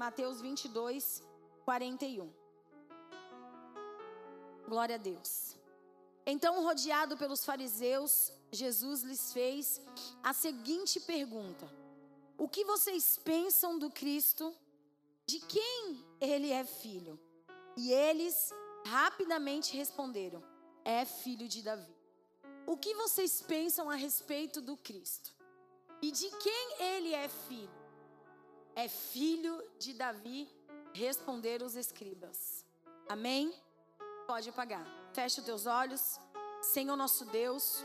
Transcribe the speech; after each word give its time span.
Mateus 0.00 0.40
22, 0.40 1.22
41. 1.62 2.32
Glória 4.66 4.94
a 4.94 4.98
Deus. 4.98 5.58
Então, 6.24 6.64
rodeado 6.64 7.18
pelos 7.18 7.44
fariseus, 7.44 8.32
Jesus 8.50 9.02
lhes 9.02 9.30
fez 9.34 9.78
a 10.22 10.32
seguinte 10.32 10.98
pergunta: 11.00 11.70
O 12.38 12.48
que 12.48 12.64
vocês 12.64 13.18
pensam 13.22 13.78
do 13.78 13.90
Cristo? 13.90 14.54
De 15.26 15.38
quem 15.40 16.02
ele 16.18 16.50
é 16.50 16.64
filho? 16.64 17.20
E 17.76 17.92
eles 17.92 18.54
rapidamente 18.86 19.76
responderam: 19.76 20.42
É 20.82 21.04
filho 21.04 21.46
de 21.46 21.60
Davi. 21.60 21.94
O 22.66 22.74
que 22.74 22.94
vocês 22.94 23.42
pensam 23.42 23.90
a 23.90 23.96
respeito 23.96 24.62
do 24.62 24.78
Cristo? 24.78 25.30
E 26.00 26.10
de 26.10 26.30
quem 26.38 26.82
ele 26.82 27.12
é 27.12 27.28
filho? 27.28 27.79
É 28.82 28.88
filho 28.88 29.62
de 29.78 29.92
Davi, 29.92 30.48
responderam 30.94 31.66
os 31.66 31.76
escribas. 31.76 32.64
Amém? 33.06 33.52
Pode 34.26 34.48
apagar. 34.48 34.86
Fecha 35.12 35.42
os 35.42 35.44
teus 35.44 35.66
olhos. 35.66 36.18
Senhor 36.62 36.96
nosso 36.96 37.26
Deus, 37.26 37.84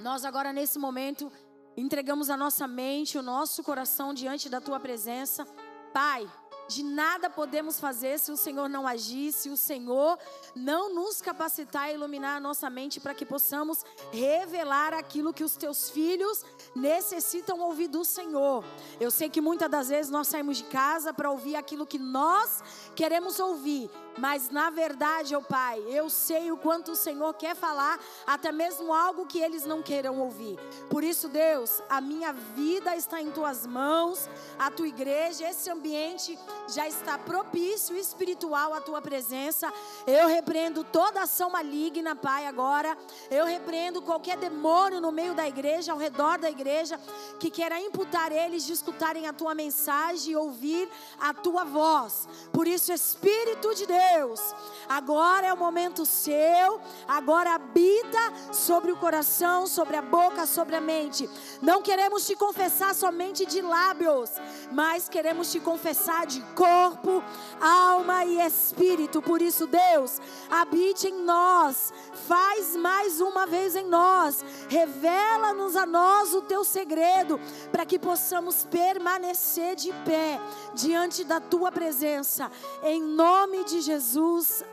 nós 0.00 0.24
agora 0.24 0.52
nesse 0.52 0.76
momento 0.76 1.30
entregamos 1.76 2.30
a 2.30 2.36
nossa 2.36 2.66
mente, 2.66 3.16
o 3.16 3.22
nosso 3.22 3.62
coração 3.62 4.12
diante 4.12 4.48
da 4.48 4.60
tua 4.60 4.80
presença. 4.80 5.46
Pai, 5.92 6.28
de 6.68 6.82
nada 6.82 7.28
podemos 7.28 7.78
fazer 7.78 8.18
se 8.18 8.32
o 8.32 8.36
Senhor 8.36 8.68
não 8.68 8.86
agir, 8.86 9.32
se 9.32 9.50
o 9.50 9.56
Senhor 9.56 10.18
não 10.54 10.94
nos 10.94 11.20
capacitar 11.20 11.90
e 11.90 11.94
iluminar 11.94 12.36
a 12.36 12.40
nossa 12.40 12.70
mente 12.70 12.98
para 12.98 13.14
que 13.14 13.26
possamos 13.26 13.84
revelar 14.10 14.94
aquilo 14.94 15.34
que 15.34 15.44
os 15.44 15.56
teus 15.56 15.90
filhos 15.90 16.44
necessitam 16.74 17.60
ouvir 17.60 17.88
do 17.88 18.04
Senhor. 18.04 18.64
Eu 18.98 19.10
sei 19.10 19.28
que 19.28 19.40
muitas 19.40 19.70
das 19.70 19.88
vezes 19.88 20.10
nós 20.10 20.28
saímos 20.28 20.58
de 20.58 20.64
casa 20.64 21.12
para 21.12 21.30
ouvir 21.30 21.56
aquilo 21.56 21.86
que 21.86 21.98
nós 21.98 22.62
queremos 22.94 23.38
ouvir, 23.38 23.90
mas 24.18 24.50
na 24.50 24.70
verdade, 24.70 25.34
oh 25.34 25.42
Pai, 25.42 25.82
eu 25.88 26.10
sei 26.10 26.50
o 26.50 26.56
quanto 26.56 26.92
o 26.92 26.96
Senhor 26.96 27.32
quer 27.34 27.56
falar, 27.56 27.98
até 28.26 28.52
mesmo 28.52 28.92
algo 28.92 29.26
que 29.26 29.40
eles 29.40 29.64
não 29.64 29.82
queiram 29.82 30.20
ouvir. 30.20 30.58
Por 30.90 31.02
isso, 31.02 31.28
Deus, 31.28 31.82
a 31.88 32.00
minha 32.00 32.32
vida 32.32 32.94
está 32.96 33.20
em 33.20 33.30
tuas 33.30 33.66
mãos, 33.66 34.28
a 34.58 34.70
tua 34.70 34.88
igreja, 34.88 35.48
esse 35.48 35.70
ambiente 35.70 36.38
já 36.68 36.86
está 36.86 37.18
propício 37.18 37.96
espiritual 37.96 38.74
à 38.74 38.80
tua 38.80 39.00
presença. 39.00 39.72
Eu 40.06 40.28
repreendo 40.28 40.84
toda 40.84 41.22
ação 41.22 41.50
maligna, 41.50 42.14
Pai, 42.14 42.46
agora. 42.46 42.96
Eu 43.30 43.46
repreendo 43.46 44.02
qualquer 44.02 44.36
demônio 44.36 45.00
no 45.00 45.12
meio 45.12 45.34
da 45.34 45.46
igreja, 45.48 45.92
ao 45.92 45.98
redor 45.98 46.38
da 46.38 46.50
igreja, 46.50 47.00
que 47.38 47.50
queira 47.50 47.80
imputar 47.80 48.30
eles 48.32 48.64
de 48.66 48.72
escutarem 48.72 49.26
a 49.26 49.32
tua 49.32 49.54
mensagem 49.54 50.32
e 50.32 50.36
ouvir 50.36 50.88
a 51.18 51.32
tua 51.32 51.64
voz. 51.64 52.28
Por 52.52 52.66
isso, 52.66 52.92
Espírito 52.92 53.74
de 53.74 53.86
Deus, 53.86 54.01
Deus. 54.10 54.40
Agora 54.88 55.46
é 55.46 55.52
o 55.52 55.56
momento 55.56 56.04
seu, 56.04 56.80
agora 57.06 57.54
habita 57.54 58.52
sobre 58.52 58.90
o 58.90 58.96
coração, 58.96 59.66
sobre 59.66 59.96
a 59.96 60.02
boca, 60.02 60.44
sobre 60.44 60.76
a 60.76 60.80
mente. 60.80 61.28
Não 61.62 61.80
queremos 61.80 62.26
te 62.26 62.34
confessar 62.34 62.94
somente 62.94 63.46
de 63.46 63.62
lábios, 63.62 64.30
mas 64.70 65.08
queremos 65.08 65.50
te 65.50 65.60
confessar 65.60 66.26
de 66.26 66.40
corpo, 66.54 67.22
alma 67.60 68.24
e 68.24 68.40
espírito. 68.40 69.22
Por 69.22 69.40
isso, 69.40 69.66
Deus, 69.66 70.20
habite 70.50 71.08
em 71.08 71.22
nós, 71.22 71.92
faz 72.26 72.76
mais 72.76 73.20
uma 73.20 73.46
vez 73.46 73.76
em 73.76 73.86
nós, 73.86 74.44
revela-nos 74.68 75.76
a 75.76 75.86
nós 75.86 76.34
o 76.34 76.42
teu 76.42 76.64
segredo, 76.64 77.40
para 77.70 77.86
que 77.86 77.98
possamos 77.98 78.66
permanecer 78.66 79.76
de 79.76 79.92
pé 80.04 80.40
diante 80.74 81.24
da 81.24 81.40
tua 81.40 81.70
presença, 81.70 82.50
em 82.82 83.00
nome 83.00 83.64
de 83.64 83.80
Jesus. 83.80 83.91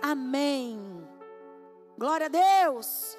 Amém. 0.02 0.80
Glória 1.98 2.28
a 2.28 2.30
Deus. 2.30 3.18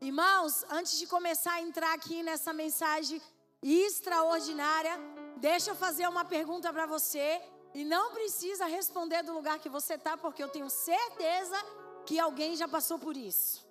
Irmãos, 0.00 0.64
antes 0.68 0.98
de 0.98 1.06
começar 1.06 1.52
a 1.52 1.62
entrar 1.62 1.92
aqui 1.94 2.20
nessa 2.22 2.52
mensagem 2.52 3.22
extraordinária, 3.62 4.90
deixa 5.36 5.70
eu 5.70 5.76
fazer 5.76 6.08
uma 6.08 6.24
pergunta 6.24 6.72
para 6.72 6.84
você. 6.86 7.40
E 7.74 7.84
não 7.84 8.12
precisa 8.12 8.66
responder 8.66 9.22
do 9.22 9.32
lugar 9.32 9.60
que 9.60 9.68
você 9.68 9.94
está, 9.94 10.16
porque 10.16 10.42
eu 10.42 10.48
tenho 10.48 10.68
certeza 10.68 11.56
que 12.04 12.18
alguém 12.18 12.56
já 12.56 12.66
passou 12.66 12.98
por 12.98 13.16
isso. 13.16 13.64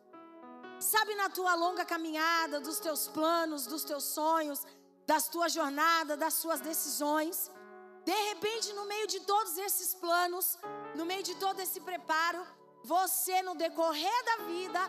Sabe 0.80 1.14
na 1.16 1.30
tua 1.30 1.56
longa 1.56 1.84
caminhada, 1.84 2.62
dos 2.62 2.80
teus 2.80 3.08
planos, 3.10 3.66
dos 3.66 3.84
teus 3.84 4.04
sonhos, 4.04 4.66
das 5.06 5.28
tuas 5.28 5.52
jornadas, 5.52 6.18
das 6.18 6.36
suas 6.36 6.62
decisões, 6.62 7.52
de 8.06 8.18
repente, 8.30 8.72
no 8.74 8.86
meio 8.86 9.08
de 9.08 9.20
todos 9.22 9.58
esses 9.58 9.94
planos, 9.96 10.58
no 10.94 11.06
meio 11.06 11.24
de 11.24 11.36
todo 11.36 11.60
esse 11.60 11.80
preparo, 11.82 12.46
você 12.84 13.42
no 13.42 13.56
decorrer 13.56 14.26
da 14.26 14.38
vida, 14.46 14.80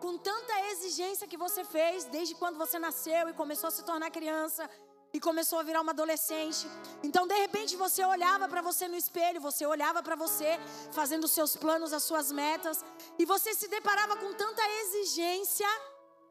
com 0.00 0.18
tanta 0.18 0.54
exigência 0.72 1.28
que 1.28 1.36
você 1.36 1.64
fez, 1.64 2.04
desde 2.04 2.34
quando 2.34 2.58
você 2.58 2.78
nasceu 2.78 3.28
e 3.28 3.32
começou 3.32 3.68
a 3.68 3.70
se 3.70 3.84
tornar 3.84 4.10
criança, 4.10 4.68
e 5.12 5.20
começou 5.20 5.60
a 5.60 5.62
virar 5.62 5.80
uma 5.80 5.92
adolescente. 5.92 6.66
Então, 7.00 7.24
de 7.24 7.36
repente, 7.36 7.76
você 7.76 8.04
olhava 8.04 8.48
para 8.48 8.60
você 8.60 8.88
no 8.88 8.96
espelho, 8.96 9.40
você 9.40 9.64
olhava 9.64 10.02
para 10.02 10.16
você 10.16 10.58
fazendo 10.90 11.28
seus 11.28 11.56
planos, 11.56 11.92
as 11.92 12.02
suas 12.02 12.32
metas, 12.32 12.84
e 13.16 13.24
você 13.24 13.54
se 13.54 13.68
deparava 13.68 14.16
com 14.16 14.32
tanta 14.34 14.62
exigência 14.80 15.68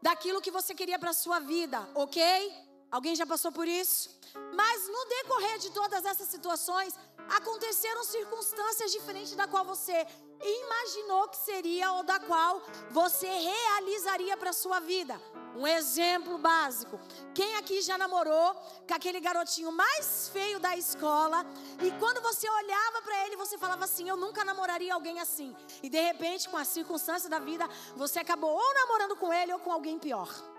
daquilo 0.02 0.42
que 0.42 0.52
você 0.52 0.76
queria 0.76 1.00
para 1.00 1.14
sua 1.14 1.40
vida, 1.40 1.80
ok? 1.96 2.73
Alguém 2.94 3.16
já 3.16 3.26
passou 3.26 3.52
por 3.52 3.68
isso? 3.68 4.08
Mas 4.54 4.88
no 4.88 5.06
decorrer 5.06 5.58
de 5.58 5.72
todas 5.72 6.06
essas 6.06 6.28
situações, 6.28 6.94
aconteceram 7.38 8.04
circunstâncias 8.04 8.92
diferentes 8.92 9.34
da 9.34 9.48
qual 9.48 9.66
você 9.66 10.06
imaginou 10.40 11.28
que 11.28 11.38
seria 11.38 11.92
ou 11.94 12.04
da 12.04 12.20
qual 12.20 12.62
você 12.92 13.26
realizaria 13.26 14.38
para 14.38 14.54
sua 14.54 14.80
vida. 14.80 15.20
Um 15.56 15.66
exemplo 15.66 16.38
básico. 16.38 17.00
Quem 17.34 17.56
aqui 17.56 17.82
já 17.82 17.98
namorou 17.98 18.54
com 18.88 18.94
aquele 18.94 19.20
garotinho 19.20 19.72
mais 19.72 20.30
feio 20.32 20.60
da 20.60 20.78
escola 20.78 21.44
e 21.82 21.90
quando 22.00 22.22
você 22.22 22.48
olhava 22.48 23.02
para 23.02 23.26
ele, 23.26 23.36
você 23.36 23.58
falava 23.58 23.86
assim: 23.86 24.08
"Eu 24.08 24.18
nunca 24.18 24.46
namoraria 24.46 24.94
alguém 24.94 25.20
assim". 25.20 25.56
E 25.82 25.90
de 25.90 26.00
repente, 26.00 26.48
com 26.48 26.58
as 26.58 26.68
circunstâncias 26.68 27.30
da 27.30 27.40
vida, 27.40 27.68
você 27.96 28.20
acabou 28.20 28.54
ou 28.56 28.74
namorando 28.82 29.16
com 29.16 29.34
ele 29.34 29.52
ou 29.52 29.60
com 29.60 29.72
alguém 29.72 29.98
pior. 29.98 30.53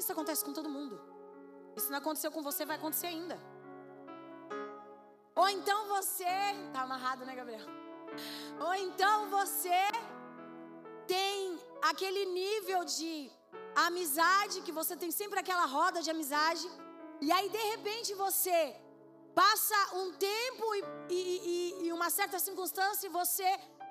Isso 0.00 0.12
acontece 0.14 0.44
com 0.46 0.52
todo 0.58 0.74
mundo. 0.76 0.96
Isso 1.78 1.90
não 1.92 1.98
aconteceu 2.02 2.30
com 2.36 2.42
você, 2.48 2.64
vai 2.70 2.76
acontecer 2.76 3.08
ainda. 3.14 3.36
Ou 5.40 5.48
então 5.56 5.78
você. 5.94 6.34
Tá 6.72 6.82
amarrado, 6.82 7.24
né, 7.28 7.34
Gabriel? 7.40 7.66
Ou 8.66 8.74
então 8.86 9.16
você 9.36 9.80
tem 11.14 11.58
aquele 11.90 12.24
nível 12.40 12.80
de 12.96 13.12
amizade, 13.86 14.62
que 14.66 14.72
você 14.80 14.94
tem 15.02 15.10
sempre 15.20 15.38
aquela 15.40 15.66
roda 15.76 16.02
de 16.06 16.10
amizade. 16.16 16.66
E 17.26 17.30
aí, 17.36 17.48
de 17.56 17.62
repente, 17.72 18.14
você 18.24 18.58
passa 19.34 19.78
um 20.00 20.06
tempo 20.30 20.66
e, 20.74 20.82
e, 21.18 21.86
e 21.86 21.92
uma 21.98 22.10
certa 22.18 22.38
circunstância 22.46 23.06
e 23.06 23.16
você 23.20 23.48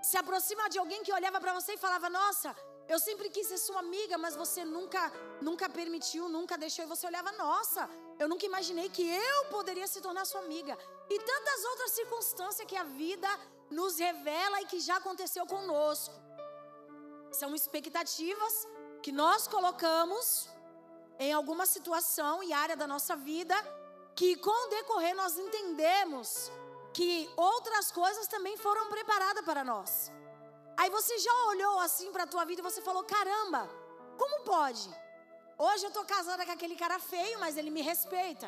se 0.09 0.17
aproxima 0.21 0.69
de 0.73 0.79
alguém 0.79 1.03
que 1.03 1.13
olhava 1.19 1.39
para 1.43 1.53
você 1.59 1.73
e 1.73 1.83
falava: 1.85 2.09
Nossa, 2.09 2.55
eu 2.87 2.99
sempre 2.99 3.29
quis 3.29 3.47
ser 3.47 3.57
sua 3.57 3.79
amiga, 3.79 4.17
mas 4.17 4.35
você 4.35 4.63
nunca, 4.63 5.11
nunca 5.41 5.67
permitiu, 5.69 6.29
nunca 6.29 6.57
deixou. 6.57 6.85
E 6.85 6.87
você 6.87 7.05
olhava, 7.05 7.31
nossa, 7.33 7.89
eu 8.17 8.27
nunca 8.29 8.45
imaginei 8.45 8.89
que 8.89 9.05
eu 9.07 9.45
poderia 9.45 9.87
se 9.87 9.99
tornar 10.01 10.25
sua 10.25 10.41
amiga. 10.41 10.77
E 11.09 11.19
tantas 11.19 11.65
outras 11.65 11.91
circunstâncias 11.91 12.67
que 12.67 12.75
a 12.75 12.83
vida 12.83 13.29
nos 13.69 13.97
revela 13.99 14.61
e 14.61 14.65
que 14.65 14.79
já 14.79 14.97
aconteceu 14.97 15.45
conosco. 15.45 16.15
São 17.31 17.53
expectativas 17.53 18.67
que 19.03 19.11
nós 19.11 19.47
colocamos 19.47 20.49
em 21.19 21.33
alguma 21.33 21.65
situação 21.65 22.41
e 22.43 22.53
área 22.53 22.75
da 22.75 22.87
nossa 22.87 23.15
vida 23.15 23.55
que 24.15 24.35
com 24.37 24.65
o 24.65 24.69
decorrer 24.69 25.15
nós 25.15 25.37
entendemos 25.37 26.51
que 26.93 27.29
outras 27.35 27.91
coisas 27.91 28.27
também 28.27 28.57
foram 28.57 28.89
preparadas 28.89 29.45
para 29.45 29.63
nós. 29.63 30.11
Aí 30.77 30.89
você 30.91 31.17
já 31.17 31.33
olhou 31.47 31.79
assim 31.79 32.11
para 32.11 32.23
a 32.23 32.27
tua 32.27 32.45
vida 32.45 32.61
e 32.61 32.63
você 32.69 32.81
falou: 32.81 33.03
caramba, 33.03 33.67
como 34.17 34.43
pode? 34.43 34.87
Hoje 35.57 35.85
eu 35.85 35.91
tô 35.91 36.03
casada 36.05 36.45
com 36.45 36.51
aquele 36.51 36.75
cara 36.75 36.99
feio, 36.99 37.39
mas 37.39 37.57
ele 37.57 37.71
me 37.71 37.81
respeita. 37.81 38.47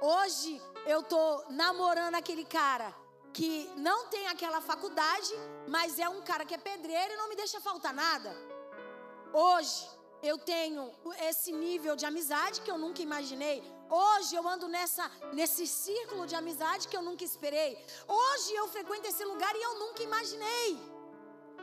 Hoje 0.00 0.62
eu 0.86 1.02
tô 1.02 1.24
namorando 1.50 2.14
aquele 2.14 2.44
cara 2.44 2.94
que 3.32 3.68
não 3.76 4.06
tem 4.06 4.28
aquela 4.28 4.60
faculdade, 4.60 5.32
mas 5.66 5.98
é 5.98 6.08
um 6.08 6.22
cara 6.22 6.44
que 6.44 6.54
é 6.54 6.58
pedreiro 6.58 7.14
e 7.14 7.16
não 7.16 7.28
me 7.28 7.34
deixa 7.34 7.60
faltar 7.60 7.92
nada. 7.92 8.30
Hoje 9.32 9.88
eu 10.22 10.38
tenho 10.38 10.92
esse 11.30 11.50
nível 11.52 11.96
de 11.96 12.06
amizade 12.06 12.60
que 12.60 12.70
eu 12.70 12.78
nunca 12.78 13.02
imaginei. 13.02 13.58
Hoje 13.90 14.36
eu 14.36 14.46
ando 14.46 14.68
nessa 14.68 15.10
nesse 15.32 15.66
círculo 15.66 16.24
de 16.26 16.36
amizade 16.36 16.86
que 16.86 16.96
eu 16.96 17.02
nunca 17.02 17.24
esperei. 17.24 17.84
Hoje 18.06 18.54
eu 18.54 18.68
frequento 18.68 19.08
esse 19.08 19.24
lugar 19.24 19.54
e 19.56 19.62
eu 19.62 19.74
nunca 19.80 20.02
imaginei. 20.02 20.97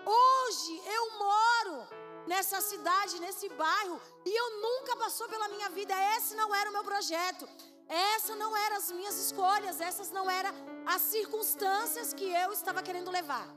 Hoje 0.06 0.82
eu 0.86 1.20
moro 1.20 1.88
nessa 2.28 2.62
cidade, 2.62 3.20
nesse 3.20 3.50
bairro, 3.50 4.00
e 4.26 4.40
eu 4.42 4.62
nunca 4.62 4.96
passou 4.96 5.28
pela 5.28 5.48
minha 5.48 5.70
vida. 5.70 5.94
Esse 6.16 6.36
não 6.36 6.54
era 6.54 6.70
o 6.70 6.74
meu 6.74 6.84
projeto. 6.84 7.48
Essas 7.88 8.38
não 8.38 8.56
eram 8.58 8.78
as 8.78 8.92
minhas 8.92 9.18
escolhas, 9.18 9.80
essas 9.80 10.10
não 10.12 10.30
eram 10.30 10.52
as 10.88 11.02
circunstâncias 11.02 12.14
que 12.14 12.26
eu 12.26 12.52
estava 12.52 12.82
querendo 12.82 13.12
levar. 13.12 13.48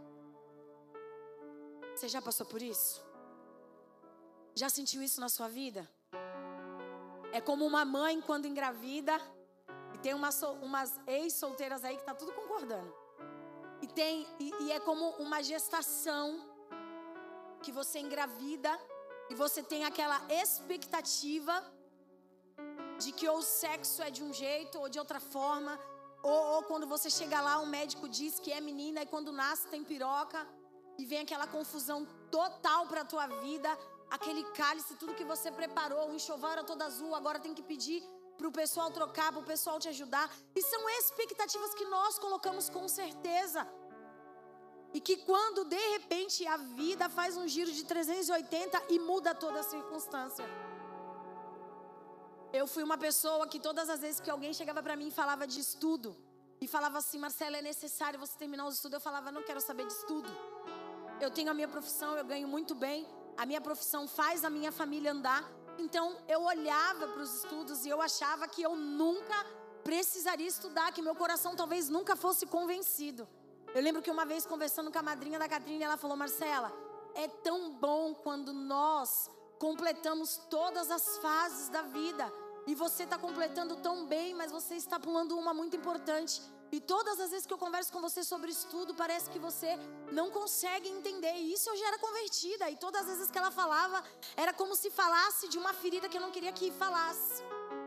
Você 1.94 2.08
já 2.08 2.20
passou 2.20 2.46
por 2.46 2.60
isso? 2.62 3.02
Já 4.54 4.68
sentiu 4.68 5.02
isso 5.02 5.20
na 5.20 5.28
sua 5.28 5.48
vida? 5.48 5.88
É 7.32 7.40
como 7.40 7.66
uma 7.66 7.84
mãe 7.84 8.20
quando 8.20 8.46
engravida, 8.46 9.18
e 9.94 9.98
tem 9.98 10.14
umas, 10.14 10.42
umas 10.62 10.98
ex-solteiras 11.06 11.84
aí 11.84 11.96
que 11.96 12.04
tá 12.04 12.14
tudo 12.14 12.32
concordando. 12.32 12.94
E 13.82 13.86
tem 13.86 14.26
e, 14.40 14.52
e 14.64 14.72
é 14.72 14.80
como 14.80 15.10
uma 15.18 15.42
gestação 15.42 16.26
que 17.62 17.72
você 17.72 17.98
engravida 17.98 18.78
e 19.30 19.34
você 19.34 19.62
tem 19.62 19.84
aquela 19.84 20.20
expectativa 20.30 21.54
de 22.98 23.12
que 23.12 23.28
ou 23.28 23.38
o 23.38 23.42
sexo 23.42 24.02
é 24.02 24.10
de 24.10 24.22
um 24.22 24.32
jeito 24.32 24.80
ou 24.80 24.88
de 24.88 24.98
outra 24.98 25.20
forma, 25.20 25.78
ou, 26.22 26.42
ou 26.54 26.62
quando 26.64 26.86
você 26.86 27.08
chega 27.08 27.40
lá, 27.40 27.60
o 27.60 27.66
médico 27.66 28.08
diz 28.08 28.40
que 28.40 28.52
é 28.52 28.60
menina 28.60 29.02
e 29.02 29.06
quando 29.06 29.30
nasce 29.32 29.68
tem 29.68 29.84
piroca, 29.84 30.46
e 30.98 31.04
vem 31.04 31.20
aquela 31.20 31.46
confusão 31.46 32.06
total 32.30 32.86
para 32.88 33.04
tua 33.04 33.26
vida, 33.26 33.70
aquele 34.10 34.42
cálice, 34.52 34.96
tudo 34.96 35.14
que 35.14 35.24
você 35.24 35.50
preparou, 35.52 36.08
o 36.08 36.14
enxoval 36.14 36.52
era 36.52 36.64
todo 36.64 36.82
azul, 36.82 37.14
agora 37.14 37.38
tem 37.38 37.54
que 37.54 37.62
pedir 37.62 38.02
para 38.38 38.48
o 38.48 38.52
pessoal 38.60 38.88
trocar, 38.98 39.28
para 39.32 39.40
o 39.40 39.50
pessoal 39.52 39.78
te 39.84 39.88
ajudar. 39.88 40.26
E 40.54 40.62
são 40.62 40.82
expectativas 41.00 41.74
que 41.74 41.84
nós 41.96 42.18
colocamos 42.18 42.70
com 42.76 42.86
certeza. 42.88 43.66
E 44.94 45.00
que 45.00 45.16
quando 45.30 45.64
de 45.64 45.82
repente 45.96 46.46
a 46.46 46.56
vida 46.56 47.08
faz 47.18 47.36
um 47.36 47.46
giro 47.46 47.72
de 47.78 47.84
380 47.84 48.84
e 48.88 48.98
muda 48.98 49.34
toda 49.34 49.60
a 49.60 49.62
circunstância. 49.74 50.46
Eu 52.60 52.66
fui 52.66 52.82
uma 52.82 52.96
pessoa 52.96 53.46
que 53.46 53.60
todas 53.60 53.90
as 53.90 54.00
vezes 54.00 54.20
que 54.20 54.30
alguém 54.30 54.54
chegava 54.54 54.82
para 54.82 54.96
mim 54.96 55.08
e 55.08 55.10
falava 55.10 55.46
de 55.46 55.60
estudo, 55.60 56.16
e 56.60 56.66
falava 56.66 56.98
assim, 56.98 57.18
Marcela, 57.18 57.56
é 57.58 57.62
necessário 57.62 58.18
você 58.18 58.36
terminar 58.36 58.66
os 58.66 58.76
estudos, 58.76 58.94
eu 58.94 59.00
falava, 59.00 59.30
não 59.30 59.42
quero 59.42 59.60
saber 59.60 59.86
de 59.86 59.92
estudo. 59.92 60.30
Eu 61.20 61.30
tenho 61.30 61.50
a 61.50 61.54
minha 61.54 61.68
profissão, 61.68 62.16
eu 62.16 62.24
ganho 62.24 62.48
muito 62.48 62.74
bem, 62.74 63.06
a 63.36 63.46
minha 63.46 63.60
profissão 63.60 64.08
faz 64.08 64.44
a 64.44 64.50
minha 64.50 64.72
família 64.72 65.12
andar. 65.12 65.48
Então 65.78 66.16
eu 66.26 66.42
olhava 66.42 67.06
para 67.08 67.22
os 67.22 67.32
estudos 67.36 67.86
e 67.86 67.88
eu 67.88 68.02
achava 68.02 68.48
que 68.48 68.62
eu 68.62 68.74
nunca 68.74 69.46
precisaria 69.84 70.46
estudar, 70.46 70.92
que 70.92 71.00
meu 71.00 71.14
coração 71.14 71.54
talvez 71.54 71.88
nunca 71.88 72.16
fosse 72.16 72.44
convencido. 72.46 73.28
Eu 73.74 73.82
lembro 73.82 74.02
que 74.02 74.10
uma 74.10 74.26
vez 74.26 74.44
conversando 74.44 74.90
com 74.90 74.98
a 74.98 75.02
madrinha 75.02 75.38
da 75.38 75.48
Catrina, 75.48 75.84
ela 75.84 75.96
falou: 75.96 76.16
Marcela, 76.16 76.72
é 77.14 77.28
tão 77.28 77.72
bom 77.74 78.14
quando 78.14 78.52
nós 78.52 79.30
completamos 79.58 80.36
todas 80.50 80.90
as 80.90 81.18
fases 81.18 81.68
da 81.68 81.82
vida. 81.82 82.30
E 82.66 82.74
você 82.74 83.04
está 83.04 83.16
completando 83.16 83.76
tão 83.76 84.04
bem, 84.06 84.34
mas 84.34 84.52
você 84.52 84.74
está 84.74 85.00
pulando 85.00 85.38
uma 85.38 85.54
muito 85.54 85.76
importante. 85.76 86.42
E 86.70 86.80
todas 86.80 87.18
as 87.18 87.30
vezes 87.30 87.46
que 87.46 87.52
eu 87.52 87.58
converso 87.58 87.92
com 87.92 88.00
você 88.00 88.22
sobre 88.22 88.50
estudo, 88.50 88.94
parece 88.94 89.30
que 89.30 89.38
você 89.38 89.78
não 90.12 90.30
consegue 90.30 90.88
entender. 90.88 91.34
E 91.36 91.52
isso 91.52 91.70
eu 91.70 91.76
já 91.76 91.86
era 91.88 91.98
convertida. 91.98 92.70
E 92.70 92.76
todas 92.76 93.08
as 93.08 93.16
vezes 93.16 93.30
que 93.30 93.38
ela 93.38 93.50
falava, 93.50 94.02
era 94.36 94.52
como 94.52 94.76
se 94.76 94.90
falasse 94.90 95.48
de 95.48 95.58
uma 95.58 95.72
ferida 95.72 96.08
que 96.08 96.16
eu 96.16 96.20
não 96.20 96.30
queria 96.30 96.52
que 96.52 96.70
falasse. 96.70 97.42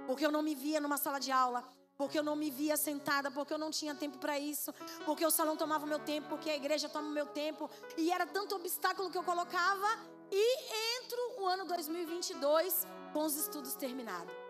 Porque 0.07 0.25
eu 0.25 0.31
não 0.31 0.41
me 0.41 0.55
via 0.55 0.79
numa 0.79 0.97
sala 0.97 1.19
de 1.19 1.31
aula. 1.31 1.63
Porque 1.95 2.17
eu 2.17 2.23
não 2.23 2.35
me 2.35 2.49
via 2.49 2.75
sentada, 2.75 3.29
porque 3.29 3.53
eu 3.53 3.59
não 3.59 3.69
tinha 3.69 3.93
tempo 3.93 4.17
para 4.17 4.39
isso, 4.39 4.73
porque 5.05 5.23
o 5.23 5.29
salão 5.29 5.55
tomava 5.55 5.85
o 5.85 5.87
meu 5.87 5.99
tempo, 5.99 6.29
porque 6.29 6.49
a 6.49 6.55
igreja 6.55 6.89
toma 6.89 7.07
o 7.07 7.11
meu 7.11 7.27
tempo, 7.27 7.69
e 7.95 8.11
era 8.11 8.25
tanto 8.25 8.55
obstáculo 8.55 9.11
que 9.11 9.17
eu 9.19 9.23
colocava, 9.23 9.87
e 10.31 10.97
entro 10.97 11.19
o 11.41 11.47
ano 11.47 11.63
2022 11.65 12.87
com 13.13 13.23
os 13.23 13.35
estudos 13.35 13.75
terminados. 13.75 14.40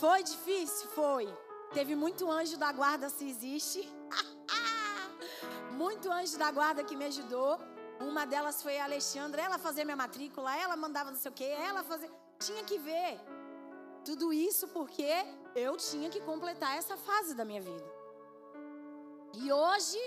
Foi 0.00 0.22
difícil? 0.22 0.88
Foi. 0.90 1.26
Teve 1.72 1.94
muito 1.96 2.30
anjo 2.30 2.56
da 2.56 2.70
guarda, 2.70 3.08
se 3.10 3.28
existe. 3.28 3.80
muito 5.72 6.10
anjo 6.10 6.38
da 6.38 6.50
guarda 6.52 6.84
que 6.84 6.94
me 6.94 7.06
ajudou. 7.06 7.58
Uma 8.00 8.24
delas 8.24 8.62
foi 8.62 8.78
a 8.78 8.84
Alexandra. 8.84 9.42
Ela 9.42 9.58
fazia 9.58 9.84
minha 9.84 9.96
matrícula, 9.96 10.56
ela 10.56 10.76
mandava 10.76 11.10
não 11.10 11.18
sei 11.18 11.30
o 11.30 11.34
quê, 11.34 11.50
ela 11.68 11.82
fazia. 11.82 12.10
Tinha 12.38 12.62
que 12.62 12.78
ver. 12.78 13.20
Tudo 14.04 14.32
isso 14.32 14.68
porque 14.68 15.12
eu 15.56 15.76
tinha 15.76 16.08
que 16.08 16.20
completar 16.20 16.76
essa 16.78 16.96
fase 16.96 17.34
da 17.34 17.44
minha 17.44 17.60
vida. 17.60 17.84
E 19.34 19.52
hoje, 19.52 19.98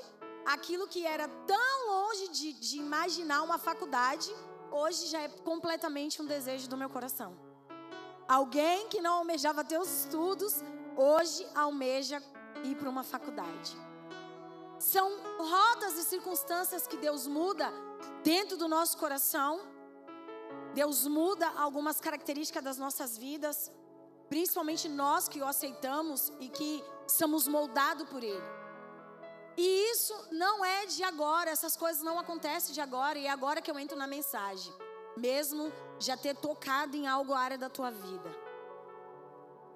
aquilo 0.46 0.88
que 0.88 1.06
era 1.06 1.28
tão 1.28 1.90
longe 1.90 2.30
de, 2.30 2.54
de 2.54 2.78
imaginar 2.78 3.44
uma 3.44 3.58
faculdade, 3.58 4.34
hoje 4.72 5.08
já 5.08 5.22
é 5.22 5.28
completamente 5.28 6.22
um 6.22 6.26
desejo 6.26 6.70
do 6.70 6.78
meu 6.78 6.90
coração. 6.90 7.51
Alguém 8.32 8.88
que 8.88 9.02
não 9.02 9.16
almejava 9.16 9.62
ter 9.62 9.78
os 9.78 9.92
estudos, 10.04 10.64
hoje 10.96 11.46
almeja 11.54 12.24
ir 12.64 12.76
para 12.78 12.90
uma 12.90 13.04
faculdade. 13.04 13.76
São 14.80 15.06
rotas 15.38 15.98
e 15.98 16.04
circunstâncias 16.04 16.88
que 16.88 16.96
Deus 16.96 17.28
muda 17.28 17.70
dentro 18.24 18.56
do 18.56 18.70
nosso 18.70 18.98
coração. 18.98 19.60
Deus 20.74 21.06
muda 21.08 21.46
algumas 21.58 22.00
características 22.00 22.64
das 22.64 22.78
nossas 22.78 23.18
vidas, 23.18 23.70
principalmente 24.30 24.88
nós 24.88 25.28
que 25.28 25.42
o 25.42 25.46
aceitamos 25.46 26.32
e 26.40 26.48
que 26.48 26.82
somos 27.10 27.50
moldados 27.50 28.08
por 28.08 28.24
Ele. 28.24 28.48
E 29.58 29.92
isso 29.92 30.16
não 30.32 30.64
é 30.64 30.86
de 30.86 31.04
agora, 31.04 31.50
essas 31.50 31.76
coisas 31.76 32.02
não 32.02 32.18
acontecem 32.18 32.74
de 32.74 32.80
agora, 32.80 33.20
e 33.20 33.26
é 33.28 33.30
agora 33.30 33.62
que 33.62 33.70
eu 33.70 33.78
entro 33.78 33.98
na 33.98 34.08
mensagem 34.08 34.74
mesmo 35.16 35.72
já 36.00 36.18
ter 36.18 36.36
tocado 36.36 36.96
em 36.96 37.08
algo 37.08 37.34
área 37.34 37.58
da 37.58 37.70
tua 37.70 37.92
vida. 37.92 38.30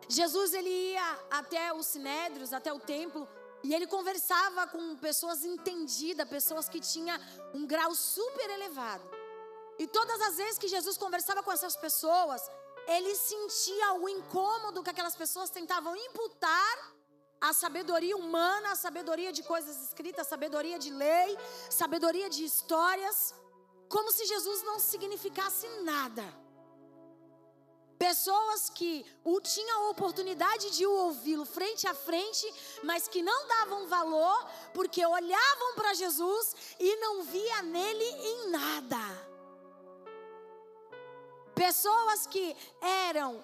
Jesus 0.07 0.53
ele 0.53 0.69
ia 0.69 1.19
até 1.31 1.73
os 1.73 1.87
sinédrios, 1.87 2.53
até 2.53 2.71
o 2.71 2.79
templo, 2.79 3.27
e 3.63 3.73
ele 3.73 3.87
conversava 3.87 4.67
com 4.67 4.95
pessoas 4.97 5.43
entendidas, 5.43 6.29
pessoas 6.29 6.69
que 6.69 6.79
tinham 6.79 7.19
um 7.53 7.65
grau 7.65 7.95
super 7.95 8.49
elevado. 8.49 9.09
E 9.79 9.87
todas 9.87 10.21
as 10.21 10.37
vezes 10.37 10.59
que 10.59 10.67
Jesus 10.67 10.97
conversava 10.97 11.41
com 11.41 11.51
essas 11.51 11.75
pessoas, 11.75 12.41
ele 12.87 13.15
sentia 13.15 13.93
o 13.93 14.07
incômodo 14.07 14.83
que 14.83 14.89
aquelas 14.89 15.15
pessoas 15.15 15.49
tentavam 15.49 15.95
imputar 15.95 16.95
a 17.41 17.51
sabedoria 17.53 18.15
humana, 18.15 18.71
a 18.71 18.75
sabedoria 18.75 19.31
de 19.31 19.43
coisas 19.43 19.75
escritas, 19.83 20.27
sabedoria 20.27 20.77
de 20.79 20.91
lei, 20.91 21.37
sabedoria 21.69 22.29
de 22.29 22.43
histórias 22.43 23.33
como 23.87 24.11
se 24.11 24.25
Jesus 24.25 24.63
não 24.63 24.79
significasse 24.79 25.67
nada. 25.83 26.23
Pessoas 27.97 28.69
que 28.69 29.05
o 29.23 29.39
tinham 29.39 29.85
a 29.85 29.89
oportunidade 29.89 30.71
de 30.71 30.85
ouvi-lo 30.85 31.45
frente 31.45 31.87
a 31.87 31.93
frente, 31.93 32.45
mas 32.83 33.07
que 33.07 33.21
não 33.21 33.47
davam 33.47 33.87
valor 33.87 34.49
porque 34.73 35.05
olhavam 35.05 35.75
para 35.75 35.93
Jesus 35.93 36.55
e 36.77 36.95
não 36.97 37.23
via 37.23 37.61
nele 37.63 38.03
em 38.03 38.49
nada. 38.49 38.97
Pessoas 41.55 42.27
que 42.27 42.55
eram 42.81 43.41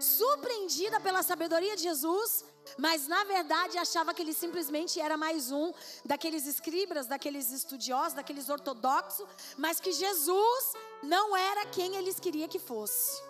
surpreendidas 0.00 1.02
pela 1.02 1.22
sabedoria 1.22 1.76
de 1.76 1.82
Jesus, 1.82 2.44
mas 2.78 3.06
na 3.06 3.24
verdade 3.24 3.78
achava 3.78 4.14
que 4.14 4.22
ele 4.22 4.34
simplesmente 4.34 5.00
era 5.00 5.16
mais 5.16 5.50
um 5.50 5.72
daqueles 6.04 6.46
escribas, 6.46 7.06
daqueles 7.06 7.50
estudiosos, 7.50 8.14
daqueles 8.14 8.48
ortodoxos, 8.48 9.26
mas 9.56 9.80
que 9.80 9.92
Jesus 9.92 10.74
não 11.02 11.36
era 11.36 11.66
quem 11.66 11.96
eles 11.96 12.18
queriam 12.18 12.48
que 12.48 12.58
fosse. 12.58 13.22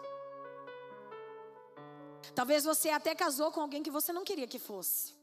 Talvez 2.35 2.65
você 2.65 2.91
até 2.91 3.15
casou 3.15 3.51
com 3.53 3.61
alguém 3.61 3.83
que 3.83 3.91
você 3.91 4.13
não 4.13 4.25
queria 4.25 4.47
que 4.47 4.59
fosse. 4.59 5.15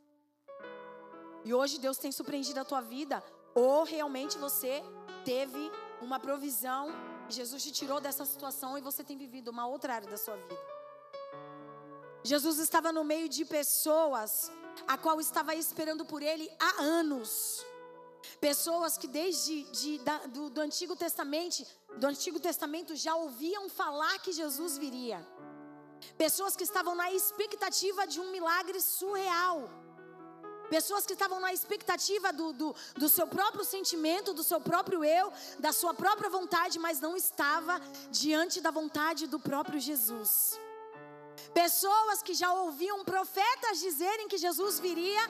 E 1.43 1.53
hoje 1.53 1.79
Deus 1.79 1.97
tem 1.97 2.11
surpreendido 2.11 2.59
a 2.59 2.65
tua 2.65 2.81
vida, 2.81 3.23
ou 3.55 3.83
realmente 3.83 4.37
você 4.37 4.83
teve 5.23 5.71
uma 6.01 6.19
provisão, 6.19 6.89
Jesus 7.29 7.63
te 7.63 7.71
tirou 7.71 7.99
dessa 7.99 8.25
situação 8.25 8.77
e 8.77 8.81
você 8.81 9.03
tem 9.03 9.17
vivido 9.17 9.49
uma 9.49 9.65
outra 9.65 9.95
área 9.95 10.09
da 10.09 10.17
sua 10.17 10.35
vida. 10.35 10.78
Jesus 12.23 12.59
estava 12.59 12.91
no 12.91 13.03
meio 13.03 13.29
de 13.29 13.45
pessoas 13.45 14.51
a 14.87 14.97
qual 14.97 15.19
estava 15.19 15.55
esperando 15.55 16.05
por 16.05 16.21
ele 16.21 16.49
há 16.59 16.81
anos. 16.81 17.65
Pessoas 18.39 18.97
que 18.97 19.07
desde 19.07 19.63
de, 19.71 19.99
da, 19.99 20.17
do, 20.27 20.49
do, 20.49 20.61
Antigo 20.61 20.95
Testamento, 20.95 21.65
do 21.97 22.07
Antigo 22.07 22.39
Testamento 22.39 22.95
já 22.95 23.15
ouviam 23.15 23.69
falar 23.69 24.19
que 24.19 24.31
Jesus 24.31 24.77
viria. 24.77 25.25
Pessoas 26.17 26.55
que 26.55 26.63
estavam 26.63 26.95
na 26.95 27.11
expectativa 27.11 28.05
de 28.05 28.19
um 28.19 28.31
milagre 28.31 28.79
surreal. 28.81 29.69
Pessoas 30.69 31.05
que 31.05 31.13
estavam 31.13 31.39
na 31.39 31.51
expectativa 31.51 32.31
do, 32.31 32.53
do, 32.53 32.75
do, 32.95 33.09
seu 33.09 33.25
próprio 33.25 33.65
sentimento, 33.65 34.33
do 34.33 34.43
seu 34.43 34.61
próprio 34.61 35.03
eu, 35.03 35.33
da 35.57 35.73
sua 35.73 35.93
própria 35.95 36.29
vontade, 36.29 36.77
mas 36.77 36.99
não 36.99 37.17
estava 37.17 37.81
diante 38.11 38.61
da 38.61 38.69
vontade 38.69 39.25
do 39.25 39.39
próprio 39.39 39.79
Jesus. 39.79 40.59
Pessoas 41.53 42.21
que 42.21 42.33
já 42.33 42.51
ouviam 42.53 43.03
profetas 43.03 43.79
dizerem 43.79 44.27
que 44.27 44.37
Jesus 44.37 44.79
viria, 44.79 45.21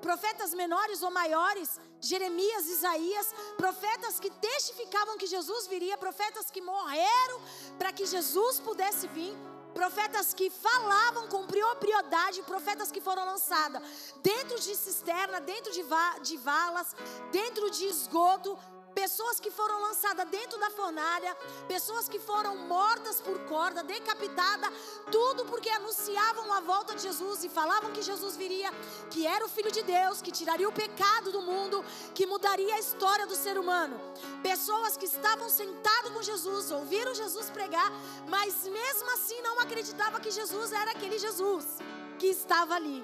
profetas 0.00 0.52
menores 0.54 1.02
ou 1.02 1.10
maiores, 1.10 1.80
Jeremias, 2.00 2.68
Isaías, 2.68 3.34
profetas 3.56 4.20
que 4.20 4.30
testificavam 4.30 5.18
que 5.18 5.26
Jesus 5.26 5.66
viria, 5.66 5.98
profetas 5.98 6.50
que 6.50 6.60
morreram 6.60 7.40
para 7.78 7.92
que 7.92 8.06
Jesus 8.06 8.60
pudesse 8.60 9.06
vir, 9.08 9.34
profetas 9.74 10.34
que 10.34 10.50
falavam 10.50 11.28
com 11.28 11.46
propriedade, 11.46 12.42
profetas 12.42 12.90
que 12.90 13.00
foram 13.00 13.24
lançados 13.24 13.80
dentro 14.22 14.58
de 14.58 14.74
cisterna, 14.74 15.40
dentro 15.40 15.72
de, 15.72 15.82
va 15.82 16.18
de 16.18 16.36
valas, 16.36 16.94
dentro 17.30 17.70
de 17.70 17.86
esgoto, 17.86 18.58
pessoas 19.02 19.38
que 19.38 19.50
foram 19.58 19.76
lançadas 19.86 20.26
dentro 20.28 20.58
da 20.58 20.70
fornalha, 20.78 21.32
pessoas 21.74 22.08
que 22.12 22.18
foram 22.18 22.52
mortas 22.74 23.20
por 23.26 23.36
corda, 23.52 23.80
decapitadas, 23.94 24.72
tudo 25.16 25.44
porque 25.50 25.70
anunciavam 25.70 26.46
a 26.52 26.60
volta 26.72 26.96
de 26.96 27.02
Jesus 27.08 27.44
e 27.44 27.48
falavam 27.48 27.92
que 27.96 28.02
Jesus 28.10 28.34
viria, 28.36 28.70
que 29.12 29.22
era 29.34 29.44
o 29.44 29.52
Filho 29.56 29.70
de 29.70 29.82
Deus, 29.82 30.20
que 30.20 30.32
tiraria 30.32 30.68
o 30.68 30.72
pecado 30.72 31.30
do 31.36 31.42
mundo, 31.50 31.84
que 32.16 32.26
mudaria 32.26 32.74
a 32.74 32.80
história 32.86 33.24
do 33.24 33.36
ser 33.44 33.56
humano. 33.62 33.96
Pessoas 34.42 34.96
que 34.96 35.06
estavam 35.06 35.48
sentadas 35.48 36.10
com 36.14 36.22
Jesus, 36.30 36.72
ouviram 36.72 37.14
Jesus 37.22 37.48
pregar, 37.50 37.90
mas 38.34 38.64
mesmo 38.80 39.08
assim 39.12 39.40
não 39.42 39.60
acreditavam 39.60 40.20
que 40.20 40.32
Jesus 40.40 40.72
era 40.72 40.90
aquele 40.90 41.18
Jesus 41.26 41.66
que 42.18 42.26
estava 42.26 42.74
ali. 42.74 43.00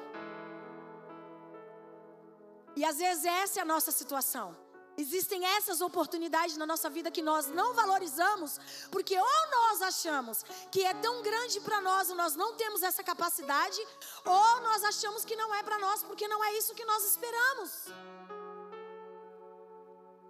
E 2.75 2.85
às 2.85 2.99
vezes 2.99 3.25
essa 3.25 3.61
é 3.61 3.63
a 3.63 3.73
nossa 3.75 3.93
situação. 3.93 4.64
Existem 4.97 5.45
essas 5.45 5.81
oportunidades 5.81 6.57
na 6.57 6.67
nossa 6.67 6.89
vida 6.89 7.11
que 7.11 7.23
nós 7.23 7.49
não 7.49 7.75
valorizamos, 7.75 8.59
porque 8.91 9.19
ou 9.19 9.51
nós 9.51 9.83
achamos 9.83 10.45
que 10.71 10.85
é 10.85 10.95
tão 10.95 11.21
grande 11.21 11.61
para 11.61 11.81
nós 11.81 12.11
e 12.11 12.15
nós 12.15 12.37
não 12.37 12.55
temos 12.55 12.83
essa 12.83 13.03
capacidade, 13.03 13.81
ou 14.25 14.61
nós 14.61 14.85
achamos 14.85 15.25
que 15.25 15.35
não 15.35 15.53
é 15.55 15.63
para 15.63 15.79
nós, 15.79 16.03
porque 16.05 16.29
não 16.29 16.43
é 16.45 16.57
isso 16.59 16.75
que 16.75 16.85
nós 16.85 17.05
esperamos. 17.05 17.71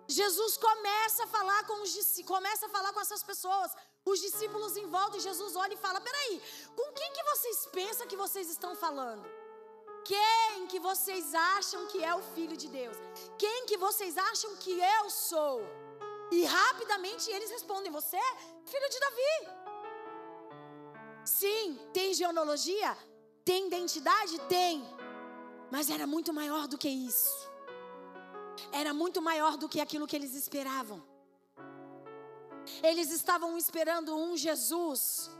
Jesus 0.08 0.56
começa 0.56 1.24
a 1.24 1.26
falar 1.26 1.66
com 1.66 1.82
os 1.82 2.22
começa 2.26 2.66
a 2.66 2.68
falar 2.68 2.92
com 2.92 3.00
essas 3.00 3.22
pessoas. 3.22 3.70
Os 4.04 4.20
discípulos 4.20 4.76
em 4.76 4.86
volta 4.86 5.16
e 5.16 5.20
Jesus 5.20 5.56
olha 5.56 5.74
e 5.74 5.78
fala: 5.78 6.00
"Peraí, 6.00 6.42
com 6.76 6.92
quem 6.92 7.12
que 7.12 7.22
vocês 7.22 7.66
pensam 7.66 8.06
que 8.06 8.16
vocês 8.16 8.50
estão 8.50 8.74
falando?" 8.76 9.43
Quem 10.04 10.66
que 10.66 10.78
vocês 10.78 11.34
acham 11.34 11.86
que 11.86 12.02
é 12.04 12.14
o 12.14 12.22
filho 12.34 12.56
de 12.56 12.68
Deus? 12.68 12.96
Quem 13.38 13.66
que 13.66 13.76
vocês 13.76 14.16
acham 14.18 14.54
que 14.56 14.72
eu 14.96 15.08
sou? 15.10 15.62
E 16.30 16.44
rapidamente 16.44 17.30
eles 17.30 17.50
respondem: 17.50 17.90
Você 17.90 18.16
é 18.16 18.34
filho 18.64 18.88
de 18.90 19.00
Davi. 19.00 19.34
Sim, 21.24 21.78
tem 21.92 22.12
genealogia? 22.12 22.96
Tem 23.44 23.66
identidade? 23.66 24.38
Tem. 24.48 24.84
Mas 25.70 25.88
era 25.90 26.06
muito 26.06 26.32
maior 26.32 26.66
do 26.68 26.76
que 26.76 26.88
isso. 26.88 27.48
Era 28.72 28.92
muito 28.92 29.20
maior 29.22 29.56
do 29.56 29.68
que 29.68 29.80
aquilo 29.80 30.06
que 30.06 30.16
eles 30.16 30.34
esperavam. 30.34 31.02
Eles 32.82 33.10
estavam 33.10 33.56
esperando 33.58 34.14
um 34.16 34.36
Jesus 34.36 35.30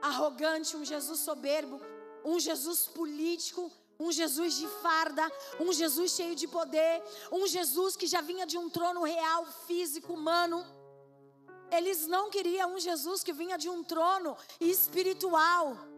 arrogante, 0.00 0.76
um 0.76 0.84
Jesus 0.84 1.20
soberbo, 1.20 1.80
um 2.24 2.38
Jesus 2.38 2.88
político, 2.88 3.70
um 3.98 4.10
Jesus 4.10 4.54
de 4.54 4.66
farda, 4.66 5.30
um 5.60 5.72
Jesus 5.72 6.12
cheio 6.12 6.34
de 6.34 6.48
poder, 6.48 7.02
um 7.30 7.46
Jesus 7.46 7.96
que 7.96 8.06
já 8.06 8.20
vinha 8.20 8.46
de 8.46 8.58
um 8.58 8.68
trono 8.68 9.02
real, 9.02 9.46
físico, 9.66 10.12
humano. 10.12 10.64
Eles 11.70 12.06
não 12.06 12.30
queriam 12.30 12.74
um 12.74 12.78
Jesus 12.78 13.22
que 13.22 13.32
vinha 13.32 13.56
de 13.56 13.68
um 13.68 13.82
trono 13.82 14.36
espiritual. 14.60 15.91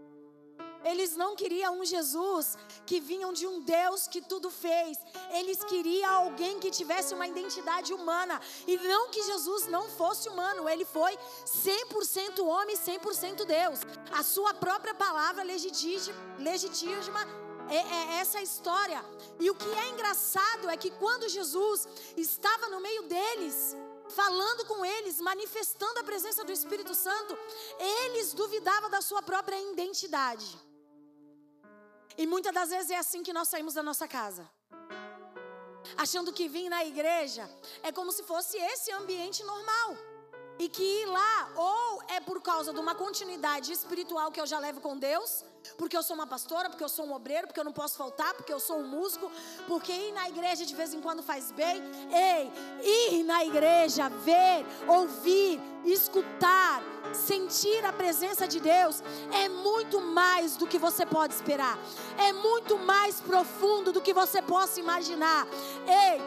Eles 0.85 1.17
não 1.17 1.35
queriam 1.35 1.81
um 1.81 1.85
Jesus 1.85 2.59
que 2.87 3.01
vinha 3.01 3.33
de 3.33 3.47
um 3.47 3.61
Deus 3.61 4.07
que 4.07 4.21
tudo 4.21 4.51
fez. 4.51 4.99
Eles 5.31 5.65
queriam 5.65 6.11
alguém 6.11 6.61
que 6.61 6.71
tivesse 6.71 7.15
uma 7.15 7.27
identidade 7.27 7.93
humana. 7.93 8.41
E 8.67 8.77
não 8.77 9.09
que 9.09 9.23
Jesus 9.23 9.67
não 9.67 9.89
fosse 9.89 10.29
humano, 10.29 10.69
ele 10.69 10.85
foi 10.85 11.17
100% 11.47 12.45
homem, 12.45 12.77
100% 12.77 13.45
Deus. 13.45 13.81
A 14.13 14.23
sua 14.23 14.53
própria 14.55 14.95
palavra 14.95 15.43
legitima, 15.43 16.15
legitima 16.39 17.21
é, 17.69 17.77
é 17.77 18.19
essa 18.19 18.41
história. 18.43 19.03
E 19.41 19.51
o 19.51 19.55
que 19.55 19.71
é 19.71 19.89
engraçado 19.89 20.69
é 20.69 20.77
que 20.77 20.91
quando 20.91 21.29
Jesus 21.29 21.89
estava 22.17 22.69
no 22.69 22.81
meio 22.81 23.05
deles, 23.05 23.77
falando 24.11 24.67
com 24.67 24.85
eles, 24.85 25.21
manifestando 25.21 26.01
a 26.01 26.05
presença 26.05 26.45
do 26.45 26.53
Espírito 26.53 26.95
Santo, 26.95 27.37
eles 27.79 28.33
duvidavam 28.33 28.91
da 28.91 29.01
sua 29.01 29.23
própria 29.23 29.61
identidade. 29.73 30.47
E 32.17 32.27
muitas 32.27 32.55
das 32.55 32.71
vezes 32.71 32.91
é 32.91 32.97
assim 32.97 33.23
que 33.23 33.33
nós 33.33 33.49
saímos 33.49 33.75
da 33.75 33.83
nossa 33.83 34.07
casa. 34.07 34.49
Achando 35.97 36.33
que 36.33 36.49
vir 36.49 36.69
na 36.69 36.85
igreja 36.85 37.49
é 37.83 37.93
como 37.93 38.11
se 38.13 38.23
fosse 38.23 38.57
esse 38.57 38.91
ambiente 38.93 39.43
normal. 39.45 39.97
E 40.57 40.69
que 40.69 40.83
ir 40.83 41.07
lá, 41.07 41.51
ou 41.57 42.03
é 42.09 42.21
por 42.21 42.41
causa 42.41 42.73
de 42.73 42.79
uma 42.79 42.95
continuidade 42.95 43.73
espiritual 43.73 44.31
que 44.31 44.41
eu 44.41 44.47
já 44.47 44.57
levo 44.61 44.81
com 44.81 44.97
Deus, 44.97 45.45
porque 45.77 45.97
eu 45.97 46.03
sou 46.03 46.15
uma 46.15 46.29
pastora, 46.29 46.71
porque 46.71 46.85
eu 46.85 46.89
sou 46.89 47.07
um 47.07 47.13
obreiro, 47.13 47.49
porque 47.49 47.59
eu 47.59 47.65
não 47.65 47.73
posso 47.73 47.97
faltar, 47.97 48.35
porque 48.35 48.53
eu 48.53 48.61
sou 48.61 48.79
um 48.79 48.87
músico, 48.87 49.31
porque 49.67 49.93
ir 49.93 50.13
na 50.13 50.29
igreja 50.29 50.65
de 50.65 50.73
vez 50.73 50.95
em 50.95 51.01
quando 51.01 51.25
faz 51.25 51.51
bem. 51.51 51.83
Ei, 52.13 52.53
ir 52.85 53.25
na 53.25 53.45
igreja, 53.45 54.09
ver, 54.09 54.65
ouvir, 54.87 55.61
escutar, 55.85 56.81
sentir 57.15 57.85
a 57.85 57.93
presença 57.93 58.47
de 58.47 58.61
Deus 58.61 59.03
é 59.33 59.49
muito 59.49 60.01
mais 60.01 60.57
do 60.57 60.67
que 60.67 60.79
você 60.79 61.07
pode 61.07 61.35
esperar. 61.35 61.79
É 62.19 62.33
muito 62.33 62.79
mais 62.79 63.21
profundo 63.21 63.93
do 63.93 64.01
que 64.01 64.13
você 64.13 64.43
possa 64.43 64.81
imaginar. 64.81 65.47
Ei, 65.87 66.21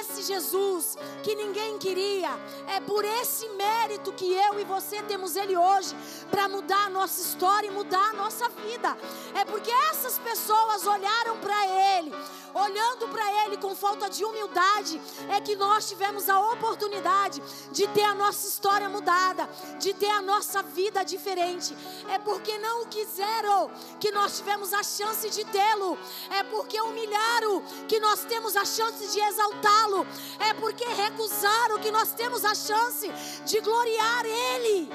esse 0.00 0.22
Jesus 0.22 0.96
que 1.22 1.34
ninguém 1.34 1.78
queria, 1.78 2.30
é 2.66 2.80
por 2.80 3.04
esse 3.04 3.48
mérito 3.50 4.12
que 4.12 4.32
eu 4.32 4.60
e 4.60 4.64
você 4.64 5.02
temos 5.02 5.36
ele 5.36 5.56
hoje 5.56 5.94
para 6.30 6.48
mudar 6.48 6.86
a 6.86 6.90
nossa 6.90 7.20
história 7.20 7.68
e 7.68 7.70
mudar 7.70 8.10
a 8.10 8.12
nossa 8.12 8.48
vida. 8.48 8.96
É 9.34 9.44
porque 9.44 9.70
essas 9.90 10.18
pessoas 10.18 10.86
olharam 10.86 11.36
para 11.38 11.66
ele, 11.98 12.14
olhando 12.54 13.08
para 13.08 13.44
ele 13.44 13.56
com 13.56 13.74
falta 13.74 14.08
de 14.08 14.24
humildade, 14.24 15.00
é 15.30 15.40
que 15.40 15.56
nós 15.56 15.88
tivemos 15.88 16.28
a 16.28 16.40
oportunidade 16.40 17.42
de 17.70 17.86
ter 17.88 18.04
a 18.04 18.14
nossa 18.14 18.46
história 18.46 18.88
mudada, 18.88 19.48
de 19.78 19.92
ter 19.94 20.10
a 20.10 20.22
nossa 20.28 20.62
vida 20.62 21.02
diferente. 21.02 21.74
É 22.14 22.18
porque 22.18 22.54
não 22.58 22.84
quiseram 22.86 23.70
que 23.98 24.10
nós 24.12 24.36
tivemos 24.38 24.72
a 24.74 24.82
chance 24.82 25.28
de 25.30 25.44
tê-lo. 25.46 25.98
É 26.38 26.42
porque 26.44 26.78
humilharam 26.80 27.62
que 27.88 27.98
nós 27.98 28.20
temos 28.32 28.54
a 28.56 28.64
chance 28.64 29.02
de 29.12 29.20
exaltá-lo. 29.20 30.06
É 30.38 30.52
porque 30.54 30.84
recusaram 30.84 31.78
que 31.78 31.90
nós 31.90 32.12
temos 32.12 32.44
a 32.44 32.54
chance 32.54 33.06
de 33.50 33.60
gloriar 33.60 34.24
Ele. 34.26 34.88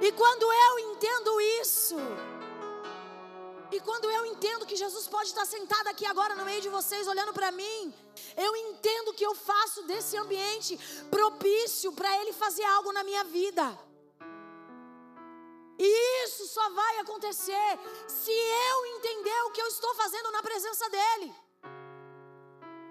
E 0.00 0.12
quando 0.12 0.46
eu 0.66 0.78
entendo 0.90 1.40
isso, 1.62 1.96
e 3.74 3.80
quando 3.80 4.08
eu 4.08 4.24
entendo 4.26 4.66
que 4.66 4.76
Jesus 4.76 5.06
pode 5.08 5.28
estar 5.30 5.44
sentado 5.44 5.88
aqui 5.88 6.06
agora 6.06 6.36
no 6.36 6.44
meio 6.44 6.60
de 6.60 6.68
vocês, 6.68 7.08
olhando 7.08 7.32
para 7.32 7.50
mim, 7.50 7.92
eu 8.36 8.54
entendo 8.54 9.14
que 9.14 9.26
eu 9.26 9.34
faço 9.34 9.82
desse 9.82 10.16
ambiente 10.16 10.78
propício 11.10 11.90
para 11.92 12.16
Ele 12.20 12.32
fazer 12.32 12.62
algo 12.76 12.92
na 12.92 13.02
minha 13.02 13.24
vida. 13.24 13.66
E 15.76 16.24
isso 16.24 16.46
só 16.46 16.70
vai 16.70 16.98
acontecer 16.98 17.68
se 18.06 18.30
eu 18.30 18.86
entender 18.94 19.40
o 19.46 19.50
que 19.50 19.60
eu 19.60 19.66
estou 19.66 19.92
fazendo 19.96 20.30
na 20.30 20.42
presença 20.42 20.88
dEle. 20.88 21.34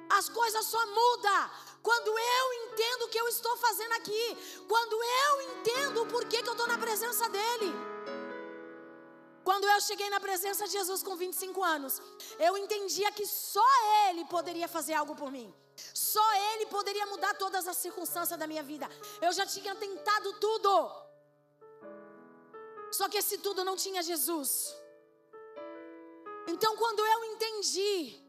As 0.09 0.27
coisas 0.27 0.65
só 0.65 0.85
mudam 0.85 1.49
quando 1.81 2.09
eu 2.09 2.53
entendo 2.65 3.03
o 3.03 3.07
que 3.07 3.21
eu 3.21 3.27
estou 3.29 3.55
fazendo 3.55 3.93
aqui. 3.93 4.37
Quando 4.67 5.01
eu 5.01 5.41
entendo 5.49 6.03
o 6.03 6.07
porquê 6.07 6.43
que 6.43 6.49
eu 6.49 6.53
estou 6.53 6.67
na 6.67 6.77
presença 6.77 7.29
dEle. 7.29 7.92
Quando 9.43 9.65
eu 9.65 9.81
cheguei 9.81 10.09
na 10.09 10.19
presença 10.19 10.65
de 10.65 10.71
Jesus 10.71 11.03
com 11.03 11.15
25 11.15 11.63
anos, 11.63 12.01
eu 12.39 12.57
entendia 12.57 13.12
que 13.12 13.25
só 13.25 13.69
Ele 14.07 14.23
poderia 14.25 14.67
fazer 14.67 14.93
algo 14.93 15.15
por 15.15 15.29
mim. 15.31 15.53
Só 15.93 16.25
Ele 16.51 16.65
poderia 16.67 17.05
mudar 17.07 17.33
todas 17.35 17.67
as 17.67 17.77
circunstâncias 17.77 18.39
da 18.39 18.47
minha 18.47 18.63
vida. 18.63 18.89
Eu 19.21 19.33
já 19.33 19.45
tinha 19.45 19.75
tentado 19.75 20.33
tudo. 20.33 20.73
Só 22.91 23.09
que 23.09 23.17
esse 23.17 23.38
tudo 23.39 23.63
não 23.63 23.75
tinha 23.75 24.01
Jesus. 24.01 24.75
Então, 26.47 26.77
quando 26.77 27.05
eu 27.05 27.25
entendi 27.25 28.21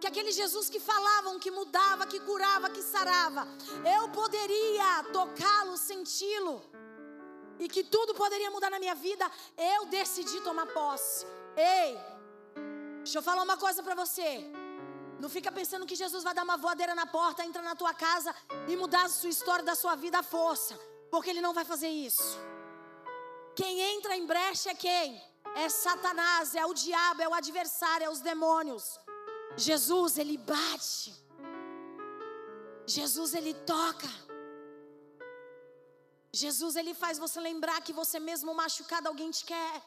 que 0.00 0.06
aquele 0.06 0.32
Jesus 0.32 0.68
que 0.68 0.80
falavam, 0.80 1.38
que 1.38 1.50
mudava, 1.50 2.06
que 2.06 2.20
curava, 2.20 2.70
que 2.70 2.82
sarava, 2.82 3.46
eu 3.96 4.08
poderia 4.10 5.04
tocá-lo, 5.12 5.76
senti-lo 5.76 6.62
e 7.58 7.68
que 7.68 7.82
tudo 7.84 8.14
poderia 8.14 8.50
mudar 8.50 8.70
na 8.70 8.78
minha 8.78 8.94
vida, 8.94 9.30
eu 9.56 9.86
decidi 9.86 10.40
tomar 10.40 10.66
posse. 10.66 11.26
Ei, 11.56 11.98
deixa 12.98 13.18
eu 13.18 13.22
falar 13.22 13.42
uma 13.42 13.56
coisa 13.56 13.82
para 13.82 13.94
você. 13.94 14.44
Não 15.18 15.28
fica 15.28 15.50
pensando 15.50 15.86
que 15.86 15.96
Jesus 15.96 16.22
vai 16.22 16.32
dar 16.32 16.44
uma 16.44 16.56
voadeira 16.56 16.94
na 16.94 17.06
porta, 17.06 17.44
entrar 17.44 17.62
na 17.62 17.74
tua 17.74 17.92
casa 17.92 18.34
e 18.68 18.76
mudar 18.76 19.04
a 19.04 19.08
sua 19.08 19.30
história 19.30 19.64
da 19.64 19.74
sua 19.74 19.96
vida 19.96 20.20
à 20.20 20.22
força, 20.22 20.78
porque 21.10 21.30
ele 21.30 21.40
não 21.40 21.52
vai 21.52 21.64
fazer 21.64 21.88
isso. 21.88 22.38
Quem 23.56 23.80
entra 23.80 24.16
em 24.16 24.24
brecha 24.24 24.70
é 24.70 24.74
quem? 24.74 25.20
É 25.56 25.68
Satanás, 25.68 26.54
é 26.54 26.64
o 26.64 26.72
diabo, 26.72 27.22
é 27.22 27.28
o 27.28 27.34
adversário, 27.34 28.04
é 28.04 28.10
os 28.10 28.20
demônios. 28.20 28.98
Jesus, 29.56 30.16
ele 30.18 30.36
bate. 30.38 31.12
Jesus, 32.86 33.34
ele 33.34 33.54
toca. 33.54 34.08
Jesus 36.32 36.76
ele 36.76 36.94
faz 36.94 37.18
você 37.18 37.40
lembrar 37.40 37.80
que 37.80 37.92
você 37.92 38.18
mesmo 38.20 38.54
machucado 38.54 39.08
alguém 39.08 39.30
te 39.30 39.44
quer. 39.44 39.82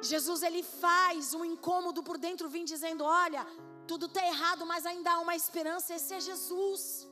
Jesus 0.00 0.42
ele 0.42 0.62
faz 0.62 1.34
um 1.34 1.44
incômodo 1.44 2.02
por 2.02 2.18
dentro 2.18 2.48
vir 2.48 2.64
dizendo: 2.64 3.04
"Olha, 3.04 3.44
tudo 3.86 4.06
está 4.06 4.24
errado, 4.26 4.64
mas 4.66 4.84
ainda 4.86 5.12
há 5.12 5.18
uma 5.18 5.34
esperança, 5.34 5.94
esse 5.94 6.14
é 6.14 6.20
Jesus". 6.20 7.08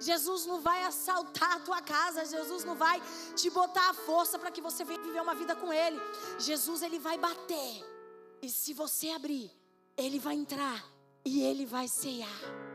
Jesus 0.00 0.46
não 0.46 0.60
vai 0.60 0.84
assaltar 0.84 1.56
a 1.56 1.60
tua 1.60 1.80
casa, 1.82 2.24
Jesus 2.24 2.64
não 2.64 2.76
vai 2.76 3.02
te 3.34 3.50
botar 3.50 3.90
a 3.90 3.94
força 3.94 4.38
para 4.38 4.50
que 4.50 4.60
você 4.60 4.84
venha 4.84 5.02
viver 5.02 5.20
uma 5.20 5.34
vida 5.34 5.56
com 5.56 5.72
ele. 5.72 6.00
Jesus 6.38 6.82
ele 6.82 6.98
vai 6.98 7.18
bater. 7.18 7.84
E 8.40 8.48
se 8.48 8.72
você 8.72 9.10
abrir, 9.10 9.50
ele 9.96 10.20
vai 10.20 10.36
entrar 10.36 10.84
e 11.24 11.42
ele 11.42 11.66
vai 11.66 11.88
ceiar. 11.88 12.67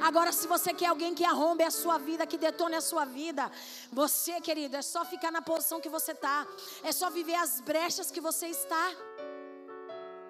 Agora, 0.00 0.32
se 0.32 0.46
você 0.46 0.72
quer 0.72 0.86
alguém 0.86 1.14
que 1.14 1.24
arrombe 1.24 1.64
a 1.64 1.70
sua 1.70 1.98
vida, 1.98 2.26
que 2.26 2.38
detone 2.38 2.76
a 2.76 2.80
sua 2.80 3.04
vida, 3.04 3.50
você, 3.92 4.40
querido, 4.40 4.76
é 4.76 4.82
só 4.82 5.04
ficar 5.04 5.32
na 5.32 5.42
posição 5.42 5.80
que 5.80 5.88
você 5.88 6.12
está, 6.12 6.46
é 6.84 6.92
só 6.92 7.10
viver 7.10 7.34
as 7.34 7.60
brechas 7.60 8.10
que 8.10 8.20
você 8.20 8.46
está. 8.46 8.90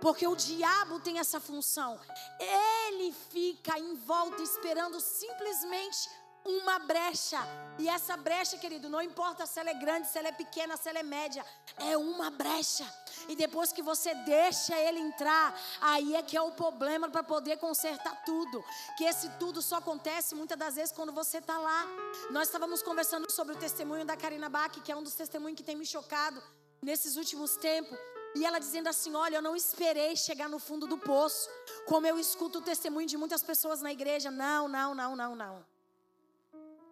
Porque 0.00 0.26
o 0.26 0.36
diabo 0.36 1.00
tem 1.00 1.18
essa 1.18 1.40
função. 1.40 1.98
Ele 2.38 3.12
fica 3.30 3.78
em 3.78 3.94
volta 3.94 4.42
esperando 4.42 5.00
simplesmente 5.00 6.08
uma 6.48 6.78
brecha. 6.78 7.38
E 7.78 7.88
essa 7.88 8.16
brecha, 8.16 8.56
querido, 8.58 8.88
não 8.88 9.00
importa 9.00 9.46
se 9.46 9.60
ela 9.60 9.70
é 9.70 9.74
grande, 9.74 10.08
se 10.08 10.18
ela 10.18 10.28
é 10.28 10.32
pequena, 10.32 10.76
se 10.76 10.88
ela 10.88 10.98
é 10.98 11.02
média, 11.02 11.44
é 11.76 11.96
uma 11.96 12.30
brecha. 12.30 12.84
E 13.28 13.36
depois 13.36 13.72
que 13.72 13.82
você 13.82 14.14
deixa 14.14 14.76
ele 14.76 14.98
entrar, 14.98 15.56
aí 15.80 16.16
é 16.16 16.22
que 16.22 16.36
é 16.36 16.42
o 16.42 16.52
problema 16.52 17.08
para 17.08 17.22
poder 17.22 17.58
consertar 17.58 18.24
tudo. 18.24 18.64
Que 18.96 19.04
esse 19.04 19.28
tudo 19.38 19.62
só 19.62 19.76
acontece 19.76 20.34
muitas 20.34 20.58
das 20.58 20.74
vezes 20.74 20.92
quando 20.92 21.12
você 21.12 21.38
está 21.38 21.58
lá. 21.58 21.86
Nós 22.30 22.48
estávamos 22.48 22.82
conversando 22.82 23.30
sobre 23.30 23.54
o 23.54 23.58
testemunho 23.58 24.04
da 24.04 24.16
Karina 24.16 24.48
Bach, 24.48 24.72
que 24.82 24.90
é 24.90 24.96
um 24.96 25.02
dos 25.02 25.14
testemunhos 25.14 25.56
que 25.56 25.62
tem 25.62 25.76
me 25.76 25.86
chocado 25.86 26.42
nesses 26.82 27.16
últimos 27.16 27.56
tempos. 27.56 27.96
E 28.34 28.44
ela 28.44 28.58
dizendo 28.58 28.88
assim: 28.88 29.14
Olha, 29.14 29.36
eu 29.36 29.42
não 29.42 29.54
esperei 29.54 30.16
chegar 30.16 30.48
no 30.48 30.58
fundo 30.58 30.86
do 30.86 30.98
poço, 30.98 31.48
como 31.86 32.06
eu 32.06 32.18
escuto 32.18 32.58
o 32.58 32.62
testemunho 32.62 33.06
de 33.06 33.16
muitas 33.16 33.42
pessoas 33.42 33.80
na 33.80 33.92
igreja. 33.92 34.30
Não, 34.30 34.66
não, 34.66 34.94
não, 34.94 35.14
não, 35.14 35.36
não. 35.36 35.77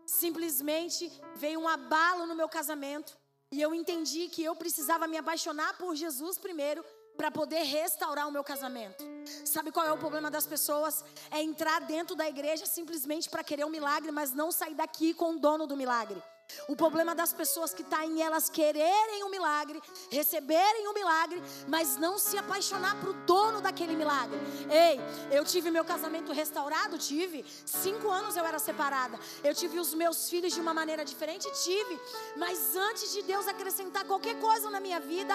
Simplesmente 0.06 1.10
veio 1.34 1.60
um 1.60 1.68
abalo 1.68 2.26
no 2.26 2.34
meu 2.34 2.48
casamento. 2.48 3.18
E 3.50 3.60
eu 3.60 3.75
entendi 3.75 4.28
que 4.28 4.42
eu 4.42 4.54
precisava 4.54 5.06
me 5.06 5.16
apaixonar 5.16 5.76
por 5.76 5.94
Jesus 5.94 6.38
primeiro 6.38 6.84
para 7.16 7.30
poder 7.30 7.62
restaurar 7.62 8.28
o 8.28 8.30
meu 8.30 8.44
casamento. 8.44 9.04
Sabe 9.44 9.72
qual 9.72 9.86
é 9.86 9.92
o 9.92 9.98
problema 9.98 10.30
das 10.30 10.46
pessoas? 10.46 11.04
É 11.30 11.42
entrar 11.42 11.80
dentro 11.80 12.14
da 12.14 12.28
igreja 12.28 12.66
simplesmente 12.66 13.28
para 13.28 13.42
querer 13.42 13.64
um 13.64 13.70
milagre, 13.70 14.12
mas 14.12 14.32
não 14.32 14.52
sair 14.52 14.75
daqui 14.75 15.14
com 15.14 15.32
o 15.32 15.38
dono 15.38 15.66
do 15.66 15.76
milagre. 15.76 16.22
O 16.68 16.76
problema 16.76 17.14
das 17.14 17.32
pessoas 17.32 17.72
que 17.74 17.82
está 17.82 18.04
em 18.04 18.22
elas 18.22 18.48
quererem 18.48 19.22
o 19.22 19.26
um 19.26 19.30
milagre, 19.30 19.80
receberem 20.10 20.86
o 20.86 20.90
um 20.90 20.94
milagre, 20.94 21.42
mas 21.68 21.96
não 21.96 22.18
se 22.18 22.36
apaixonar 22.38 22.98
para 23.00 23.10
o 23.10 23.14
dono 23.24 23.60
daquele 23.60 23.94
milagre. 23.94 24.38
Ei, 24.70 25.00
eu 25.30 25.44
tive 25.44 25.70
meu 25.70 25.84
casamento 25.84 26.32
restaurado, 26.32 26.98
tive. 26.98 27.44
Cinco 27.64 28.10
anos 28.10 28.36
eu 28.36 28.44
era 28.44 28.58
separada. 28.58 29.18
Eu 29.44 29.54
tive 29.54 29.78
os 29.78 29.94
meus 29.94 30.28
filhos 30.28 30.54
de 30.54 30.60
uma 30.60 30.74
maneira 30.74 31.04
diferente, 31.04 31.48
tive. 31.62 32.00
Mas 32.36 32.74
antes 32.74 33.12
de 33.12 33.22
Deus 33.22 33.46
acrescentar 33.46 34.04
qualquer 34.04 34.38
coisa 34.38 34.70
na 34.70 34.80
minha 34.80 35.00
vida, 35.00 35.34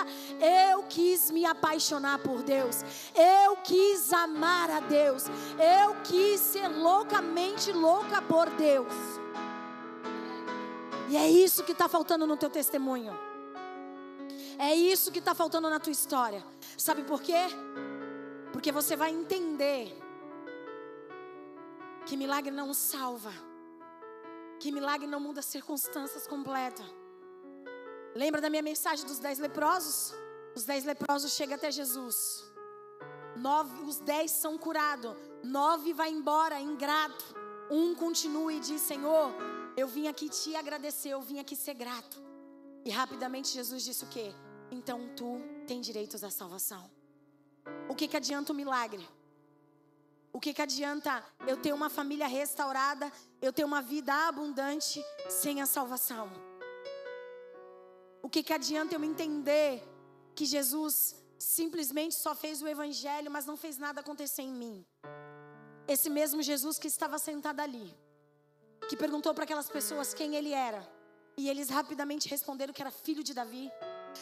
eu 0.70 0.84
quis 0.84 1.30
me 1.32 1.46
apaixonar 1.46 2.20
por 2.20 2.42
Deus. 2.44 2.78
Eu 3.16 3.58
quis 3.58 4.12
amar 4.14 4.70
a 4.70 4.80
Deus. 4.80 5.26
Eu 5.58 5.96
quis 6.04 6.40
ser 6.40 6.68
loucamente 6.68 7.72
louca 7.72 8.22
por 8.22 8.50
Deus. 8.52 9.21
E 11.12 11.18
é 11.18 11.30
isso 11.30 11.66
que 11.66 11.74
está 11.74 11.90
faltando 11.90 12.26
no 12.26 12.38
teu 12.38 12.50
testemunho. 12.50 13.14
É 14.58 14.74
isso 14.74 15.12
que 15.12 15.20
está 15.20 15.36
faltando 15.36 15.70
na 15.70 15.78
tua 15.78 15.92
história. 15.92 16.42
Sabe 16.78 17.04
por 17.04 17.22
quê? 17.22 17.50
Porque 18.54 18.72
você 18.72 18.96
vai 18.96 19.12
entender 19.12 19.94
que 22.06 22.16
milagre 22.16 22.52
não 22.52 22.74
salva. 22.74 23.34
Que 24.58 24.72
milagre 24.72 25.06
não 25.06 25.20
muda 25.20 25.42
circunstâncias 25.42 26.26
completas. 26.26 26.86
Lembra 28.16 28.40
da 28.40 28.50
minha 28.50 28.64
mensagem 28.64 29.06
dos 29.06 29.20
dez 29.20 29.38
leprosos? 29.38 30.14
Os 30.56 30.64
dez 30.64 30.86
leprosos 30.86 31.34
chegam 31.34 31.56
até 31.58 31.70
Jesus. 31.72 32.50
Nove, 33.36 33.84
os 33.84 34.00
dez 34.00 34.32
são 34.32 34.58
curados. 34.58 35.14
Nove 35.44 35.92
vai 35.92 36.10
embora, 36.10 36.58
ingrato. 36.58 37.26
Um 37.70 37.94
continua 37.96 38.54
e 38.54 38.62
diz: 38.62 38.80
Senhor, 38.80 39.34
eu 39.76 39.88
vim 39.88 40.08
aqui 40.08 40.30
te 40.30 40.56
agradecer, 40.56 41.10
eu 41.10 41.22
vim 41.22 41.40
aqui 41.40 41.56
ser 41.56 41.74
grato. 41.74 42.22
E 42.84 42.90
rapidamente 42.90 43.50
Jesus 43.50 43.84
disse 43.84 44.04
o 44.04 44.08
quê? 44.08 44.34
Então 44.72 45.10
tu 45.16 45.40
tem 45.68 45.80
direitos 45.82 46.24
à 46.24 46.30
salvação. 46.30 46.90
O 47.88 47.96
que, 47.96 48.08
que 48.08 48.18
adianta 48.18 48.52
o 48.52 48.56
milagre? 48.56 49.08
O 50.34 50.40
que, 50.40 50.54
que 50.54 50.62
adianta 50.62 51.24
eu 51.48 51.58
ter 51.58 51.74
uma 51.74 51.90
família 51.90 52.28
restaurada, 52.28 53.12
eu 53.42 53.52
ter 53.52 53.64
uma 53.64 53.82
vida 53.82 54.14
abundante 54.28 55.04
sem 55.30 55.62
a 55.62 55.66
salvação? 55.66 56.32
O 58.22 58.30
que, 58.30 58.42
que 58.42 58.54
adianta 58.54 58.96
eu 58.96 59.04
entender 59.04 59.84
que 60.34 60.46
Jesus 60.46 61.16
simplesmente 61.38 62.16
só 62.16 62.34
fez 62.34 62.62
o 62.62 62.68
evangelho, 62.68 63.30
mas 63.30 63.46
não 63.46 63.58
fez 63.58 63.78
nada 63.78 64.00
acontecer 64.00 64.44
em 64.44 64.54
mim? 64.54 64.86
Esse 65.88 66.10
mesmo 66.10 66.42
Jesus 66.42 66.80
que 66.80 66.88
estava 66.88 67.20
sentado 67.20 67.60
ali 67.60 67.94
que 68.92 68.98
perguntou 68.98 69.34
para 69.34 69.46
aquelas 69.46 69.70
pessoas 69.70 70.14
quem 70.14 70.36
ele 70.36 70.52
era. 70.52 70.86
E 71.38 71.50
eles 71.50 71.70
rapidamente 71.70 72.28
responderam 72.28 72.74
que 72.74 72.82
era 72.82 72.92
filho 72.92 73.24
de 73.24 73.34
Davi. 73.34 73.72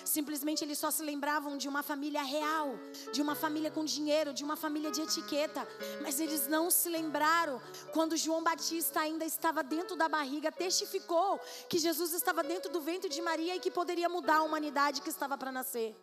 Simplesmente 0.05 0.63
eles 0.63 0.77
só 0.77 0.91
se 0.91 1.01
lembravam 1.01 1.57
de 1.57 1.67
uma 1.67 1.81
família 1.81 2.21
real, 2.21 2.75
de 3.11 3.19
uma 3.19 3.33
família 3.33 3.71
com 3.71 3.83
dinheiro, 3.83 4.31
de 4.31 4.43
uma 4.43 4.55
família 4.55 4.91
de 4.91 5.01
etiqueta. 5.01 5.67
Mas 6.03 6.19
eles 6.19 6.45
não 6.45 6.69
se 6.69 6.87
lembraram 6.87 7.59
quando 7.91 8.15
João 8.15 8.43
Batista 8.43 8.99
ainda 8.99 9.25
estava 9.25 9.63
dentro 9.63 9.95
da 9.95 10.07
barriga, 10.07 10.51
testificou 10.51 11.39
que 11.67 11.79
Jesus 11.79 12.13
estava 12.13 12.43
dentro 12.43 12.71
do 12.71 12.79
ventre 12.79 13.09
de 13.09 13.23
Maria 13.23 13.55
e 13.55 13.59
que 13.59 13.71
poderia 13.71 14.07
mudar 14.07 14.35
a 14.35 14.43
humanidade 14.43 15.01
que 15.01 15.09
estava 15.09 15.35
para 15.35 15.51
nascer. 15.51 15.95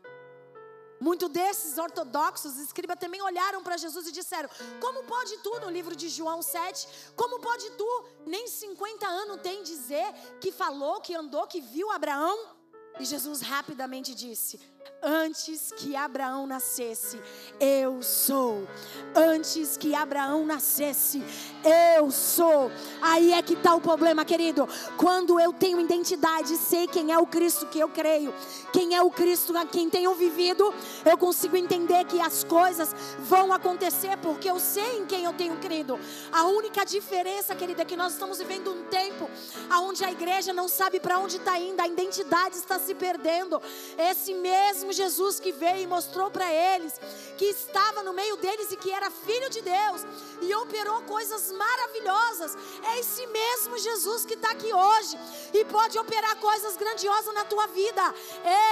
Muitos 1.00 1.28
desses 1.28 1.76
ortodoxos, 1.76 2.56
escribas 2.58 2.98
também 2.98 3.20
olharam 3.20 3.62
para 3.62 3.76
Jesus 3.76 4.06
e 4.06 4.12
disseram: 4.12 4.48
Como 4.80 5.04
pode 5.04 5.36
tu, 5.38 5.60
no 5.60 5.70
livro 5.70 5.94
de 5.94 6.08
João 6.08 6.40
7, 6.40 6.88
como 7.14 7.40
pode 7.40 7.70
tu, 7.72 8.04
nem 8.26 8.46
50 8.46 9.06
anos 9.06 9.40
tem 9.42 9.62
dizer 9.62 10.06
que 10.40 10.50
falou, 10.50 11.00
que 11.00 11.14
andou, 11.14 11.46
que 11.46 11.60
viu 11.60 11.90
Abraão? 11.90 12.56
E 12.98 13.04
Jesus 13.04 13.40
rapidamente 13.42 14.14
disse: 14.14 14.58
Antes 15.02 15.72
que 15.76 15.94
Abraão 15.94 16.46
nascesse, 16.46 17.20
eu 17.60 18.02
sou. 18.02 18.66
Antes 19.14 19.76
que 19.76 19.94
Abraão 19.94 20.44
nascesse, 20.44 21.22
eu 21.96 22.10
sou. 22.10 22.70
Aí 23.00 23.32
é 23.32 23.42
que 23.42 23.54
está 23.54 23.74
o 23.74 23.80
problema, 23.80 24.24
querido. 24.24 24.68
Quando 24.96 25.38
eu 25.38 25.52
tenho 25.52 25.80
identidade, 25.80 26.56
sei 26.56 26.86
quem 26.86 27.12
é 27.12 27.18
o 27.18 27.26
Cristo 27.26 27.66
que 27.66 27.78
eu 27.78 27.88
creio, 27.88 28.34
quem 28.72 28.96
é 28.96 29.02
o 29.02 29.10
Cristo 29.10 29.56
a 29.56 29.64
quem 29.64 29.88
tenho 29.88 30.14
vivido, 30.14 30.74
eu 31.04 31.16
consigo 31.16 31.56
entender 31.56 32.04
que 32.04 32.20
as 32.20 32.42
coisas 32.42 32.94
vão 33.20 33.52
acontecer 33.52 34.16
porque 34.18 34.50
eu 34.50 34.58
sei 34.58 34.98
em 34.98 35.06
quem 35.06 35.24
eu 35.24 35.32
tenho 35.32 35.56
crido. 35.58 35.98
A 36.32 36.44
única 36.46 36.84
diferença, 36.84 37.54
querida, 37.54 37.82
é 37.82 37.84
que 37.84 37.96
nós 37.96 38.12
estamos 38.12 38.38
vivendo 38.38 38.72
um 38.72 38.84
tempo 38.84 39.30
onde 39.72 40.04
a 40.04 40.10
igreja 40.10 40.52
não 40.52 40.68
sabe 40.68 40.98
para 40.98 41.18
onde 41.18 41.36
está 41.36 41.58
indo, 41.58 41.80
a 41.80 41.86
identidade 41.86 42.56
está 42.56 42.78
se 42.78 42.94
perdendo. 42.94 43.60
Esse 43.96 44.34
mesmo 44.76 44.92
Jesus 44.92 45.40
que 45.40 45.52
veio 45.52 45.78
e 45.78 45.86
mostrou 45.86 46.30
para 46.30 46.52
eles 46.52 47.00
que 47.38 47.46
estava 47.46 48.02
no 48.02 48.12
meio 48.12 48.36
deles 48.36 48.70
e 48.70 48.76
que 48.76 48.90
era 48.90 49.10
filho 49.10 49.48
de 49.48 49.62
Deus 49.62 50.02
e 50.42 50.54
operou 50.54 51.00
coisas 51.02 51.50
maravilhosas. 51.52 52.56
É 52.84 52.98
esse 52.98 53.26
mesmo 53.26 53.78
Jesus 53.78 54.26
que 54.26 54.34
está 54.34 54.50
aqui 54.50 54.72
hoje 54.72 55.18
e 55.54 55.64
pode 55.64 55.98
operar 55.98 56.36
coisas 56.36 56.76
grandiosas 56.76 57.32
na 57.34 57.44
tua 57.44 57.66
vida. 57.68 58.14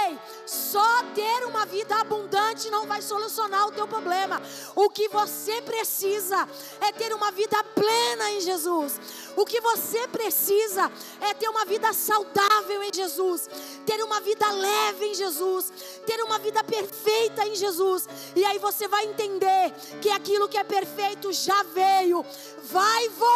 Ei, 0.07 0.19
só 0.45 1.03
ter 1.15 1.45
uma 1.45 1.65
vida 1.65 1.95
abundante 1.95 2.69
não 2.69 2.85
vai 2.85 3.01
solucionar 3.01 3.67
o 3.67 3.71
teu 3.71 3.87
problema. 3.87 4.39
O 4.75 4.89
que 4.91 5.07
você 5.09 5.59
precisa 5.63 6.47
é 6.81 6.91
ter 6.91 7.13
uma 7.13 7.31
vida 7.31 7.63
plena 7.63 8.31
em 8.31 8.41
Jesus. 8.41 8.99
O 9.35 9.45
que 9.45 9.59
você 9.59 10.07
precisa 10.07 10.91
é 11.19 11.33
ter 11.33 11.49
uma 11.49 11.65
vida 11.65 11.91
saudável 11.93 12.83
em 12.83 12.93
Jesus, 12.93 13.49
ter 13.85 14.01
uma 14.03 14.21
vida 14.21 14.49
leve 14.51 15.05
em 15.07 15.13
Jesus, 15.13 15.71
ter 16.05 16.21
uma 16.23 16.39
vida 16.39 16.63
perfeita 16.63 17.45
em 17.45 17.55
Jesus. 17.55 18.07
E 18.35 18.45
aí 18.45 18.57
você 18.57 18.87
vai 18.87 19.05
entender 19.05 19.73
que 20.01 20.09
aquilo 20.09 20.47
que 20.47 20.57
é 20.57 20.63
perfeito 20.63 21.33
já 21.33 21.63
veio, 21.63 22.25
vai 22.63 23.09
voltar 23.09 23.34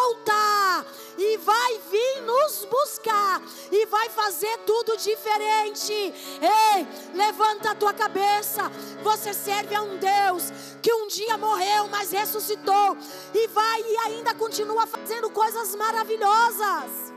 vai 4.00 4.08
fazer 4.08 4.56
tudo 4.64 4.96
diferente. 4.96 5.92
Ei, 5.92 6.86
levanta 7.14 7.72
a 7.72 7.74
tua 7.74 7.92
cabeça. 7.92 8.62
Você 9.02 9.34
serve 9.34 9.74
a 9.74 9.82
um 9.82 9.98
Deus 9.98 10.50
que 10.82 10.92
um 10.92 11.06
dia 11.06 11.36
morreu, 11.36 11.86
mas 11.88 12.10
ressuscitou 12.10 12.96
e 13.34 13.46
vai 13.48 13.82
e 13.82 13.96
ainda 13.98 14.34
continua 14.34 14.86
fazendo 14.86 15.28
coisas 15.30 15.74
maravilhosas. 15.74 17.12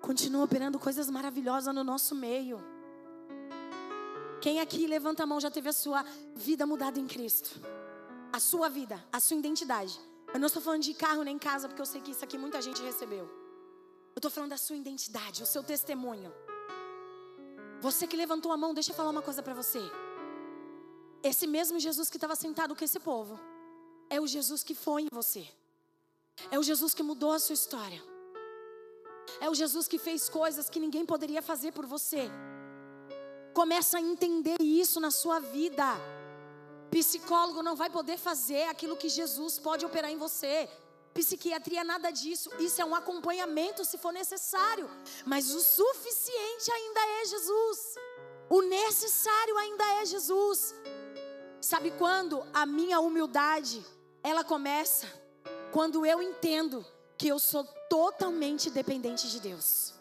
Continua 0.00 0.44
operando 0.44 0.78
coisas 0.78 1.08
maravilhosas 1.08 1.72
no 1.72 1.84
nosso 1.84 2.14
meio. 2.16 2.58
Quem 4.40 4.58
aqui 4.58 4.86
levanta 4.86 5.22
a 5.22 5.26
mão 5.26 5.38
já 5.38 5.50
teve 5.50 5.68
a 5.68 5.72
sua 5.72 6.04
vida 6.34 6.66
mudada 6.66 6.98
em 6.98 7.06
Cristo? 7.06 7.60
A 8.32 8.40
sua 8.40 8.68
vida, 8.68 9.04
a 9.12 9.20
sua 9.20 9.36
identidade. 9.36 10.07
Eu 10.32 10.40
não 10.40 10.46
estou 10.46 10.62
falando 10.62 10.82
de 10.82 10.94
carro 10.94 11.22
nem 11.22 11.38
casa, 11.38 11.68
porque 11.68 11.80
eu 11.80 11.86
sei 11.86 12.00
que 12.00 12.10
isso 12.10 12.24
aqui 12.24 12.36
muita 12.36 12.60
gente 12.60 12.82
recebeu. 12.82 13.24
Eu 13.24 14.20
estou 14.20 14.30
falando 14.30 14.50
da 14.50 14.58
sua 14.58 14.76
identidade, 14.76 15.42
o 15.42 15.46
seu 15.46 15.62
testemunho. 15.62 16.32
Você 17.80 18.06
que 18.06 18.16
levantou 18.16 18.52
a 18.52 18.56
mão, 18.56 18.74
deixa 18.74 18.90
eu 18.90 18.96
falar 18.96 19.10
uma 19.10 19.22
coisa 19.22 19.42
para 19.42 19.54
você. 19.54 19.80
Esse 21.22 21.46
mesmo 21.46 21.78
Jesus 21.78 22.10
que 22.10 22.16
estava 22.16 22.36
sentado 22.36 22.74
com 22.76 22.84
esse 22.84 23.00
povo, 23.00 23.38
é 24.10 24.20
o 24.20 24.26
Jesus 24.26 24.62
que 24.62 24.74
foi 24.74 25.02
em 25.02 25.08
você. 25.12 25.46
É 26.50 26.58
o 26.58 26.62
Jesus 26.62 26.94
que 26.94 27.02
mudou 27.02 27.32
a 27.32 27.38
sua 27.38 27.54
história. 27.54 28.02
É 29.40 29.48
o 29.48 29.54
Jesus 29.54 29.86
que 29.86 29.98
fez 29.98 30.28
coisas 30.28 30.70
que 30.70 30.80
ninguém 30.80 31.04
poderia 31.04 31.42
fazer 31.42 31.72
por 31.72 31.86
você. 31.86 32.30
Começa 33.54 33.98
a 33.98 34.00
entender 34.00 34.56
isso 34.60 35.00
na 35.00 35.10
sua 35.10 35.38
vida. 35.40 35.84
Psicólogo 36.90 37.62
não 37.62 37.76
vai 37.76 37.90
poder 37.90 38.18
fazer 38.18 38.64
aquilo 38.64 38.96
que 38.96 39.08
Jesus 39.08 39.58
pode 39.58 39.84
operar 39.84 40.10
em 40.10 40.16
você. 40.16 40.68
Psiquiatria, 41.14 41.82
nada 41.84 42.10
disso. 42.10 42.50
Isso 42.58 42.80
é 42.80 42.84
um 42.84 42.94
acompanhamento 42.94 43.84
se 43.84 43.98
for 43.98 44.12
necessário. 44.12 44.88
Mas 45.26 45.50
o 45.50 45.60
suficiente 45.60 46.70
ainda 46.70 47.00
é 47.20 47.24
Jesus. 47.26 47.94
O 48.48 48.62
necessário 48.62 49.56
ainda 49.58 49.84
é 50.00 50.06
Jesus. 50.06 50.74
Sabe 51.60 51.90
quando 51.92 52.46
a 52.52 52.64
minha 52.64 53.00
humildade 53.00 53.84
ela 54.22 54.44
começa? 54.44 55.06
Quando 55.72 56.06
eu 56.06 56.22
entendo 56.22 56.86
que 57.18 57.28
eu 57.28 57.38
sou 57.38 57.64
totalmente 57.90 58.70
dependente 58.70 59.28
de 59.28 59.40
Deus. 59.40 59.92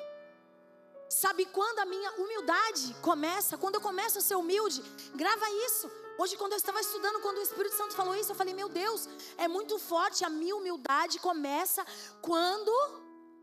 Sabe 1.09 1.45
quando 1.45 1.79
a 1.79 1.85
minha 1.85 2.11
humildade 2.11 2.95
começa? 3.01 3.57
Quando 3.57 3.75
eu 3.75 3.81
começo 3.81 4.19
a 4.19 4.21
ser 4.21 4.35
humilde, 4.35 4.83
grava 5.15 5.49
isso. 5.65 5.89
Hoje, 6.17 6.35
quando 6.35 6.53
eu 6.53 6.57
estava 6.57 6.79
estudando, 6.81 7.21
quando 7.21 7.37
o 7.37 7.41
Espírito 7.41 7.75
Santo 7.75 7.93
falou 7.93 8.15
isso, 8.15 8.31
eu 8.31 8.35
falei: 8.35 8.53
Meu 8.53 8.67
Deus, 8.67 9.07
é 9.37 9.47
muito 9.47 9.77
forte. 9.77 10.25
A 10.25 10.29
minha 10.29 10.55
humildade 10.55 11.19
começa 11.19 11.85
quando 12.21 12.71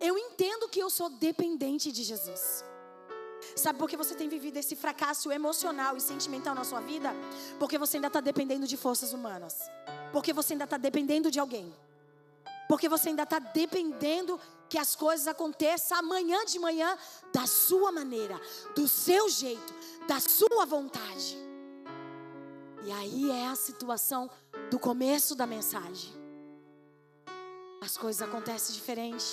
eu 0.00 0.18
entendo 0.18 0.68
que 0.68 0.80
eu 0.80 0.90
sou 0.90 1.08
dependente 1.08 1.92
de 1.92 2.02
Jesus. 2.02 2.64
Sabe 3.54 3.78
por 3.78 3.88
que 3.88 3.96
você 3.96 4.14
tem 4.14 4.28
vivido 4.28 4.56
esse 4.56 4.74
fracasso 4.74 5.30
emocional 5.30 5.96
e 5.96 6.00
sentimental 6.00 6.54
na 6.54 6.64
sua 6.64 6.80
vida? 6.80 7.12
Porque 7.58 7.78
você 7.78 7.98
ainda 7.98 8.08
está 8.08 8.20
dependendo 8.20 8.66
de 8.66 8.76
forças 8.76 9.12
humanas. 9.12 9.70
Porque 10.12 10.32
você 10.32 10.54
ainda 10.54 10.64
está 10.64 10.76
dependendo 10.76 11.30
de 11.30 11.38
alguém. 11.38 11.72
Porque 12.68 12.88
você 12.88 13.10
ainda 13.10 13.24
está 13.24 13.38
dependendo 13.38 14.40
que 14.68 14.78
as 14.78 14.96
coisas 14.96 15.28
aconteçam 15.28 15.98
amanhã 15.98 16.44
de 16.44 16.58
manhã 16.58 16.98
da 17.32 17.46
sua 17.46 17.92
maneira, 17.92 18.40
do 18.74 18.88
seu 18.88 19.28
jeito, 19.28 19.74
da 20.08 20.18
sua 20.18 20.64
vontade. 20.64 21.43
E 22.84 22.92
aí 22.92 23.30
é 23.30 23.46
a 23.46 23.56
situação 23.56 24.30
do 24.70 24.78
começo 24.78 25.34
da 25.34 25.46
mensagem. 25.46 26.12
As 27.80 27.96
coisas 27.96 28.20
acontecem 28.20 28.74
diferente. 28.74 29.24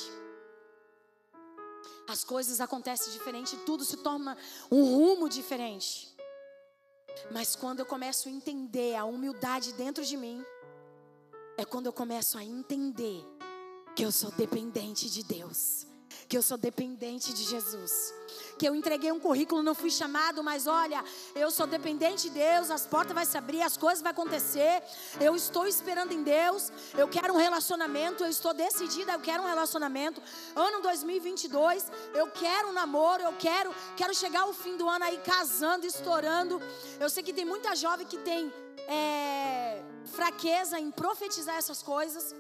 As 2.07 2.23
coisas 2.23 2.59
acontecem 2.59 3.11
diferente, 3.13 3.55
tudo 3.65 3.85
se 3.85 3.97
torna 3.97 4.37
um 4.69 4.83
rumo 4.83 5.29
diferente. 5.29 6.15
Mas 7.29 7.55
quando 7.55 7.79
eu 7.79 7.85
começo 7.85 8.27
a 8.27 8.31
entender 8.31 8.95
a 8.95 9.05
humildade 9.05 9.73
dentro 9.73 10.03
de 10.03 10.17
mim, 10.17 10.43
é 11.57 11.65
quando 11.65 11.85
eu 11.85 11.93
começo 11.93 12.37
a 12.37 12.43
entender 12.43 13.23
que 13.95 14.03
eu 14.03 14.11
sou 14.11 14.31
dependente 14.31 15.09
de 15.09 15.23
Deus, 15.23 15.85
que 16.31 16.37
eu 16.37 16.41
sou 16.41 16.57
dependente 16.57 17.33
de 17.33 17.43
Jesus. 17.43 18.13
Que 18.57 18.65
eu 18.65 18.73
entreguei 18.73 19.11
um 19.11 19.19
currículo, 19.19 19.61
não 19.61 19.75
fui 19.75 19.91
chamado, 19.91 20.41
mas 20.41 20.65
olha, 20.65 21.03
eu 21.35 21.51
sou 21.51 21.67
dependente 21.67 22.29
de 22.29 22.29
Deus, 22.29 22.71
as 22.71 22.85
portas 22.85 23.13
vão 23.13 23.25
se 23.25 23.37
abrir, 23.37 23.61
as 23.61 23.75
coisas 23.75 24.01
vão 24.01 24.11
acontecer. 24.11 24.81
Eu 25.19 25.35
estou 25.35 25.67
esperando 25.67 26.13
em 26.13 26.23
Deus, 26.23 26.71
eu 26.97 27.05
quero 27.09 27.33
um 27.33 27.37
relacionamento, 27.37 28.23
eu 28.23 28.29
estou 28.29 28.53
decidida, 28.53 29.11
eu 29.11 29.19
quero 29.19 29.43
um 29.43 29.45
relacionamento. 29.45 30.23
Ano 30.55 30.81
2022, 30.81 31.91
eu 32.13 32.27
quero 32.31 32.69
um 32.69 32.71
namoro, 32.71 33.23
eu 33.23 33.33
quero, 33.33 33.75
quero 33.97 34.15
chegar 34.15 34.43
ao 34.43 34.53
fim 34.53 34.77
do 34.77 34.87
ano 34.87 35.03
aí 35.03 35.17
casando, 35.17 35.85
estourando. 35.85 36.61
Eu 36.97 37.09
sei 37.09 37.23
que 37.23 37.33
tem 37.33 37.43
muita 37.43 37.75
jovem 37.75 38.07
que 38.07 38.17
tem 38.19 38.53
é, 38.87 39.83
fraqueza 40.05 40.79
em 40.79 40.91
profetizar 40.91 41.57
essas 41.57 41.83
coisas. 41.83 42.33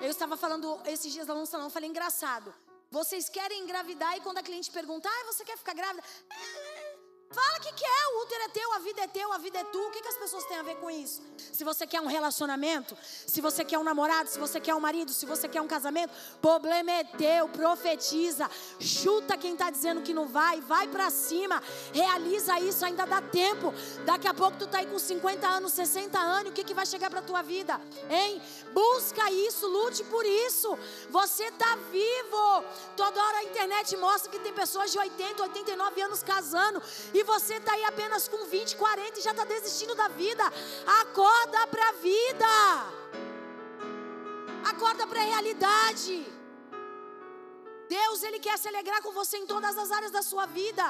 Eu 0.00 0.08
estava 0.08 0.36
falando 0.36 0.78
esses 0.86 1.12
dias 1.12 1.26
lá 1.26 1.34
no 1.34 1.46
salão, 1.46 1.68
falei 1.68 1.90
engraçado. 1.90 2.54
Vocês 2.90 3.28
querem 3.28 3.64
engravidar 3.64 4.16
e 4.16 4.20
quando 4.20 4.38
a 4.38 4.42
cliente 4.42 4.70
pergunta, 4.70 5.08
ah, 5.08 5.24
você 5.26 5.44
quer 5.44 5.58
ficar 5.58 5.74
grávida? 5.74 6.02
Fala 7.30 7.60
que 7.60 7.70
quer, 7.74 8.06
o 8.14 8.22
útero 8.22 8.42
é 8.44 8.48
teu, 8.48 8.72
a 8.72 8.78
vida 8.78 9.02
é 9.02 9.06
teu, 9.06 9.32
a 9.32 9.38
vida 9.38 9.58
é 9.58 9.64
tu. 9.64 9.78
O 9.78 9.90
que, 9.90 10.00
que 10.00 10.08
as 10.08 10.16
pessoas 10.16 10.44
têm 10.46 10.56
a 10.56 10.62
ver 10.62 10.76
com 10.76 10.90
isso? 10.90 11.20
Se 11.36 11.62
você 11.62 11.86
quer 11.86 12.00
um 12.00 12.06
relacionamento, 12.06 12.96
se 13.02 13.42
você 13.42 13.62
quer 13.62 13.78
um 13.78 13.84
namorado, 13.84 14.30
se 14.30 14.38
você 14.38 14.58
quer 14.58 14.74
um 14.74 14.80
marido, 14.80 15.12
se 15.12 15.26
você 15.26 15.46
quer 15.46 15.60
um 15.60 15.66
casamento, 15.66 16.10
problema 16.40 16.90
é 16.90 17.04
teu, 17.04 17.46
profetiza, 17.50 18.50
chuta 18.80 19.36
quem 19.36 19.52
está 19.52 19.68
dizendo 19.68 20.00
que 20.00 20.14
não 20.14 20.26
vai, 20.26 20.62
vai 20.62 20.88
para 20.88 21.10
cima, 21.10 21.62
realiza 21.92 22.58
isso, 22.60 22.82
ainda 22.82 23.04
dá 23.04 23.20
tempo. 23.20 23.74
Daqui 24.06 24.26
a 24.26 24.32
pouco 24.32 24.56
tu 24.56 24.66
tá 24.66 24.78
aí 24.78 24.86
com 24.86 24.98
50 24.98 25.46
anos, 25.46 25.74
60 25.74 26.18
anos, 26.18 26.50
o 26.50 26.54
que, 26.54 26.64
que 26.64 26.72
vai 26.72 26.86
chegar 26.86 27.10
para 27.10 27.20
tua 27.20 27.42
vida? 27.42 27.78
Hein? 28.08 28.40
Busca 28.72 29.30
isso, 29.30 29.66
lute 29.66 30.02
por 30.04 30.24
isso. 30.24 30.78
Você 31.10 31.50
tá 31.52 31.76
vivo. 31.92 32.64
Toda 32.96 33.22
hora 33.22 33.38
a 33.38 33.44
internet 33.44 33.94
mostra 33.98 34.30
que 34.30 34.38
tem 34.38 34.52
pessoas 34.54 34.90
de 34.90 34.98
80, 34.98 35.42
89 35.42 36.00
anos 36.00 36.22
casando 36.22 36.80
e 37.18 37.22
você 37.24 37.54
está 37.54 37.72
aí 37.72 37.84
apenas 37.84 38.28
com 38.28 38.44
20, 38.46 38.76
40 38.76 39.18
e 39.18 39.22
já 39.22 39.32
está 39.32 39.44
desistindo 39.44 39.94
da 39.94 40.06
vida. 40.06 40.44
Acorda 41.00 41.66
para 41.66 41.88
a 41.88 41.92
vida. 41.92 42.52
Acorda 44.70 45.04
para 45.06 45.20
a 45.20 45.24
realidade. 45.24 46.16
Deus, 47.88 48.22
Ele 48.22 48.38
quer 48.38 48.56
se 48.56 48.68
alegrar 48.68 49.02
com 49.02 49.12
você 49.12 49.38
em 49.38 49.46
todas 49.46 49.76
as 49.76 49.90
áreas 49.90 50.12
da 50.12 50.22
sua 50.22 50.46
vida. 50.46 50.84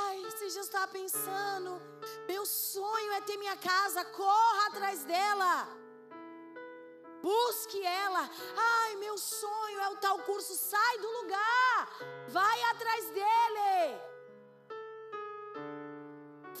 Ai, 0.00 0.18
você 0.24 0.50
já 0.50 0.62
estava 0.62 0.88
pensando. 0.88 1.80
Meu 2.26 2.44
sonho 2.44 3.12
é 3.12 3.20
ter 3.20 3.36
minha 3.36 3.56
casa. 3.56 4.04
Corra 4.06 4.66
atrás 4.66 5.04
dela. 5.04 5.68
Busque 7.22 7.80
ela. 7.84 8.28
Ai, 8.56 8.96
meu 8.96 9.16
sonho 9.18 9.78
é 9.86 9.88
o 9.90 9.96
tal 9.98 10.18
curso. 10.30 10.52
Sai 10.56 10.98
do 10.98 11.10
lugar. 11.20 11.88
Vai 12.28 12.62
atrás 12.72 13.10
dele. 13.10 14.15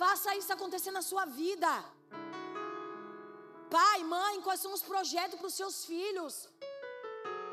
Faça 0.02 0.34
isso 0.36 0.52
acontecer 0.52 0.90
na 0.90 1.02
sua 1.02 1.24
vida. 1.24 1.70
Pai, 3.70 4.04
mãe, 4.04 4.40
quais 4.42 4.60
são 4.60 4.72
os 4.72 4.82
projetos 4.82 5.38
para 5.38 5.48
os 5.50 5.54
seus 5.54 5.84
filhos? 5.84 6.48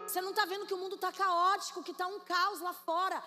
Você 0.06 0.20
não 0.22 0.32
está 0.32 0.46
vendo 0.46 0.66
que 0.66 0.74
o 0.74 0.78
mundo 0.78 0.96
está 0.96 1.12
caótico, 1.12 1.84
que 1.84 1.92
está 1.92 2.06
um 2.08 2.20
caos 2.20 2.60
lá 2.60 2.74
fora. 2.74 3.24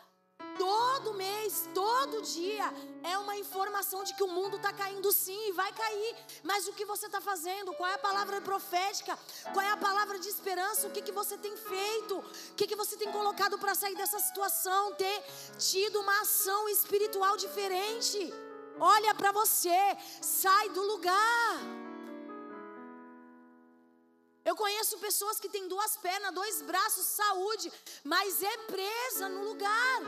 Todo 0.59 1.14
mês, 1.14 1.68
todo 1.74 2.20
dia, 2.22 2.66
é 3.02 3.16
uma 3.18 3.37
informação 3.37 4.05
de 4.05 4.12
que 4.14 4.22
o 4.22 4.29
mundo 4.29 4.57
está 4.57 4.72
caindo 4.72 5.11
sim 5.11 5.52
vai 5.52 5.72
cair. 5.72 6.16
Mas 6.42 6.68
o 6.68 6.74
que 6.74 6.85
você 6.85 7.07
está 7.07 7.20
fazendo? 7.20 7.72
Qual 7.74 7.88
é 7.88 7.94
a 7.94 7.98
palavra 7.98 8.40
profética? 8.40 9.18
Qual 9.52 9.64
é 9.64 9.70
a 9.70 9.76
palavra 9.79 10.18
de 10.18 10.29
esperança? 10.29 10.88
O 10.88 10.90
que, 10.90 11.02
que 11.02 11.12
você 11.12 11.38
tem 11.38 11.57
feito? 11.57 12.18
O 12.18 12.55
que, 12.55 12.66
que 12.66 12.76
você 12.76 12.96
tem 12.96 13.11
colocado 13.11 13.59
para 13.59 13.74
sair 13.74 13.96
dessa 13.96 14.18
situação? 14.18 14.94
Ter 14.94 15.18
tido 15.59 16.00
uma 16.00 16.20
ação 16.20 16.68
espiritual 16.68 17.37
diferente? 17.37 18.33
Olha 18.78 19.14
para 19.14 19.32
você, 19.32 19.78
sai 20.20 20.68
do 20.70 20.82
lugar. 20.82 21.60
Eu 24.44 24.54
conheço 24.54 24.98
pessoas 24.98 25.40
que 25.40 25.48
têm 25.48 25.66
duas 25.66 25.96
pernas, 25.96 26.32
dois 26.32 26.62
braços, 26.62 27.06
saúde, 27.06 27.72
mas 28.04 28.42
é 28.42 28.56
presa 28.72 29.28
no 29.28 29.42
lugar. 29.44 30.00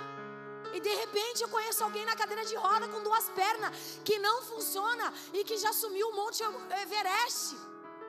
E 0.73 0.81
de 0.81 0.95
repente 1.03 1.43
eu 1.43 1.49
conheço 1.49 1.83
alguém 1.83 2.05
na 2.05 2.15
cadeira 2.15 2.45
de 2.45 2.55
roda 2.55 2.89
com 2.89 3.03
duas 3.03 3.29
pernas 3.31 3.75
que 4.05 4.19
não 4.19 4.43
funciona 4.43 5.13
e 5.33 5.43
que 5.43 5.57
já 5.57 5.73
sumiu 5.73 6.09
o 6.11 6.15
Monte 6.15 6.43
Everest. 6.83 7.57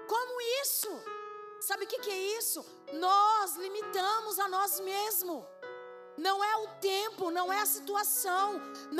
Como 0.07 0.41
isso? 0.61 0.89
Sabe 1.61 1.85
o 1.85 1.87
que, 1.87 1.99
que 1.99 2.11
é 2.11 2.37
isso? 2.37 2.65
Nós 2.93 3.55
limitamos 3.55 4.39
a 4.39 4.47
nós 4.47 4.79
mesmos. 4.81 5.43
Não 6.27 6.37
é 6.51 6.53
o 6.63 6.67
tempo, 6.91 7.31
não 7.37 7.47
é 7.57 7.59
a 7.61 7.71
situação, 7.77 8.47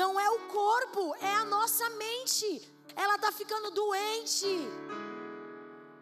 não 0.00 0.12
é 0.24 0.28
o 0.36 0.40
corpo, 0.58 1.02
é 1.30 1.34
a 1.42 1.44
nossa 1.56 1.86
mente. 2.04 2.48
Ela 3.02 3.16
está 3.16 3.30
ficando 3.40 3.70
doente. 3.82 4.52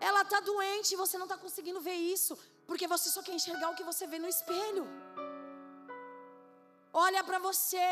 Ela 0.09 0.23
está 0.27 0.39
doente 0.53 0.93
e 0.93 1.01
você 1.03 1.17
não 1.19 1.29
está 1.29 1.39
conseguindo 1.45 1.81
ver 1.89 1.99
isso, 2.15 2.33
porque 2.69 2.87
você 2.95 3.09
só 3.15 3.21
quer 3.27 3.35
enxergar 3.39 3.71
o 3.71 3.77
que 3.79 3.89
você 3.91 4.07
vê 4.13 4.19
no 4.25 4.31
espelho. 4.35 4.85
Olha 7.07 7.23
para 7.29 7.41
você. 7.49 7.89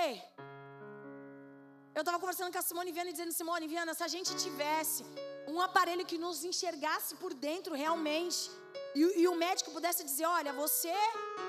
Eu 1.96 2.02
estava 2.04 2.20
conversando 2.22 2.52
com 2.52 2.60
a 2.62 2.68
Simone 2.68 2.92
Viana 2.92 3.10
e 3.10 3.16
dizendo: 3.16 3.32
Simone 3.40 3.66
Viana, 3.74 3.92
se 3.98 4.04
a 4.08 4.12
gente 4.14 4.30
tivesse 4.44 5.02
um 5.52 5.60
aparelho 5.66 6.08
que 6.10 6.18
nos 6.24 6.44
enxergasse 6.50 7.12
por 7.22 7.34
dentro 7.46 7.74
realmente, 7.82 8.40
e, 8.94 9.02
e 9.22 9.28
o 9.32 9.36
médico 9.44 9.76
pudesse 9.76 10.04
dizer: 10.10 10.26
Olha, 10.38 10.52
você 10.62 10.94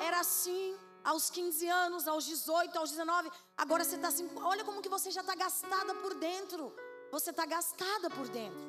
era 0.07 0.19
assim 0.25 0.63
aos 1.07 1.29
15 1.29 1.65
anos, 1.69 2.05
aos 2.05 2.25
18, 2.25 2.77
aos 2.77 2.89
19, 2.91 3.31
agora 3.55 3.83
você 3.85 3.95
está 3.95 4.09
assim. 4.09 4.29
Olha 4.53 4.63
como 4.65 4.81
que 4.81 4.89
você 4.89 5.09
já 5.09 5.21
está 5.21 5.35
gastada 5.35 5.93
por 5.95 6.13
dentro. 6.15 6.75
Você 7.13 7.29
está 7.29 7.45
gastada 7.45 8.09
por 8.09 8.27
dentro. 8.27 8.59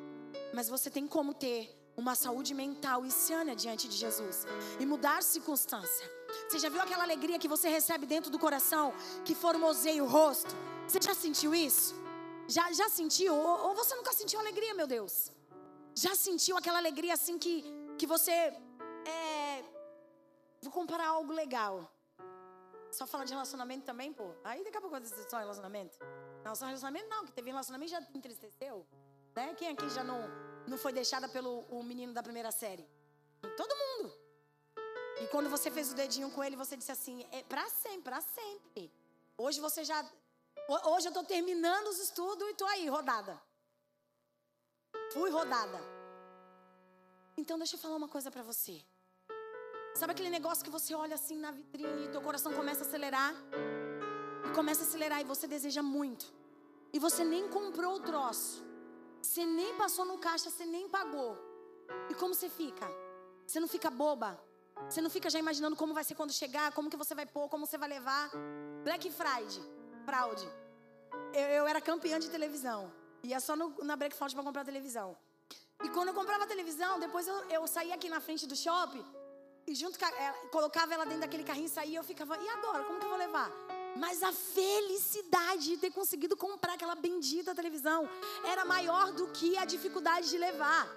Mas 0.55 0.68
você 0.68 0.88
tem 0.88 1.05
como 1.09 1.35
ter 1.35 1.61
uma 1.96 2.14
saúde 2.14 2.55
mental 2.55 3.05
e 3.05 3.11
sânia 3.11 3.57
diante 3.57 3.88
de 3.88 3.96
Jesus 3.96 4.46
e 4.79 4.87
mudar 4.87 5.20
circunstância. 5.20 6.07
Você 6.48 6.61
já 6.61 6.68
viu 6.68 6.81
aquela 6.81 7.03
alegria 7.03 7.40
que 7.40 7.48
você 7.48 7.68
recebe 7.68 8.07
dentro 8.07 8.31
do 8.31 8.38
coração 8.38 8.94
que 9.24 9.35
formoseia 9.35 10.05
o 10.05 10.07
rosto? 10.07 10.55
Você 10.87 11.01
já 11.03 11.14
sentiu 11.14 11.53
isso? 11.53 11.92
Já, 12.46 12.70
já 12.72 12.88
sentiu? 12.88 13.35
Ou, 13.35 13.66
ou 13.66 13.74
você 13.74 13.96
nunca 13.96 14.12
sentiu 14.12 14.38
alegria, 14.38 14.74
meu 14.74 14.87
Deus? 14.87 15.33
Já 15.92 16.14
sentiu 16.14 16.57
aquela 16.57 16.79
alegria 16.79 17.14
assim 17.14 17.37
que, 17.37 17.64
que 17.98 18.07
você. 18.07 18.31
É... 18.33 19.64
Vou 20.62 20.70
comparar 20.70 21.09
algo 21.09 21.33
legal. 21.33 21.97
Só 22.90 23.07
falar 23.07 23.24
de 23.24 23.33
relacionamento 23.33 23.85
também, 23.85 24.12
pô. 24.12 24.35
Aí 24.44 24.64
daqui 24.64 24.77
a 24.77 24.81
pouco 24.81 24.96
eu 24.96 25.05
só 25.31 25.38
relacionamento. 25.38 25.98
Não, 26.44 26.55
só 26.55 26.66
relacionamento 26.66 27.09
não, 27.09 27.24
que 27.24 27.33
teve 27.33 27.51
relacionamento 27.51 27.90
já 27.90 28.01
entristeceu. 28.14 28.87
Né? 29.37 29.55
Quem 29.55 29.68
aqui 29.68 29.88
já 29.90 30.03
não, 30.03 30.20
não 30.66 30.79
foi 30.79 30.92
deixada 30.92 31.29
pelo 31.29 31.61
o 31.70 31.83
menino 31.83 32.12
da 32.12 32.22
primeira 32.22 32.51
série? 32.51 32.88
Todo 33.57 33.74
mundo. 33.77 34.12
E 35.20 35.27
quando 35.29 35.51
você 35.51 35.70
fez 35.70 35.92
o 35.92 35.94
dedinho 35.94 36.31
com 36.31 36.42
ele, 36.42 36.57
você 36.57 36.77
disse 36.77 36.92
assim: 36.92 37.27
é 37.31 37.42
pra 37.42 37.68
sempre, 37.68 38.03
pra 38.03 38.20
sempre. 38.20 38.92
Hoje 39.37 39.61
você 39.61 39.85
já 39.85 40.05
Hoje 40.68 41.07
eu 41.07 41.11
estou 41.11 41.24
terminando 41.24 41.87
os 41.87 41.98
estudos 41.98 42.46
e 42.46 42.51
estou 42.51 42.68
aí, 42.68 42.87
rodada. 42.88 43.40
Fui 45.14 45.31
rodada. 45.31 45.81
Então 47.38 47.57
deixa 47.57 47.77
eu 47.77 47.81
falar 47.81 47.96
uma 47.96 48.09
coisa 48.09 48.31
para 48.31 48.42
você. 48.42 48.85
Sabe 49.94 50.12
aquele 50.12 50.31
negócio 50.31 50.64
que 50.64 50.70
você 50.70 50.94
olha 50.94 51.14
assim 51.14 51.37
na 51.37 51.51
vitrine 51.51 52.05
e 52.05 52.09
teu 52.09 52.20
coração 52.20 52.53
começa 52.53 52.85
a 52.85 52.87
acelerar? 52.87 53.35
E 54.46 54.55
começa 54.55 54.83
a 54.83 54.87
acelerar 54.87 55.20
e 55.20 55.24
você 55.24 55.46
deseja 55.46 55.83
muito. 55.83 56.33
E 56.92 56.98
você 56.98 57.24
nem 57.24 57.48
comprou 57.48 57.94
o 57.96 58.01
troço. 58.01 58.64
Você 59.20 59.44
nem 59.44 59.74
passou 59.77 60.05
no 60.05 60.18
caixa, 60.18 60.51
você 60.51 60.64
nem 60.64 60.88
pagou. 60.88 61.37
E 62.11 62.14
como 62.14 62.35
você 62.35 62.48
fica? 62.48 62.88
Você 63.46 63.59
não 63.61 63.68
fica 63.68 63.90
boba? 63.90 64.38
Você 64.88 65.01
não 65.01 65.11
fica 65.11 65.29
já 65.29 65.38
imaginando 65.38 65.74
como 65.74 65.92
vai 65.92 66.05
ser 66.05 66.14
quando 66.14 66.33
chegar, 66.33 66.72
como 66.72 66.88
que 66.88 66.96
você 66.96 67.14
vai 67.14 67.27
pôr, 67.27 67.48
como 67.48 67.66
você 67.66 67.77
vai 67.77 67.88
levar? 67.88 68.31
Black 68.85 69.11
Friday 69.11 69.79
fraude. 70.09 70.48
Eu, 71.35 71.46
eu 71.59 71.64
era 71.68 71.81
campeã 71.81 72.18
de 72.18 72.31
televisão. 72.31 72.81
Ia 73.22 73.40
só 73.40 73.55
no, 73.55 73.66
na 73.85 73.94
Black 73.94 74.14
Fraud 74.16 74.35
para 74.35 74.44
comprar 74.44 74.64
televisão. 74.64 75.09
E 75.85 75.88
quando 75.90 76.09
eu 76.09 76.14
comprava 76.14 76.46
televisão, 76.46 76.98
depois 76.98 77.27
eu, 77.29 77.38
eu 77.57 77.66
saía 77.66 77.94
aqui 77.94 78.09
na 78.09 78.20
frente 78.27 78.46
do 78.46 78.57
shopping 78.57 79.05
e 79.68 79.74
junto 79.74 80.02
ela, 80.02 80.33
colocava 80.50 80.94
ela 80.94 81.04
dentro 81.04 81.20
daquele 81.20 81.44
carrinho 81.44 81.66
e 81.66 81.68
saía. 81.68 81.98
Eu 81.98 82.04
ficava, 82.04 82.37
e 82.38 82.48
agora? 82.48 82.85
Como 82.85 82.98
que 82.98 83.04
eu 83.04 83.11
vou 83.11 83.18
levar? 83.18 83.52
Mas 83.96 84.22
a 84.22 84.33
felicidade 84.33 85.64
de 85.64 85.76
ter 85.76 85.90
conseguido 85.90 86.37
comprar 86.37 86.74
aquela 86.74 86.94
bendita 86.94 87.54
televisão 87.54 88.09
era 88.44 88.64
maior 88.64 89.12
do 89.12 89.26
que 89.28 89.57
a 89.59 89.64
dificuldade 89.64 90.31
de 90.31 90.38
levar. 90.38 90.88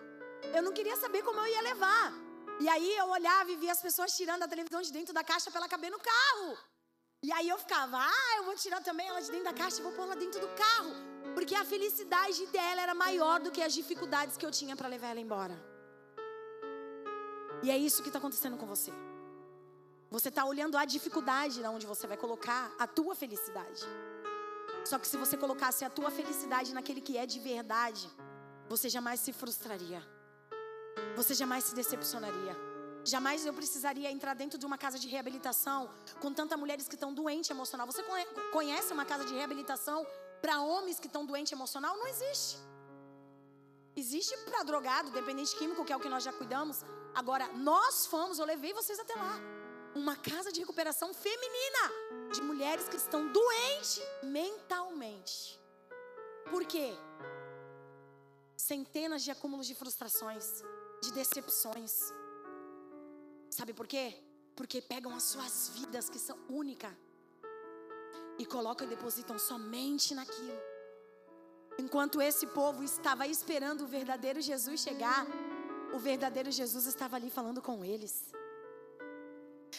Eu 0.56 0.64
não 0.64 0.72
queria 0.72 0.96
saber 0.96 1.22
como 1.24 1.40
eu 1.40 1.48
ia 1.48 1.62
levar. 1.62 2.14
E 2.60 2.70
aí 2.70 2.96
eu 2.96 3.08
olhava 3.10 3.52
e 3.52 3.56
via 3.56 3.72
as 3.72 3.82
pessoas 3.82 4.16
tirando 4.16 4.44
a 4.44 4.48
televisão 4.48 4.82
de 4.82 4.92
dentro 4.92 5.14
da 5.14 5.24
caixa 5.24 5.50
para 5.50 5.62
ela 5.62 5.70
caber 5.70 5.92
no 5.92 6.00
carro. 6.00 6.58
E 7.24 7.32
aí 7.32 7.50
eu 7.50 7.58
ficava, 7.58 7.98
ah, 7.98 8.38
eu 8.38 8.44
vou 8.44 8.56
tirar 8.56 8.82
também 8.82 9.08
ela 9.08 9.22
de 9.22 9.32
dentro 9.32 9.46
da 9.46 9.54
caixa 9.54 9.80
e 9.80 9.84
vou 9.84 9.92
pôr 9.92 10.04
ela 10.04 10.16
dentro 10.16 10.40
do 10.40 10.48
carro. 10.50 10.94
Porque 11.34 11.56
a 11.56 11.66
felicidade 11.66 12.46
dela 12.48 12.82
era 12.82 12.94
maior 12.94 13.40
do 13.40 13.52
que 13.52 13.62
as 13.62 13.74
dificuldades 13.74 14.38
que 14.38 14.46
eu 14.46 14.52
tinha 14.52 14.76
para 14.76 14.88
levar 14.88 15.10
ela 15.10 15.20
embora. 15.20 15.71
E 17.64 17.70
é 17.70 17.78
isso 17.78 18.02
que 18.02 18.10
está 18.10 18.20
acontecendo 18.20 18.58
com 18.58 18.66
você. 18.66 18.92
Você 20.10 20.30
está 20.30 20.44
olhando 20.46 20.78
a 20.78 20.84
dificuldade 20.84 21.64
onde 21.64 21.86
você 21.86 22.06
vai 22.06 22.18
colocar 22.18 22.72
a 22.78 22.86
tua 22.86 23.14
felicidade. 23.16 23.84
Só 24.84 24.98
que 25.00 25.08
se 25.08 25.16
você 25.16 25.38
colocasse 25.38 25.86
a 25.86 25.90
tua 25.90 26.10
felicidade 26.12 26.74
naquele 26.74 27.02
que 27.02 27.18
é 27.18 27.26
de 27.26 27.40
verdade, 27.40 28.10
você 28.68 28.90
jamais 28.90 29.20
se 29.20 29.32
frustraria. 29.32 30.02
Você 31.16 31.34
jamais 31.34 31.64
se 31.64 31.76
decepcionaria. 31.76 32.56
Jamais 33.04 33.46
eu 33.46 33.54
precisaria 33.54 34.12
entrar 34.12 34.34
dentro 34.34 34.58
de 34.60 34.66
uma 34.66 34.78
casa 34.78 35.00
de 35.00 35.08
reabilitação 35.08 35.90
com 36.20 36.32
tantas 36.34 36.60
mulheres 36.60 36.88
que 36.88 36.96
estão 36.96 37.14
doentes 37.14 37.50
emocional. 37.50 37.88
Você 37.88 38.04
conhece 38.52 38.94
uma 38.94 39.06
casa 39.06 39.26
de 39.26 39.34
reabilitação 39.34 40.06
para 40.42 40.62
homens 40.62 41.00
que 41.00 41.08
estão 41.08 41.26
doentes 41.26 41.52
emocional? 41.52 41.96
Não 41.98 42.08
existe. 42.08 42.58
Existe 43.96 44.38
para 44.46 44.64
drogado, 44.64 45.10
dependente 45.12 45.56
químico, 45.56 45.84
que 45.84 45.94
é 45.94 45.98
o 45.98 46.00
que 46.00 46.10
nós 46.10 46.24
já 46.24 46.34
cuidamos. 46.34 46.84
Agora, 47.14 47.48
nós 47.54 48.06
fomos, 48.06 48.40
eu 48.40 48.46
levei 48.46 48.74
vocês 48.74 49.00
até 49.00 49.16
lá. 49.16 49.40
Uma 49.94 50.16
casa 50.16 50.52
de 50.52 50.60
recuperação 50.60 51.14
feminina 51.14 51.84
de 52.34 52.42
mulheres 52.42 52.88
que 52.88 52.96
estão 52.96 53.28
doentes 53.32 54.02
mentalmente. 54.24 55.60
Por 56.50 56.66
quê? 56.66 56.94
Centenas 58.56 59.24
de 59.24 59.32
acúmulos 59.32 59.68
de 59.68 59.76
frustrações, 59.76 60.64
de 61.02 61.12
decepções 61.12 62.14
Sabe 63.52 63.74
por 63.74 63.86
quê? 63.86 64.16
Porque 64.56 64.82
pegam 64.82 65.14
as 65.14 65.24
suas 65.24 65.70
vidas 65.76 66.10
que 66.10 66.18
são 66.18 66.38
únicas 66.50 66.94
e 68.40 68.46
colocam 68.46 68.88
e 68.88 68.90
depositam 68.90 69.38
somente 69.38 70.16
naquilo. 70.16 70.62
Enquanto 71.78 72.22
esse 72.22 72.48
povo 72.48 72.82
estava 72.82 73.28
esperando 73.28 73.82
o 73.82 73.88
verdadeiro 73.88 74.42
Jesus 74.42 74.80
chegar, 74.80 75.26
o 75.94 76.00
verdadeiro 76.00 76.52
Jesus 76.52 76.86
estava 76.86 77.16
ali 77.16 77.30
falando 77.30 77.62
com 77.62 77.84
eles. 77.84 78.34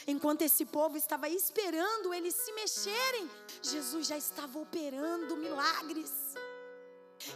Enquanto 0.07 0.42
esse 0.42 0.64
povo 0.64 0.96
estava 0.96 1.29
esperando 1.29 2.12
eles 2.12 2.35
se 2.35 2.53
mexerem, 2.53 3.31
Jesus 3.62 4.07
já 4.07 4.16
estava 4.16 4.59
operando 4.59 5.37
milagres. 5.37 6.12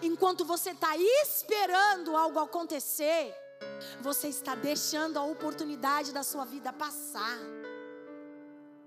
Enquanto 0.02 0.44
você 0.44 0.70
está 0.70 0.96
esperando 0.96 2.16
algo 2.16 2.40
acontecer, 2.40 3.34
você 4.00 4.28
está 4.28 4.54
deixando 4.54 5.18
a 5.18 5.22
oportunidade 5.22 6.12
da 6.12 6.22
sua 6.22 6.44
vida 6.44 6.72
passar. 6.72 7.38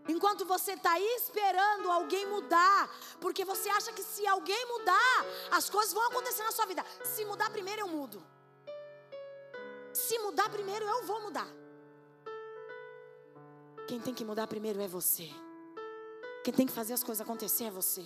Enquanto 0.07 0.43
você 0.43 0.73
está 0.73 0.99
esperando 0.99 1.89
alguém 1.89 2.25
mudar, 2.25 2.89
porque 3.21 3.45
você 3.45 3.69
acha 3.69 3.93
que 3.93 4.03
se 4.03 4.25
alguém 4.27 4.65
mudar, 4.65 5.25
as 5.51 5.69
coisas 5.69 5.93
vão 5.93 6.05
acontecer 6.07 6.43
na 6.43 6.51
sua 6.51 6.65
vida. 6.65 6.83
Se 7.05 7.23
mudar 7.25 7.49
primeiro, 7.51 7.81
eu 7.81 7.87
mudo. 7.87 8.21
Se 10.09 10.17
mudar 10.17 10.49
primeiro, 10.49 10.83
eu 10.83 11.03
vou 11.03 11.21
mudar. 11.21 11.47
Quem 13.87 13.99
tem 13.99 14.11
que 14.11 14.25
mudar 14.25 14.47
primeiro 14.47 14.81
é 14.81 14.87
você. 14.87 15.29
Quem 16.43 16.51
tem 16.51 16.65
que 16.65 16.73
fazer 16.73 16.93
as 16.93 17.03
coisas 17.03 17.21
acontecer 17.21 17.65
é 17.65 17.69
você. 17.69 18.03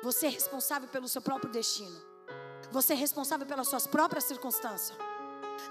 Você 0.00 0.26
é 0.26 0.28
responsável 0.28 0.88
pelo 0.88 1.08
seu 1.08 1.20
próprio 1.20 1.50
destino. 1.50 2.00
Você 2.70 2.92
é 2.92 2.96
responsável 2.96 3.44
pelas 3.48 3.66
suas 3.66 3.84
próprias 3.84 4.26
circunstâncias. 4.26 4.96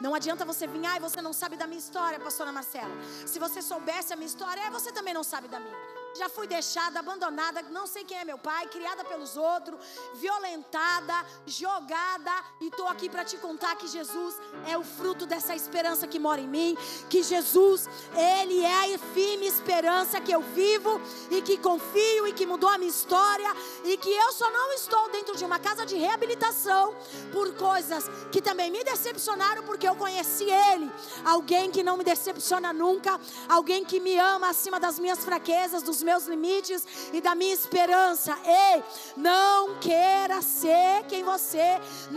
Não 0.02 0.14
adianta 0.14 0.44
você 0.44 0.68
vir, 0.68 0.86
ai, 0.86 1.00
você 1.00 1.22
não 1.22 1.32
sabe 1.32 1.56
da 1.56 1.66
minha 1.66 1.80
história, 1.80 2.20
pastora 2.20 2.52
Marcela. 2.52 2.94
Se 3.26 3.40
você 3.40 3.62
soubesse 3.62 4.12
a 4.12 4.18
minha 4.18 4.28
história, 4.28 4.60
é, 4.60 4.70
você 4.70 4.92
também 4.92 5.14
não 5.14 5.24
sabe 5.24 5.48
da 5.48 5.62
minha. 5.62 5.97
Já 6.18 6.28
fui 6.28 6.48
deixada, 6.48 7.00
abandonada, 7.00 7.62
não 7.70 7.86
sei 7.86 8.04
quem 8.04 8.18
é 8.18 8.26
meu 8.26 8.40
pai, 8.40 8.68
criada 8.68 9.04
pelos 9.04 9.38
outros, 9.38 9.80
violentada, 10.16 11.14
jogada, 11.46 12.32
e 12.60 12.68
estou 12.68 12.88
aqui 12.88 13.08
para 13.08 13.24
te 13.24 13.38
contar 13.38 13.76
que 13.76 13.88
Jesus 13.88 14.36
é 14.68 14.76
o 14.76 14.84
fruto 14.84 15.28
dessa 15.28 15.56
esperança 15.56 16.08
que 16.08 16.18
mora 16.18 16.42
em 16.42 16.48
mim, 16.48 16.76
que 17.08 17.22
Jesus, 17.22 17.88
ele 18.16 18.64
é 18.64 18.96
a 18.96 19.00
firme 19.14 19.46
esperança 19.46 20.20
que 20.20 20.32
eu 20.32 20.42
vivo 20.42 21.00
e 21.30 21.42
que 21.44 21.58
confio 21.58 22.26
e 22.26 22.34
que 22.34 22.48
mudou 22.48 22.70
a 22.70 22.80
minha 22.80 22.90
história 22.90 23.56
e 23.86 23.96
que 23.98 24.10
eu 24.10 24.32
só 24.32 24.50
não 24.50 24.74
estou 24.74 25.10
dentro 25.10 25.38
de 25.38 25.46
uma 25.46 25.60
casa 25.60 25.86
de 25.86 25.96
reabilitação 25.98 26.96
por 27.32 27.54
coisas 27.56 28.10
que 28.32 28.42
também 28.42 28.72
me 28.72 28.84
decepcionaram 28.84 29.64
porque 29.64 29.88
eu 29.88 29.96
conheci 29.96 30.50
ele, 30.50 30.92
alguém 31.24 31.70
que 31.70 31.84
não 31.84 31.96
me 31.96 32.04
decepciona 32.04 32.74
nunca, 32.74 33.20
alguém 33.48 33.86
que 33.86 34.00
me 34.00 34.18
ama 34.18 34.50
acima 34.50 34.80
das 34.80 34.98
minhas 34.98 35.24
fraquezas, 35.24 35.84
dos 35.84 36.07
meus 36.10 36.26
limites 36.34 36.82
e 37.14 37.20
da 37.28 37.34
minha 37.42 37.54
esperança. 37.54 38.32
Ei, 38.46 38.84
não 39.16 39.78
queira 39.88 40.42
ser 40.42 41.04
quem 41.10 41.24
você 41.24 41.68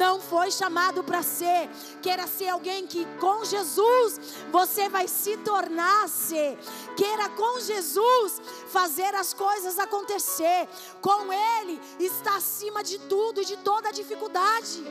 não 0.02 0.14
foi 0.30 0.48
chamado 0.60 1.02
para 1.08 1.22
ser. 1.22 1.62
Queira 2.04 2.26
ser 2.26 2.48
alguém 2.48 2.86
que 2.86 3.02
com 3.24 3.44
Jesus 3.44 4.20
você 4.50 4.88
vai 4.88 5.06
se 5.08 5.36
tornar 5.50 6.08
ser. 6.08 6.56
Queira 6.96 7.28
com 7.40 7.60
Jesus 7.60 8.40
fazer 8.78 9.12
as 9.22 9.34
coisas 9.34 9.78
acontecer. 9.78 10.68
Com 11.08 11.32
Ele 11.32 11.80
está 11.98 12.36
acima 12.36 12.82
de 12.90 12.98
tudo 13.12 13.42
e 13.42 13.44
de 13.52 13.56
toda 13.58 13.96
dificuldade. 14.00 14.82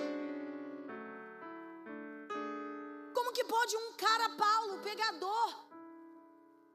de 3.69 3.77
um 3.77 3.93
cara, 3.93 4.29
Paulo, 4.29 4.79
pegador, 4.79 5.55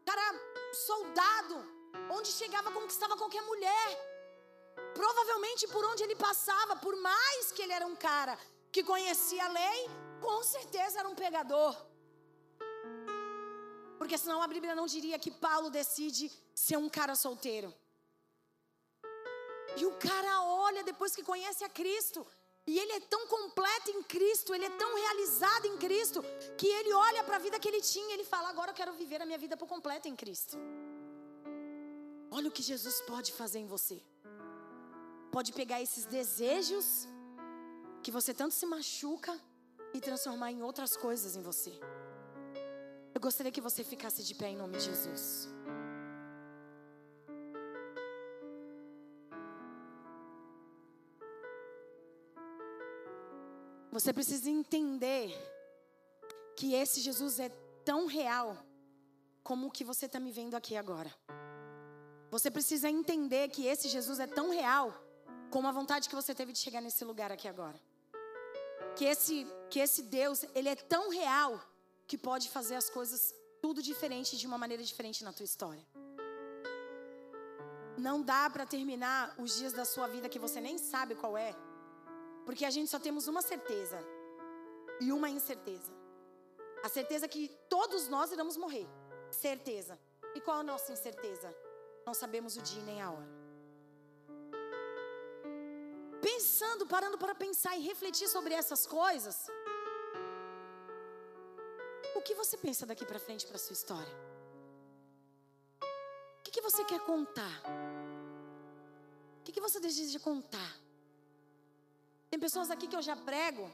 cara 0.06 0.40
soldado, 0.72 1.56
onde 2.10 2.30
chegava 2.32 2.70
conquistava 2.70 3.16
qualquer 3.16 3.42
mulher. 3.42 3.88
Provavelmente 4.94 5.66
por 5.68 5.84
onde 5.84 6.02
ele 6.02 6.16
passava, 6.16 6.76
por 6.76 6.96
mais 6.96 7.52
que 7.52 7.62
ele 7.62 7.72
era 7.72 7.86
um 7.86 7.96
cara 7.96 8.38
que 8.72 8.82
conhecia 8.82 9.44
a 9.44 9.48
lei, 9.48 9.90
com 10.20 10.42
certeza 10.42 11.00
era 11.00 11.08
um 11.08 11.14
pegador. 11.14 11.74
Porque 13.98 14.18
senão 14.18 14.42
a 14.42 14.48
Bíblia 14.48 14.74
não 14.74 14.86
diria 14.86 15.18
que 15.18 15.30
Paulo 15.30 15.70
decide 15.70 16.30
ser 16.54 16.76
um 16.76 16.88
cara 16.88 17.14
solteiro. 17.14 17.72
E 19.76 19.86
o 19.86 19.92
cara 19.96 20.42
olha 20.42 20.82
depois 20.82 21.14
que 21.14 21.22
conhece 21.22 21.64
a 21.64 21.68
Cristo. 21.68 22.26
E 22.66 22.78
ele 22.78 22.92
é 22.92 23.00
tão 23.00 23.26
completo 23.26 23.90
em 23.90 24.02
Cristo, 24.02 24.54
ele 24.54 24.64
é 24.64 24.70
tão 24.70 24.94
realizado 24.94 25.66
em 25.66 25.76
Cristo, 25.76 26.22
que 26.56 26.66
ele 26.66 26.92
olha 26.94 27.22
para 27.22 27.36
a 27.36 27.38
vida 27.38 27.58
que 27.58 27.68
ele 27.68 27.80
tinha 27.80 28.10
e 28.10 28.14
ele 28.14 28.24
fala: 28.24 28.48
Agora 28.48 28.70
eu 28.70 28.74
quero 28.74 28.92
viver 28.94 29.20
a 29.20 29.26
minha 29.26 29.38
vida 29.38 29.56
por 29.56 29.68
completo 29.68 30.08
em 30.08 30.16
Cristo. 30.16 30.56
Olha 32.36 32.48
o 32.48 32.50
que 32.50 32.64
Jesus 32.64 33.00
pode 33.02 33.30
fazer 33.32 33.60
em 33.60 33.66
você. 33.74 34.02
Pode 35.30 35.52
pegar 35.52 35.80
esses 35.80 36.04
desejos 36.04 37.06
que 38.02 38.10
você 38.10 38.34
tanto 38.34 38.54
se 38.54 38.66
machuca 38.66 39.32
e 39.96 40.00
transformar 40.00 40.50
em 40.50 40.60
outras 40.60 40.96
coisas 40.96 41.36
em 41.36 41.42
você. 41.42 41.72
Eu 43.14 43.20
gostaria 43.20 43.52
que 43.52 43.60
você 43.60 43.84
ficasse 43.84 44.24
de 44.24 44.34
pé 44.34 44.48
em 44.48 44.56
nome 44.56 44.76
de 44.78 44.82
Jesus. 44.82 45.48
Você 53.92 54.12
precisa 54.12 54.50
entender 54.50 55.30
que 56.56 56.74
esse 56.74 57.00
Jesus 57.00 57.38
é 57.38 57.48
tão 57.84 58.06
real 58.06 58.56
como 59.44 59.68
o 59.68 59.70
que 59.70 59.84
você 59.84 60.06
está 60.06 60.18
me 60.18 60.32
vendo 60.32 60.56
aqui 60.56 60.76
agora. 60.76 61.14
Você 62.34 62.50
precisa 62.50 62.88
entender 62.90 63.44
que 63.54 63.66
esse 63.72 63.86
Jesus 63.88 64.18
é 64.18 64.26
tão 64.26 64.50
real 64.50 64.86
como 65.52 65.68
a 65.68 65.72
vontade 65.72 66.08
que 66.08 66.16
você 66.20 66.34
teve 66.34 66.52
de 66.52 66.58
chegar 66.58 66.80
nesse 66.80 67.04
lugar 67.04 67.30
aqui 67.30 67.46
agora. 67.46 67.78
Que 68.96 69.04
esse, 69.04 69.46
que 69.70 69.78
esse 69.78 70.02
Deus, 70.02 70.44
ele 70.52 70.68
é 70.68 70.74
tão 70.74 71.10
real 71.10 71.50
que 72.08 72.18
pode 72.18 72.48
fazer 72.56 72.74
as 72.74 72.90
coisas 72.90 73.32
tudo 73.62 73.80
diferente 73.80 74.36
de 74.36 74.48
uma 74.48 74.58
maneira 74.58 74.82
diferente 74.82 75.22
na 75.22 75.32
tua 75.32 75.44
história. 75.44 75.86
Não 77.96 78.20
dá 78.20 78.50
para 78.50 78.66
terminar 78.66 79.32
os 79.38 79.56
dias 79.58 79.72
da 79.72 79.84
sua 79.84 80.08
vida 80.08 80.28
que 80.28 80.44
você 80.46 80.60
nem 80.60 80.76
sabe 80.76 81.14
qual 81.14 81.38
é 81.38 81.54
porque 82.44 82.64
a 82.64 82.70
gente 82.70 82.90
só 82.90 82.98
temos 82.98 83.28
uma 83.28 83.42
certeza 83.42 83.98
e 85.00 85.12
uma 85.12 85.30
incerteza. 85.30 85.92
A 86.82 86.88
certeza 86.88 87.28
que 87.28 87.48
todos 87.68 88.08
nós 88.08 88.32
iremos 88.32 88.56
morrer. 88.56 88.88
Certeza. 89.30 89.96
E 90.34 90.40
qual 90.40 90.58
a 90.58 90.64
nossa 90.64 90.92
incerteza? 90.92 91.54
Não 92.06 92.14
sabemos 92.22 92.56
o 92.56 92.62
dia 92.62 92.82
nem 92.82 93.00
a 93.00 93.10
hora. 93.10 93.32
Pensando, 96.20 96.86
parando 96.86 97.18
para 97.18 97.34
pensar 97.34 97.76
e 97.76 97.82
refletir 97.82 98.28
sobre 98.28 98.54
essas 98.54 98.86
coisas, 98.86 99.36
o 102.14 102.22
que 102.22 102.34
você 102.34 102.56
pensa 102.56 102.86
daqui 102.86 103.04
para 103.04 103.18
frente 103.18 103.46
para 103.46 103.58
sua 103.58 103.74
história? 103.74 104.14
O 106.38 106.42
que, 106.44 106.50
que 106.50 106.60
você 106.68 106.84
quer 106.84 107.00
contar? 107.00 107.56
O 109.40 109.42
que, 109.44 109.52
que 109.52 109.60
você 109.60 109.80
deseja 109.80 110.18
contar? 110.18 110.72
Tem 112.30 112.38
pessoas 112.38 112.70
aqui 112.70 112.86
que 112.88 112.96
eu 112.96 113.02
já 113.02 113.16
prego 113.16 113.70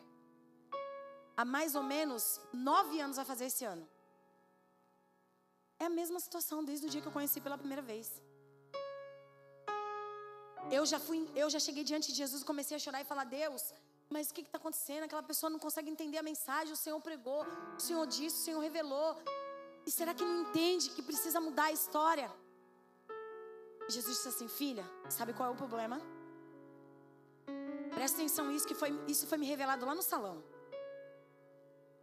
há 1.36 1.44
mais 1.44 1.74
ou 1.74 1.82
menos 1.82 2.40
nove 2.52 3.00
anos 3.00 3.18
a 3.18 3.24
fazer 3.24 3.46
esse 3.46 3.64
ano. 3.64 3.88
É 5.82 5.86
a 5.86 5.94
mesma 6.00 6.20
situação 6.26 6.58
desde 6.70 6.86
o 6.86 6.90
dia 6.92 7.00
que 7.02 7.08
eu 7.10 7.16
conheci 7.18 7.40
pela 7.46 7.56
primeira 7.62 7.84
vez. 7.90 8.08
Eu 10.78 10.84
já 10.90 10.98
fui, 11.06 11.18
eu 11.42 11.48
já 11.54 11.60
cheguei 11.66 11.84
diante 11.90 12.08
de 12.12 12.18
Jesus 12.22 12.42
comecei 12.50 12.76
a 12.76 12.80
chorar 12.84 13.00
e 13.00 13.10
falar: 13.12 13.24
Deus, 13.24 13.62
mas 14.14 14.30
o 14.30 14.34
que 14.34 14.42
está 14.42 14.58
acontecendo? 14.58 15.04
Aquela 15.04 15.22
pessoa 15.30 15.48
não 15.54 15.60
consegue 15.66 15.88
entender 15.94 16.18
a 16.18 16.22
mensagem. 16.22 16.72
O 16.72 16.82
Senhor 16.84 17.00
pregou, 17.08 17.42
o 17.78 17.80
Senhor 17.86 18.06
disse, 18.06 18.36
o 18.40 18.44
Senhor 18.46 18.60
revelou. 18.68 19.10
E 19.88 19.90
será 19.98 20.12
que 20.12 20.24
não 20.30 20.42
entende 20.42 20.90
que 20.90 21.02
precisa 21.10 21.40
mudar 21.40 21.66
a 21.70 21.72
história? 21.72 22.30
Jesus 23.88 24.16
disse 24.16 24.28
assim: 24.28 24.48
Filha, 24.48 24.84
sabe 25.08 25.32
qual 25.32 25.48
é 25.48 25.52
o 25.52 25.56
problema? 25.64 25.98
Presta 27.94 28.18
atenção 28.18 28.52
isso 28.52 28.66
que 28.66 28.74
foi, 28.74 28.90
isso 29.08 29.26
foi 29.26 29.38
me 29.38 29.46
revelado 29.46 29.86
lá 29.86 29.94
no 29.94 30.02
salão. 30.02 30.36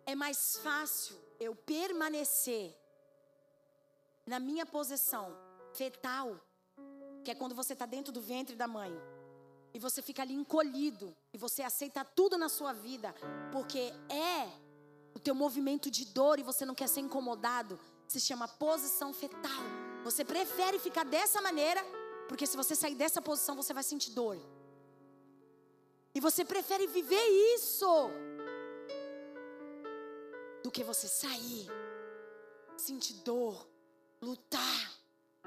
É 0.06 0.16
mais 0.16 0.58
fácil 0.58 1.16
eu 1.40 1.56
permanecer 1.56 2.76
na 4.28 4.40
minha 4.40 4.66
posição 4.66 5.36
fetal, 5.74 6.40
que 7.24 7.32
é 7.32 7.36
quando 7.36 7.56
você 7.56 7.74
está 7.74 7.86
dentro 7.86 8.12
do 8.12 8.22
ventre 8.22 8.56
da 8.56 8.68
mãe, 8.68 8.92
e 9.74 9.80
você 9.80 10.02
fica 10.02 10.22
ali 10.22 10.34
encolhido, 10.34 11.16
e 11.34 11.38
você 11.38 11.64
aceita 11.64 12.04
tudo 12.04 12.38
na 12.38 12.50
sua 12.50 12.74
vida, 12.74 13.16
porque 13.52 13.94
é 14.10 14.50
o 15.16 15.20
teu 15.20 15.34
movimento 15.34 15.90
de 15.90 16.06
dor 16.06 16.40
e 16.40 16.44
você 16.44 16.66
não 16.66 16.76
quer 16.76 16.88
ser 16.88 17.00
incomodado, 17.00 17.80
se 18.08 18.20
chama 18.20 18.48
posição 18.48 19.14
fetal. 19.14 19.64
Você 20.04 20.24
prefere 20.24 20.78
ficar 20.78 21.06
dessa 21.06 21.42
maneira, 21.42 21.82
porque 22.28 22.46
se 22.46 22.56
você 22.56 22.76
sair 22.76 22.96
dessa 22.96 23.22
posição, 23.22 23.56
você 23.56 23.74
vai 23.74 23.84
sentir 23.84 24.12
dor. 24.12 24.38
E 26.14 26.20
você 26.20 26.44
prefere 26.44 26.86
viver 26.88 27.26
isso 27.56 28.10
do 30.64 30.72
que 30.72 30.84
você 30.84 31.08
sair, 31.08 31.68
sentir 32.76 33.14
dor, 33.24 33.68
lutar, 34.22 34.92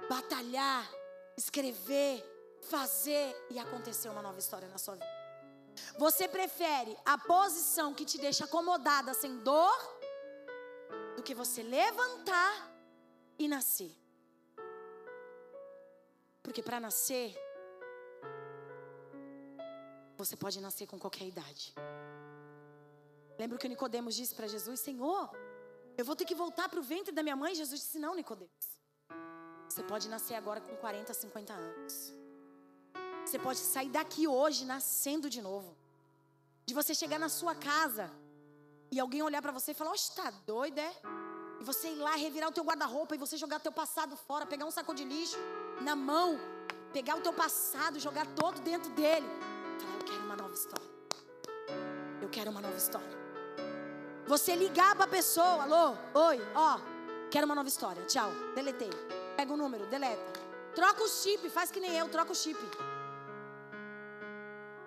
batalhar, 0.08 0.88
escrever, 1.36 2.24
fazer 2.62 3.34
e 3.50 3.58
acontecer 3.58 4.08
uma 4.08 4.22
nova 4.22 4.38
história 4.38 4.68
na 4.68 4.78
sua 4.78 4.94
vida. 4.94 5.20
Você 5.98 6.28
prefere 6.28 6.96
a 7.04 7.16
posição 7.16 7.94
que 7.94 8.04
te 8.04 8.18
deixa 8.18 8.44
acomodada 8.44 9.14
sem 9.14 9.38
dor 9.38 10.00
do 11.16 11.22
que 11.22 11.34
você 11.34 11.62
levantar 11.62 12.70
e 13.38 13.48
nascer. 13.48 13.96
Porque 16.42 16.62
para 16.62 16.80
nascer 16.80 17.34
você 20.16 20.36
pode 20.36 20.60
nascer 20.60 20.86
com 20.86 20.98
qualquer 20.98 21.26
idade. 21.26 21.74
Lembra 23.38 23.56
que 23.56 23.66
o 23.66 23.70
Nicodemos 23.70 24.14
disse 24.14 24.34
para 24.34 24.46
Jesus: 24.46 24.80
Senhor, 24.80 25.30
eu 26.00 26.04
vou 26.04 26.16
ter 26.20 26.24
que 26.30 26.34
voltar 26.34 26.68
para 26.68 26.80
o 26.80 26.82
ventre 26.82 27.12
da 27.12 27.22
minha 27.22 27.36
mãe? 27.42 27.54
Jesus 27.54 27.80
disse: 27.80 27.98
Não, 27.98 28.14
Nicodemos. 28.14 28.66
Você 29.68 29.82
pode 29.82 30.08
nascer 30.08 30.34
agora 30.34 30.60
com 30.60 30.74
40, 30.76 31.14
50 31.14 31.52
anos. 31.52 31.94
Você 33.24 33.38
pode 33.38 33.58
sair 33.58 33.90
daqui 33.90 34.26
hoje 34.26 34.64
nascendo 34.64 35.28
de 35.34 35.40
novo. 35.48 35.76
De 36.66 36.74
você 36.74 36.94
chegar 36.94 37.18
na 37.18 37.28
sua 37.28 37.54
casa 37.54 38.10
e 38.90 38.98
alguém 38.98 39.22
olhar 39.22 39.42
para 39.42 39.52
você 39.52 39.72
e 39.72 39.74
falar: 39.74 39.92
Oxe, 39.92 40.14
tá 40.14 40.30
doido, 40.52 40.78
é? 40.78 40.92
E 41.60 41.64
você 41.64 41.88
ir 41.88 41.96
lá 41.96 42.14
revirar 42.16 42.48
o 42.48 42.52
teu 42.52 42.64
guarda-roupa 42.64 43.14
e 43.14 43.18
você 43.18 43.36
jogar 43.36 43.60
teu 43.60 43.72
passado 43.72 44.16
fora, 44.16 44.46
pegar 44.46 44.64
um 44.64 44.70
saco 44.70 44.94
de 44.94 45.04
lixo 45.04 45.36
na 45.82 45.94
mão, 45.94 46.38
pegar 46.92 47.16
o 47.16 47.20
teu 47.20 47.34
passado, 47.44 48.00
jogar 48.00 48.26
todo 48.34 48.60
dentro 48.60 48.90
dele 48.92 49.28
nova 50.40 50.54
história. 50.54 50.90
Eu 52.20 52.28
quero 52.28 52.50
uma 52.50 52.60
nova 52.60 52.76
história. 52.76 53.19
Você 54.30 54.54
ligar 54.54 54.94
para 54.94 55.08
pessoa, 55.08 55.64
alô, 55.64 55.96
oi, 56.28 56.38
ó, 56.54 56.78
quero 57.32 57.46
uma 57.46 57.54
nova 57.56 57.68
história. 57.68 58.00
Tchau, 58.06 58.30
deletei. 58.54 58.90
Pega 59.36 59.52
o 59.52 59.56
número, 59.56 59.84
deleta. 59.86 60.32
Troca 60.72 61.02
o 61.02 61.08
chip, 61.08 61.50
faz 61.50 61.72
que 61.72 61.80
nem 61.80 61.96
eu, 61.96 62.08
troca 62.08 62.30
o 62.30 62.34
chip. 62.42 62.60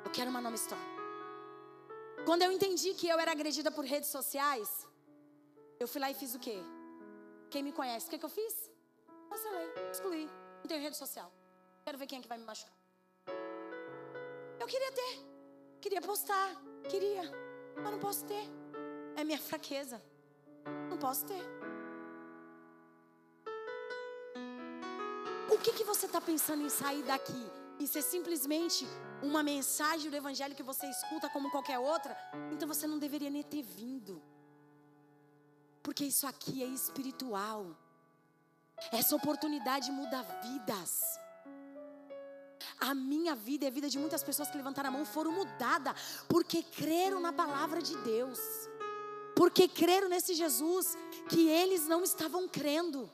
Eu 0.06 0.12
quero 0.12 0.29
uma 0.29 0.39
nova 0.39 0.56
história. 0.56 0.86
Quando 2.23 2.43
eu 2.43 2.53
entendi 2.53 2.93
que 2.93 3.06
eu 3.10 3.19
era 3.19 3.34
agredida 3.34 3.69
por 3.69 3.84
redes 3.84 4.10
sociais, 4.12 4.88
eu 5.77 5.89
fui 5.89 5.99
lá 5.99 6.10
e 6.10 6.13
fiz 6.13 6.34
o 6.34 6.39
quê? 6.39 6.58
Quem 7.49 7.63
me 7.63 7.73
conhece, 7.73 8.08
o 8.08 8.12
que, 8.12 8.19
que 8.19 8.25
eu 8.25 8.29
fiz? 8.39 8.71
Cancelei, 9.29 9.69
excluí. 9.91 10.25
Não 10.62 10.67
tenho 10.69 10.82
rede 10.82 10.95
social. 10.95 11.29
Quero 11.84 11.97
ver 11.97 12.08
quem 12.08 12.19
é 12.19 12.21
que 12.21 12.29
vai 12.29 12.38
me 12.38 12.45
machucar. 12.45 12.73
Eu 14.58 14.67
queria 14.67 14.91
ter. 14.93 15.13
Queria 15.82 16.01
postar, 16.01 16.49
queria, 16.89 17.24
mas 17.76 17.91
não 17.91 17.99
posso 17.99 18.24
ter. 18.24 18.62
É 19.16 19.24
minha 19.24 19.39
fraqueza. 19.39 20.01
Não 20.89 20.97
posso 20.97 21.26
ter. 21.26 21.43
O 25.53 25.57
que, 25.57 25.72
que 25.74 25.84
você 25.84 26.05
está 26.05 26.20
pensando 26.20 26.64
em 26.64 26.70
sair 26.70 27.03
daqui 27.03 27.45
e 27.80 27.88
ser 27.88 28.01
simplesmente 28.01 28.88
uma 29.22 29.43
mensagem 29.43 30.09
do 30.09 30.16
Evangelho 30.16 30.55
que 30.55 30.64
você 30.64 30.86
escuta 30.88 31.30
como 31.30 31.51
qualquer 31.51 31.80
outra? 31.80 32.18
Então 32.51 32.68
você 32.68 32.88
não 32.88 32.97
deveria 32.97 33.30
nem 33.30 33.43
ter 33.43 33.61
vindo. 33.61 34.22
Porque 35.82 36.05
isso 36.05 36.26
aqui 36.26 36.64
é 36.64 36.66
espiritual. 36.66 37.78
Essa 38.91 39.16
oportunidade 39.16 39.91
muda 39.91 40.24
vidas. 40.41 41.20
A 42.80 42.93
minha 42.93 43.36
vida 43.36 43.66
e 43.66 43.68
a 43.68 43.72
vida 43.72 43.89
de 43.89 43.99
muitas 43.99 44.24
pessoas 44.24 44.49
que 44.49 44.57
levantaram 44.57 44.89
a 44.89 44.91
mão 44.91 45.05
foram 45.05 45.32
mudadas 45.32 45.95
porque 46.28 46.64
creram 46.64 47.20
na 47.20 47.32
palavra 47.32 47.82
de 47.82 47.95
Deus. 47.97 48.39
Porque 49.36 49.67
creram 49.67 50.09
nesse 50.09 50.34
Jesus 50.34 50.97
que 51.29 51.49
eles 51.49 51.88
não 51.88 52.03
estavam 52.03 52.47
crendo. 52.47 53.09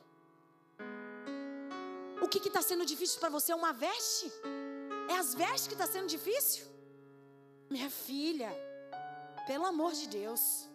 O 2.22 2.28
que 2.28 2.46
está 2.46 2.62
sendo 2.62 2.84
difícil 2.84 3.18
para 3.18 3.30
você? 3.30 3.52
É 3.52 3.54
uma 3.54 3.72
veste? 3.72 4.30
É 5.08 5.16
as 5.16 5.34
vestes 5.34 5.66
que 5.66 5.74
está 5.74 5.86
sendo 5.86 6.06
difícil? 6.06 6.64
Minha 7.70 7.90
filha, 7.90 8.50
pelo 9.46 9.66
amor 9.66 9.92
de 9.92 10.06
Deus. 10.08 10.68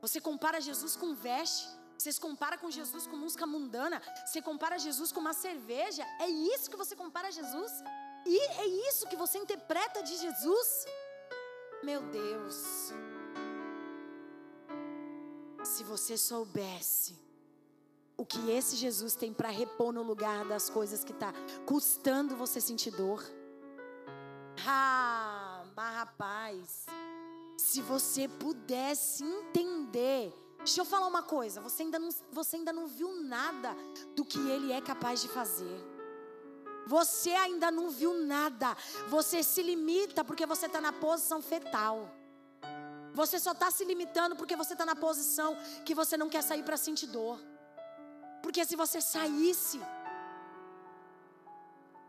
Você 0.00 0.20
compara 0.20 0.60
Jesus 0.60 0.94
com 0.96 1.14
veste? 1.14 1.66
Você 1.98 2.12
se 2.12 2.20
compara 2.20 2.58
com 2.58 2.70
Jesus 2.70 3.06
com 3.06 3.16
música 3.16 3.46
mundana? 3.46 4.02
Você 4.26 4.42
compara 4.42 4.78
Jesus 4.78 5.10
com 5.10 5.20
uma 5.20 5.32
cerveja? 5.32 6.04
É 6.20 6.28
isso 6.28 6.70
que 6.70 6.76
você 6.76 6.94
compara 6.94 7.32
Jesus? 7.32 7.72
E 8.26 8.38
é 8.60 8.66
isso 8.88 9.08
que 9.08 9.16
você 9.16 9.38
interpreta 9.38 10.02
de 10.02 10.16
Jesus? 10.16 10.86
Meu 11.82 12.02
Deus. 12.02 12.92
Se 15.66 15.84
você 15.84 16.16
soubesse 16.16 17.14
o 18.16 18.24
que 18.24 18.50
esse 18.50 18.76
Jesus 18.76 19.14
tem 19.14 19.32
para 19.32 19.50
repor 19.50 19.92
no 19.92 20.02
lugar 20.02 20.44
das 20.46 20.70
coisas 20.70 21.04
que 21.04 21.12
está 21.12 21.32
custando 21.66 22.36
você 22.36 22.60
sentir 22.60 22.92
dor. 22.92 23.22
Ah, 24.66 25.64
mas 25.76 25.94
rapaz, 25.96 26.86
se 27.58 27.82
você 27.82 28.26
pudesse 28.26 29.22
entender 29.22 30.32
Deixa 30.58 30.80
eu 30.80 30.84
falar 30.84 31.06
uma 31.06 31.22
coisa, 31.22 31.60
você 31.60 31.84
ainda, 31.84 31.96
não, 31.96 32.08
você 32.32 32.56
ainda 32.56 32.72
não 32.72 32.88
viu 32.88 33.22
nada 33.22 33.76
do 34.16 34.24
que 34.24 34.36
Ele 34.50 34.72
é 34.72 34.80
capaz 34.80 35.22
de 35.22 35.28
fazer. 35.28 35.78
Você 36.88 37.30
ainda 37.30 37.70
não 37.70 37.88
viu 37.88 38.14
nada. 38.24 38.76
Você 39.08 39.44
se 39.44 39.62
limita 39.62 40.24
porque 40.24 40.44
você 40.44 40.66
está 40.66 40.80
na 40.80 40.92
posição 40.92 41.40
fetal. 41.40 42.12
Você 43.20 43.36
só 43.44 43.52
está 43.56 43.68
se 43.76 43.84
limitando 43.90 44.36
porque 44.38 44.56
você 44.62 44.72
está 44.74 44.84
na 44.90 44.96
posição 45.06 45.50
que 45.86 45.94
você 46.00 46.16
não 46.22 46.28
quer 46.34 46.42
sair 46.42 46.62
para 46.62 46.76
sentir 46.86 47.08
dor. 47.18 47.38
Porque 48.42 48.62
se 48.70 48.76
você 48.82 49.00
saísse, 49.00 49.78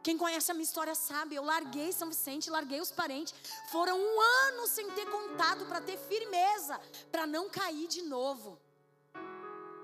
quem 0.08 0.18
conhece 0.24 0.52
a 0.52 0.54
minha 0.54 0.70
história 0.70 0.96
sabe, 0.96 1.36
eu 1.36 1.44
larguei 1.54 1.90
São 1.92 2.10
Vicente, 2.14 2.50
larguei 2.58 2.80
os 2.86 2.92
parentes. 2.92 3.34
Foram 3.72 3.98
um 4.08 4.22
ano 4.48 4.68
sem 4.76 4.90
ter 4.98 5.06
contato 5.18 5.66
para 5.70 5.82
ter 5.90 5.98
firmeza, 5.98 6.76
para 7.14 7.26
não 7.36 7.46
cair 7.50 7.88
de 7.88 8.02
novo. 8.16 8.60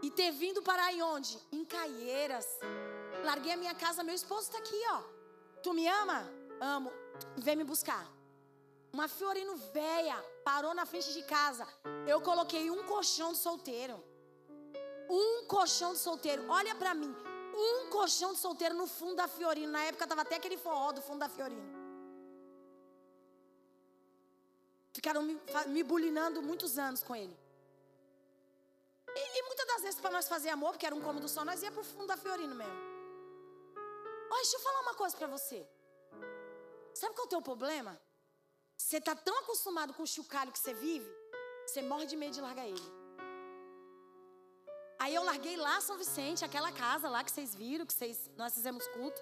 E 0.06 0.10
ter 0.12 0.32
vindo 0.32 0.62
parar 0.62 0.92
em 0.94 1.02
onde? 1.02 1.40
Em 1.58 1.64
Caieiras. 1.64 2.48
Larguei 3.24 3.54
a 3.54 3.62
minha 3.64 3.76
casa, 3.84 4.04
meu 4.04 4.16
esposo 4.22 4.48
está 4.48 4.58
aqui, 4.58 4.82
ó. 4.98 5.00
Tu 5.64 5.74
me 5.74 5.88
ama? 5.88 6.20
Amo. 6.60 6.92
Vem 7.38 7.56
me 7.56 7.64
buscar. 7.64 8.06
Uma 8.94 9.08
Fiorino 9.08 9.56
véia 9.74 10.16
parou 10.44 10.74
na 10.76 10.86
frente 10.86 11.12
de 11.14 11.24
casa. 11.24 11.68
Eu 12.08 12.22
coloquei 12.22 12.70
um 12.70 12.84
colchão 12.86 13.32
de 13.34 13.40
solteiro. 13.40 13.96
Um 15.10 15.46
colchão 15.48 15.94
de 15.94 16.00
solteiro. 16.00 16.48
Olha 16.48 16.76
para 16.76 16.94
mim 16.94 17.14
um 17.56 17.90
colchão 17.90 18.34
de 18.34 18.40
solteiro 18.40 18.76
no 18.76 18.86
fundo 18.86 19.16
da 19.16 19.28
Fiorino. 19.28 19.72
Na 19.72 19.84
época 19.84 20.06
tava 20.06 20.22
até 20.22 20.36
aquele 20.36 20.58
forró 20.58 20.92
do 20.92 21.02
fundo 21.02 21.20
da 21.20 21.30
Fiorino. 21.30 21.72
Ficaram 24.94 25.24
me, 25.24 25.40
me 25.68 25.84
bulinando 25.84 26.44
muitos 26.44 26.78
anos 26.78 27.02
com 27.02 27.16
ele. 27.16 27.36
E, 29.16 29.40
e 29.40 29.44
muitas 29.44 29.68
das 29.68 29.82
vezes, 29.82 30.00
para 30.00 30.12
nós 30.12 30.28
fazer 30.28 30.50
amor, 30.50 30.72
porque 30.74 30.86
era 30.86 30.96
um 30.96 31.02
cômodo 31.02 31.28
só, 31.28 31.44
nós 31.44 31.64
ia 31.64 31.72
pro 31.72 31.84
fundo 31.84 32.08
da 32.08 32.18
Fiorino 32.18 32.54
mesmo. 32.54 32.80
Olha, 34.30 34.42
deixa 34.42 34.56
eu 34.56 34.62
falar 34.62 34.82
uma 34.82 34.94
coisa 34.94 35.18
para 35.18 35.28
você. 35.28 35.68
Sabe 36.94 37.16
qual 37.16 37.26
é 37.26 37.28
o 37.28 37.30
teu 37.30 37.42
problema? 37.42 38.00
Você 38.94 39.02
tá 39.02 39.16
tão 39.16 39.36
acostumado 39.40 39.92
com 39.92 40.04
o 40.04 40.06
chocalho 40.06 40.52
que 40.52 40.60
você 40.60 40.72
vive, 40.72 41.12
você 41.66 41.82
morre 41.82 42.06
de 42.06 42.16
medo 42.16 42.34
de 42.36 42.42
largar 42.42 42.68
ele. 42.68 42.90
Aí 45.00 45.16
eu 45.16 45.24
larguei 45.24 45.58
lá 45.58 45.82
São 45.82 45.98
Vicente, 45.98 46.46
aquela 46.46 46.72
casa 46.72 47.10
lá 47.10 47.24
que 47.24 47.32
vocês 47.32 47.56
viram, 47.56 47.88
que 47.88 47.94
vocês, 47.96 48.30
nós 48.38 48.54
fizemos 48.54 48.88
culto. 48.90 49.20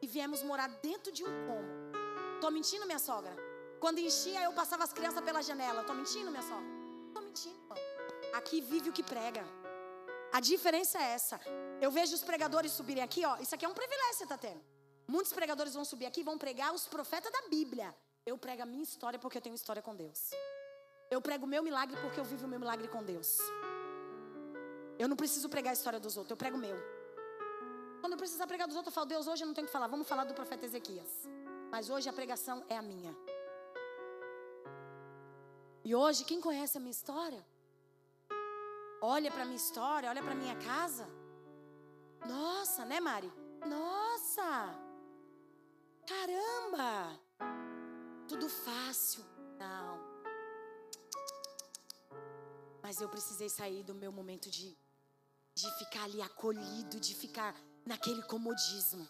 E 0.00 0.06
viemos 0.06 0.42
morar 0.42 0.68
dentro 0.86 1.12
de 1.12 1.22
um 1.22 1.34
cômodo. 1.46 1.92
Tô 2.40 2.50
mentindo, 2.50 2.86
minha 2.86 2.98
sogra? 2.98 3.36
Quando 3.78 3.98
enchia, 3.98 4.42
eu 4.44 4.54
passava 4.54 4.84
as 4.84 4.94
crianças 4.94 5.22
pela 5.22 5.42
janela. 5.42 5.84
Tô 5.84 5.92
mentindo, 5.92 6.30
minha 6.30 6.42
sogra? 6.42 6.72
Tô 7.12 7.20
mentindo. 7.20 7.60
Aqui 8.32 8.62
vive 8.62 8.88
o 8.88 8.92
que 8.92 9.02
prega. 9.02 9.44
A 10.32 10.40
diferença 10.40 10.96
é 10.96 11.10
essa. 11.10 11.38
Eu 11.78 11.90
vejo 11.90 12.14
os 12.14 12.22
pregadores 12.22 12.72
subirem 12.72 13.04
aqui, 13.04 13.22
ó. 13.26 13.36
Isso 13.36 13.54
aqui 13.54 13.66
é 13.66 13.68
um 13.68 13.74
privilégio 13.74 14.12
que 14.12 14.16
você 14.16 14.24
está 14.24 14.38
tendo. 14.38 14.64
Muitos 15.06 15.34
pregadores 15.34 15.74
vão 15.74 15.84
subir 15.84 16.06
aqui 16.06 16.20
e 16.20 16.24
vão 16.24 16.38
pregar 16.38 16.72
os 16.72 16.86
profetas 16.86 17.30
da 17.30 17.42
Bíblia. 17.50 17.94
Eu 18.26 18.38
prego 18.38 18.62
a 18.62 18.66
minha 18.66 18.82
história 18.82 19.18
porque 19.18 19.38
eu 19.38 19.42
tenho 19.42 19.54
história 19.54 19.82
com 19.82 19.94
Deus. 19.94 20.30
Eu 21.10 21.20
prego 21.20 21.44
o 21.44 21.48
meu 21.48 21.62
milagre 21.62 21.96
porque 22.00 22.18
eu 22.18 22.24
vivo 22.24 22.46
o 22.46 22.48
meu 22.48 22.58
milagre 22.58 22.88
com 22.88 23.02
Deus. 23.02 23.38
Eu 24.98 25.08
não 25.08 25.16
preciso 25.16 25.48
pregar 25.48 25.70
a 25.70 25.74
história 25.74 26.00
dos 26.00 26.16
outros, 26.16 26.30
eu 26.30 26.36
prego 26.36 26.56
o 26.56 26.60
meu. 26.60 26.76
Quando 28.00 28.12
eu 28.12 28.18
precisar 28.18 28.46
pregar 28.46 28.66
dos 28.66 28.76
outros, 28.76 28.92
eu 28.92 28.94
falo, 28.94 29.06
Deus, 29.06 29.26
hoje 29.26 29.42
eu 29.42 29.46
não 29.46 29.54
tenho 29.54 29.66
que 29.66 29.72
falar, 29.72 29.88
vamos 29.88 30.08
falar 30.08 30.24
do 30.24 30.34
profeta 30.34 30.64
Ezequias. 30.64 31.28
Mas 31.70 31.90
hoje 31.90 32.08
a 32.08 32.12
pregação 32.12 32.64
é 32.68 32.76
a 32.76 32.82
minha. 32.82 33.14
E 35.84 35.94
hoje, 35.94 36.24
quem 36.24 36.40
conhece 36.40 36.78
a 36.78 36.80
minha 36.80 36.90
história? 36.90 37.44
Olha 39.02 39.30
para 39.30 39.42
a 39.42 39.44
minha 39.44 39.56
história, 39.56 40.08
olha 40.08 40.22
para 40.22 40.32
a 40.32 40.34
minha 40.34 40.56
casa. 40.56 41.06
Nossa, 42.26 42.86
né, 42.86 43.00
Mari? 43.00 43.30
Nossa! 43.66 44.74
Caramba! 46.06 47.20
Tudo 48.28 48.48
fácil. 48.48 49.24
Não. 49.58 50.14
Mas 52.82 53.00
eu 53.00 53.08
precisei 53.08 53.48
sair 53.48 53.82
do 53.82 53.94
meu 53.94 54.12
momento 54.12 54.50
de 54.50 54.76
de 55.54 55.70
ficar 55.78 56.04
ali 56.04 56.20
acolhido, 56.20 56.98
de 56.98 57.14
ficar 57.14 57.54
naquele 57.86 58.22
comodismo. 58.22 59.06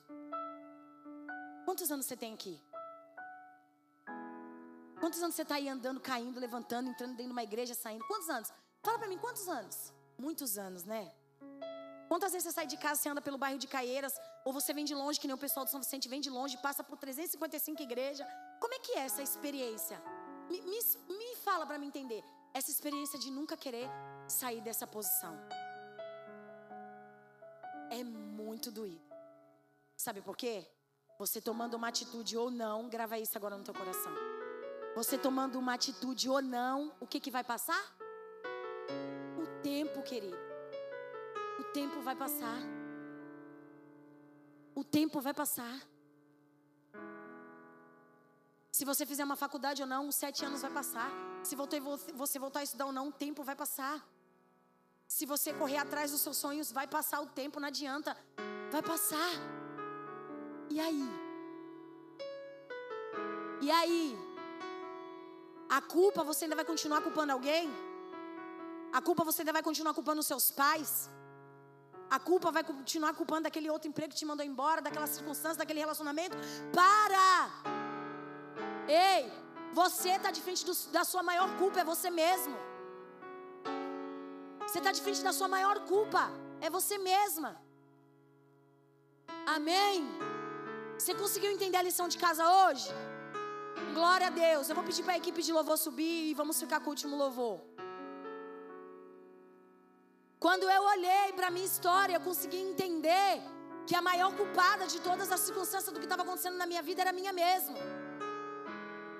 Quantos 1.65 1.91
anos 1.91 2.07
você 2.07 2.17
tem 2.17 2.35
aqui? 2.35 2.61
Quantos 5.01 5.23
anos 5.23 5.35
você 5.35 5.43
está 5.43 5.55
aí 5.55 5.69
andando, 5.69 6.01
caindo, 6.01 6.39
levantando, 6.39 6.91
entrando 6.91 7.13
dentro 7.13 7.27
de 7.27 7.33
uma 7.33 7.43
igreja, 7.43 7.75
saindo? 7.75 8.07
Quantos 8.07 8.29
anos? 8.29 8.53
Fala 8.83 8.99
para 8.99 9.09
mim, 9.09 9.19
quantos 9.19 9.49
anos? 9.49 9.93
Muitos 10.19 10.59
anos, 10.59 10.85
né? 10.85 11.13
Quantas 12.09 12.33
vezes 12.33 12.49
você 12.49 12.53
sai 12.53 12.67
de 12.67 12.77
casa, 12.77 13.01
você 13.01 13.09
anda 13.09 13.23
pelo 13.23 13.39
bairro 13.39 13.59
de 13.59 13.67
Caieiras, 13.67 14.15
ou 14.45 14.53
você 14.53 14.73
vem 14.75 14.85
de 14.85 14.95
longe, 14.95 15.19
que 15.19 15.27
nem 15.27 15.35
o 15.35 15.39
pessoal 15.39 15.65
de 15.65 15.71
São 15.71 15.81
Vicente 15.81 16.09
vem 16.09 16.21
de 16.21 16.31
longe, 16.31 16.57
passa 16.59 16.85
por 16.85 16.99
355 16.99 17.83
igrejas. 17.83 18.27
Como 18.65 18.73
é 18.73 18.79
que 18.79 18.93
é 18.93 19.01
essa 19.01 19.23
experiência? 19.23 20.03
Me, 20.49 20.59
me, 20.63 20.79
me 21.19 21.37
fala 21.37 21.67
para 21.67 21.77
me 21.77 21.87
entender. 21.87 22.25
Essa 22.55 22.71
experiência 22.71 23.19
de 23.19 23.31
nunca 23.31 23.59
querer 23.59 23.91
sair 24.27 24.63
dessa 24.63 24.87
posição 24.87 25.39
é 27.91 28.03
muito 28.03 28.71
doído. 28.71 29.05
Sabe 29.95 30.23
por 30.23 30.35
quê? 30.35 30.67
Você 31.19 31.43
tomando 31.43 31.75
uma 31.75 31.89
atitude 31.89 32.39
ou 32.39 32.51
não, 32.51 32.89
grava 32.89 33.19
isso 33.19 33.37
agora 33.37 33.59
no 33.59 33.65
teu 33.65 33.75
coração. 33.75 34.15
Você 34.97 35.19
tomando 35.19 35.59
uma 35.59 35.75
atitude 35.75 36.31
ou 36.31 36.41
não, 36.41 36.91
o 37.01 37.07
que 37.07 37.21
que 37.21 37.31
vai 37.31 37.45
passar? 37.45 37.85
O 39.43 39.61
tempo, 39.61 40.03
querido. 40.03 40.39
O 41.61 41.65
tempo 41.65 42.01
vai 42.01 42.17
passar. 42.17 42.61
O 44.75 44.83
tempo 44.83 45.21
vai 45.21 45.35
passar. 45.35 45.94
Se 48.77 48.85
você 48.89 49.03
fizer 49.11 49.25
uma 49.29 49.37
faculdade 49.43 49.81
ou 49.85 49.89
não, 49.93 50.03
sete 50.11 50.41
anos 50.45 50.63
vai 50.65 50.71
passar. 50.79 51.09
Se 51.49 51.55
você 52.23 52.39
voltar 52.45 52.61
a 52.61 52.65
estudar 52.69 52.87
ou 52.87 52.95
não, 52.97 53.05
o 53.11 53.13
tempo 53.25 53.45
vai 53.49 53.55
passar. 53.61 53.97
Se 55.17 55.25
você 55.33 55.53
correr 55.61 55.77
atrás 55.83 56.11
dos 56.13 56.23
seus 56.25 56.39
sonhos, 56.45 56.73
vai 56.79 56.87
passar 56.97 57.21
o 57.21 57.29
tempo, 57.41 57.61
não 57.61 57.69
adianta. 57.69 58.17
Vai 58.73 58.83
passar. 58.83 59.31
E 60.75 60.81
aí? 60.87 61.07
E 63.67 63.71
aí? 63.71 64.19
A 65.79 65.81
culpa 65.81 66.25
você 66.25 66.43
ainda 66.47 66.57
vai 66.57 66.65
continuar 66.73 67.01
culpando 67.07 67.33
alguém? 67.33 67.71
A 68.93 69.01
culpa 69.01 69.23
você 69.23 69.43
ainda 69.43 69.53
vai 69.53 69.63
continuar 69.63 69.95
culpando 69.95 70.19
os 70.19 70.27
seus 70.27 70.51
pais? 70.51 71.09
A 72.11 72.19
culpa 72.19 72.51
vai 72.51 72.65
continuar 72.65 73.15
culpando 73.15 73.45
daquele 73.45 73.71
outro 73.71 73.89
emprego 73.89 74.13
que 74.13 74.19
te 74.19 74.27
mandou 74.33 74.45
embora, 74.45 74.83
daquela 74.83 75.07
circunstância, 75.07 75.59
daquele 75.59 75.79
relacionamento? 75.79 76.37
Para! 76.81 77.84
Ei, 78.89 79.33
você 79.73 80.11
está 80.11 80.31
de 80.31 80.41
frente 80.41 80.65
do, 80.65 80.75
da 80.93 81.05
sua 81.05 81.23
maior 81.23 81.57
culpa, 81.57 81.81
é 81.81 81.85
você 81.85 82.11
mesmo. 82.11 82.57
Você 84.67 84.79
está 84.79 84.93
de 84.93 85.03
frente 85.03 85.23
da 85.23 85.33
sua 85.33 85.49
maior 85.49 85.81
culpa. 85.93 86.23
É 86.61 86.69
você 86.71 86.97
mesma. 86.99 87.51
Amém? 89.47 90.07
Você 90.99 91.15
conseguiu 91.15 91.51
entender 91.51 91.77
a 91.77 91.83
lição 91.83 92.07
de 92.09 92.19
casa 92.19 92.45
hoje? 92.61 92.89
Glória 93.93 94.29
a 94.29 94.31
Deus. 94.31 94.69
Eu 94.69 94.75
vou 94.75 94.85
pedir 94.85 95.03
para 95.03 95.15
a 95.15 95.17
equipe 95.23 95.43
de 95.43 95.53
louvor 95.53 95.77
subir 95.77 96.31
e 96.31 96.35
vamos 96.35 96.59
ficar 96.59 96.81
com 96.81 96.87
o 96.87 96.95
último 96.95 97.17
louvor. 97.17 97.61
Quando 100.45 100.69
eu 100.69 100.83
olhei 100.95 101.33
para 101.37 101.47
a 101.49 101.51
minha 101.51 101.67
história, 101.73 102.15
eu 102.15 102.21
consegui 102.21 102.61
entender 102.71 103.43
que 103.87 103.95
a 103.95 104.03
maior 104.03 104.31
culpada 104.41 104.87
de 104.87 105.01
todas 105.01 105.31
as 105.31 105.41
circunstâncias 105.41 105.93
do 105.93 106.01
que 106.01 106.07
estava 106.07 106.23
acontecendo 106.23 106.57
na 106.57 106.67
minha 106.67 106.83
vida 106.83 107.03
era 107.03 107.13
minha 107.13 107.33
mesma. 107.33 107.79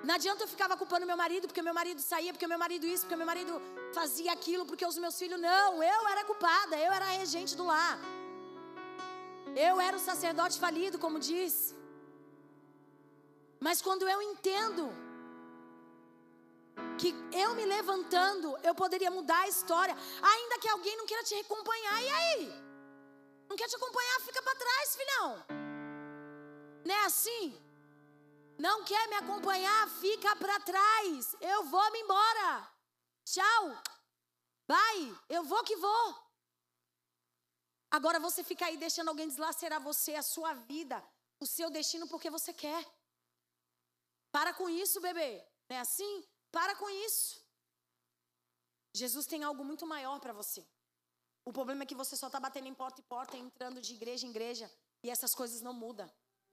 Não 0.07 0.15
adianta 0.17 0.43
eu 0.43 0.51
ficava 0.53 0.77
culpando 0.79 1.05
meu 1.11 1.17
marido, 1.21 1.47
porque 1.49 1.63
meu 1.67 1.75
marido 1.79 2.01
saía, 2.09 2.31
porque 2.33 2.47
meu 2.51 2.59
marido 2.63 2.85
isso, 2.93 3.03
porque 3.05 3.21
meu 3.21 3.29
marido 3.31 3.53
fazia 3.97 4.31
aquilo, 4.37 4.63
porque 4.69 4.85
os 4.91 4.97
meus 5.03 5.17
filhos. 5.21 5.39
Não, 5.39 5.69
eu 5.93 6.01
era 6.13 6.23
culpada, 6.31 6.75
eu 6.85 6.91
era 6.97 7.05
a 7.05 7.15
regente 7.21 7.55
do 7.59 7.65
lar. 7.71 7.97
Eu 9.67 9.73
era 9.87 9.97
o 9.97 10.03
sacerdote 10.09 10.59
falido, 10.65 10.99
como 11.05 11.17
diz. 11.31 11.73
Mas 13.65 13.81
quando 13.81 14.07
eu 14.13 14.21
entendo 14.29 14.83
que 17.01 17.09
eu 17.43 17.49
me 17.55 17.65
levantando, 17.75 18.47
eu 18.67 18.75
poderia 18.83 19.09
mudar 19.17 19.41
a 19.41 19.47
história, 19.47 19.95
ainda 20.33 20.59
que 20.59 20.69
alguém 20.69 20.95
não 20.97 21.07
queira 21.09 21.23
te 21.23 21.35
acompanhar, 21.45 21.99
e 22.03 22.09
aí? 22.19 22.53
Não 23.49 23.57
quer 23.59 23.67
te 23.67 23.77
acompanhar, 23.79 24.19
fica 24.29 24.41
para 24.41 24.61
trás, 24.63 24.95
filhão. 25.01 25.29
Não 26.85 26.95
é 26.95 27.05
assim? 27.05 27.64
Não 28.57 28.83
quer 28.83 29.07
me 29.07 29.15
acompanhar, 29.15 29.89
fica 29.99 30.35
para 30.35 30.59
trás. 30.59 31.35
Eu 31.41 31.65
vou 31.65 31.91
me 31.91 31.99
embora. 31.99 32.71
Tchau. 33.25 33.83
Vai, 34.67 35.17
eu 35.29 35.43
vou 35.43 35.63
que 35.63 35.75
vou. 35.75 36.25
Agora 37.91 38.19
você 38.19 38.43
fica 38.43 38.65
aí 38.65 38.77
deixando 38.77 39.09
alguém 39.09 39.27
deslacerar 39.27 39.81
você, 39.81 40.15
a 40.15 40.23
sua 40.23 40.53
vida, 40.53 41.03
o 41.39 41.45
seu 41.45 41.69
destino 41.69 42.07
porque 42.07 42.29
você 42.29 42.53
quer. 42.53 42.85
Para 44.31 44.53
com 44.53 44.67
isso, 44.67 44.99
bebê. 44.99 45.45
Não 45.69 45.77
é 45.77 45.79
assim? 45.79 46.27
Para 46.51 46.75
com 46.75 46.89
isso. 46.89 47.43
Jesus 48.93 49.25
tem 49.25 49.43
algo 49.43 49.63
muito 49.63 49.85
maior 49.85 50.19
para 50.19 50.33
você. 50.33 50.65
O 51.45 51.53
problema 51.53 51.83
é 51.83 51.85
que 51.85 51.95
você 51.95 52.17
só 52.17 52.27
está 52.27 52.39
batendo 52.39 52.67
em 52.67 52.73
porta 52.73 53.01
e 53.01 53.03
porta, 53.03 53.37
entrando 53.37 53.79
de 53.79 53.93
igreja 53.93 54.25
em 54.25 54.29
igreja, 54.29 54.71
e 55.03 55.09
essas 55.09 55.35
coisas 55.35 55.61
não 55.61 55.73
mudam. 55.73 56.09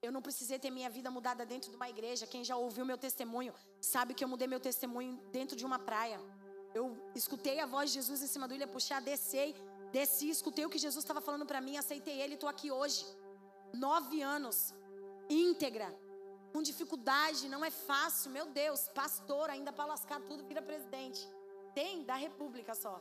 Eu 0.07 0.11
não 0.11 0.21
precisei 0.21 0.59
ter 0.59 0.71
minha 0.71 0.91
vida 0.91 1.11
mudada 1.17 1.47
dentro 1.47 1.71
de 1.71 1.77
uma 1.77 1.89
igreja. 1.89 2.27
Quem 2.27 2.43
já 2.43 2.57
ouviu 2.57 2.85
meu 2.85 2.99
testemunho 2.99 3.55
sabe 3.81 4.15
que 4.15 4.25
eu 4.25 4.29
mudei 4.33 4.49
meu 4.49 4.59
testemunho 4.59 5.13
dentro 5.31 5.57
de 5.57 5.65
uma 5.65 5.79
praia. 5.79 6.19
Eu 6.75 6.85
escutei 7.15 7.61
a 7.61 7.67
voz 7.67 7.91
de 7.91 7.95
Jesus 7.99 8.21
em 8.21 8.27
cima 8.27 8.49
do 8.49 8.55
ilha 8.55 8.67
puxar, 8.67 9.01
desci, 9.01 9.55
desci, 9.93 10.29
escutei 10.29 10.65
o 10.67 10.71
que 10.71 10.79
Jesus 10.87 11.05
estava 11.05 11.21
falando 11.21 11.47
para 11.47 11.61
mim, 11.61 11.77
aceitei 11.77 12.21
ele 12.21 12.33
e 12.33 12.35
estou 12.35 12.49
aqui 12.49 12.69
hoje. 12.73 13.07
Nove 13.73 14.21
anos, 14.23 14.75
íntegra, 15.31 15.89
com 16.53 16.63
dificuldade, 16.63 17.49
não 17.49 17.65
é 17.65 17.71
fácil. 17.71 18.33
Meu 18.33 18.47
Deus, 18.47 18.89
pastor, 18.89 19.51
ainda 19.51 19.73
para 19.73 19.85
lascar 19.85 20.21
tudo, 20.23 20.45
vira 20.45 20.61
presidente. 20.61 21.21
Tem 21.75 22.03
da 22.03 22.17
República 22.17 22.75
só. 22.75 23.01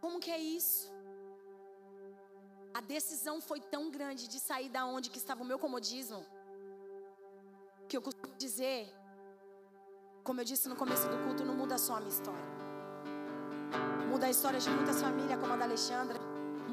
Como 0.00 0.18
que 0.18 0.30
é 0.30 0.38
isso? 0.38 0.95
A 2.76 2.80
decisão 2.82 3.40
foi 3.40 3.58
tão 3.58 3.90
grande 3.90 4.28
de 4.28 4.38
sair 4.38 4.68
da 4.68 4.84
onde 4.84 5.08
que 5.08 5.16
estava 5.16 5.42
o 5.42 5.46
meu 5.46 5.58
comodismo, 5.58 6.22
que 7.88 7.96
eu 7.96 8.02
costumo 8.02 8.34
dizer, 8.36 8.92
como 10.22 10.42
eu 10.42 10.44
disse 10.44 10.68
no 10.68 10.76
começo 10.76 11.08
do 11.08 11.16
culto, 11.24 11.42
não 11.42 11.56
muda 11.56 11.78
só 11.78 11.94
a 11.94 12.00
minha 12.00 12.10
história. 12.10 12.46
Muda 14.10 14.26
a 14.26 14.30
história 14.30 14.60
de 14.60 14.68
muitas 14.68 15.00
famílias, 15.00 15.40
como 15.40 15.54
a 15.54 15.56
da 15.56 15.64
Alexandra, 15.64 16.20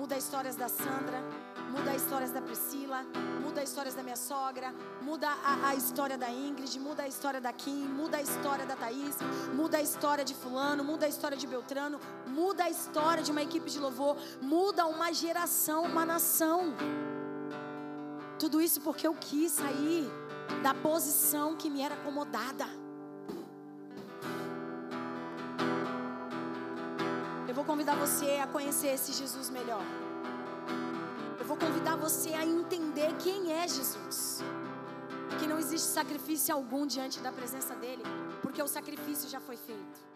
muda 0.03 0.17
as 0.17 0.25
histórias 0.25 0.57
da 0.57 0.67
Sandra, 0.67 1.23
muda 1.71 1.91
as 1.91 2.01
histórias 2.01 2.29
da 2.29 2.41
Priscila, 2.41 3.05
muda 3.41 3.61
as 3.61 3.69
histórias 3.69 3.95
da 3.95 4.03
minha 4.03 4.17
sogra, 4.17 4.75
muda 5.01 5.29
a, 5.29 5.69
a, 5.69 5.75
história 5.75 6.17
da 6.17 6.29
Ingrid, 6.29 6.77
muda 6.77 7.03
a 7.03 7.07
história 7.07 7.39
da 7.39 7.53
Kim, 7.53 7.85
muda 7.87 8.17
a 8.17 8.21
história 8.21 8.65
da 8.65 8.75
Thaís, 8.75 9.15
muda 9.53 9.77
a 9.77 9.81
história 9.81 10.25
de 10.25 10.35
Fulano, 10.35 10.83
muda 10.83 11.05
a 11.05 11.09
história 11.09 11.37
de 11.37 11.47
Beltrano, 11.47 12.01
muda 12.27 12.65
a 12.65 12.69
história 12.69 13.23
de 13.23 13.31
uma 13.31 13.41
equipe 13.41 13.69
de 13.71 13.79
louvor, 13.79 14.17
muda 14.41 14.85
uma 14.87 15.13
geração, 15.13 15.85
uma 15.85 16.05
nação. 16.05 16.73
Tudo 18.37 18.61
isso 18.61 18.81
porque 18.81 19.07
eu 19.07 19.13
quis 19.13 19.53
sair 19.53 20.05
da 20.61 20.73
posição 20.73 21.55
que 21.55 21.69
me 21.69 21.81
era 21.81 21.95
acomodada. 21.95 22.82
Convidar 27.73 27.95
você 27.95 28.37
a 28.37 28.45
conhecer 28.45 28.89
esse 28.89 29.11
Jesus 29.11 29.49
melhor. 29.49 29.83
Eu 31.39 31.45
vou 31.45 31.57
convidar 31.57 31.95
você 31.95 32.31
a 32.35 32.45
entender 32.45 33.11
quem 33.17 33.51
é 33.51 33.67
Jesus. 33.67 34.43
Que 35.39 35.47
não 35.47 35.57
existe 35.57 35.87
sacrifício 35.87 36.53
algum 36.53 36.85
diante 36.85 37.19
da 37.19 37.31
presença 37.31 37.73
dele, 37.73 38.03
porque 38.43 38.61
o 38.61 38.67
sacrifício 38.67 39.27
já 39.27 39.39
foi 39.39 39.57
feito. 39.57 40.12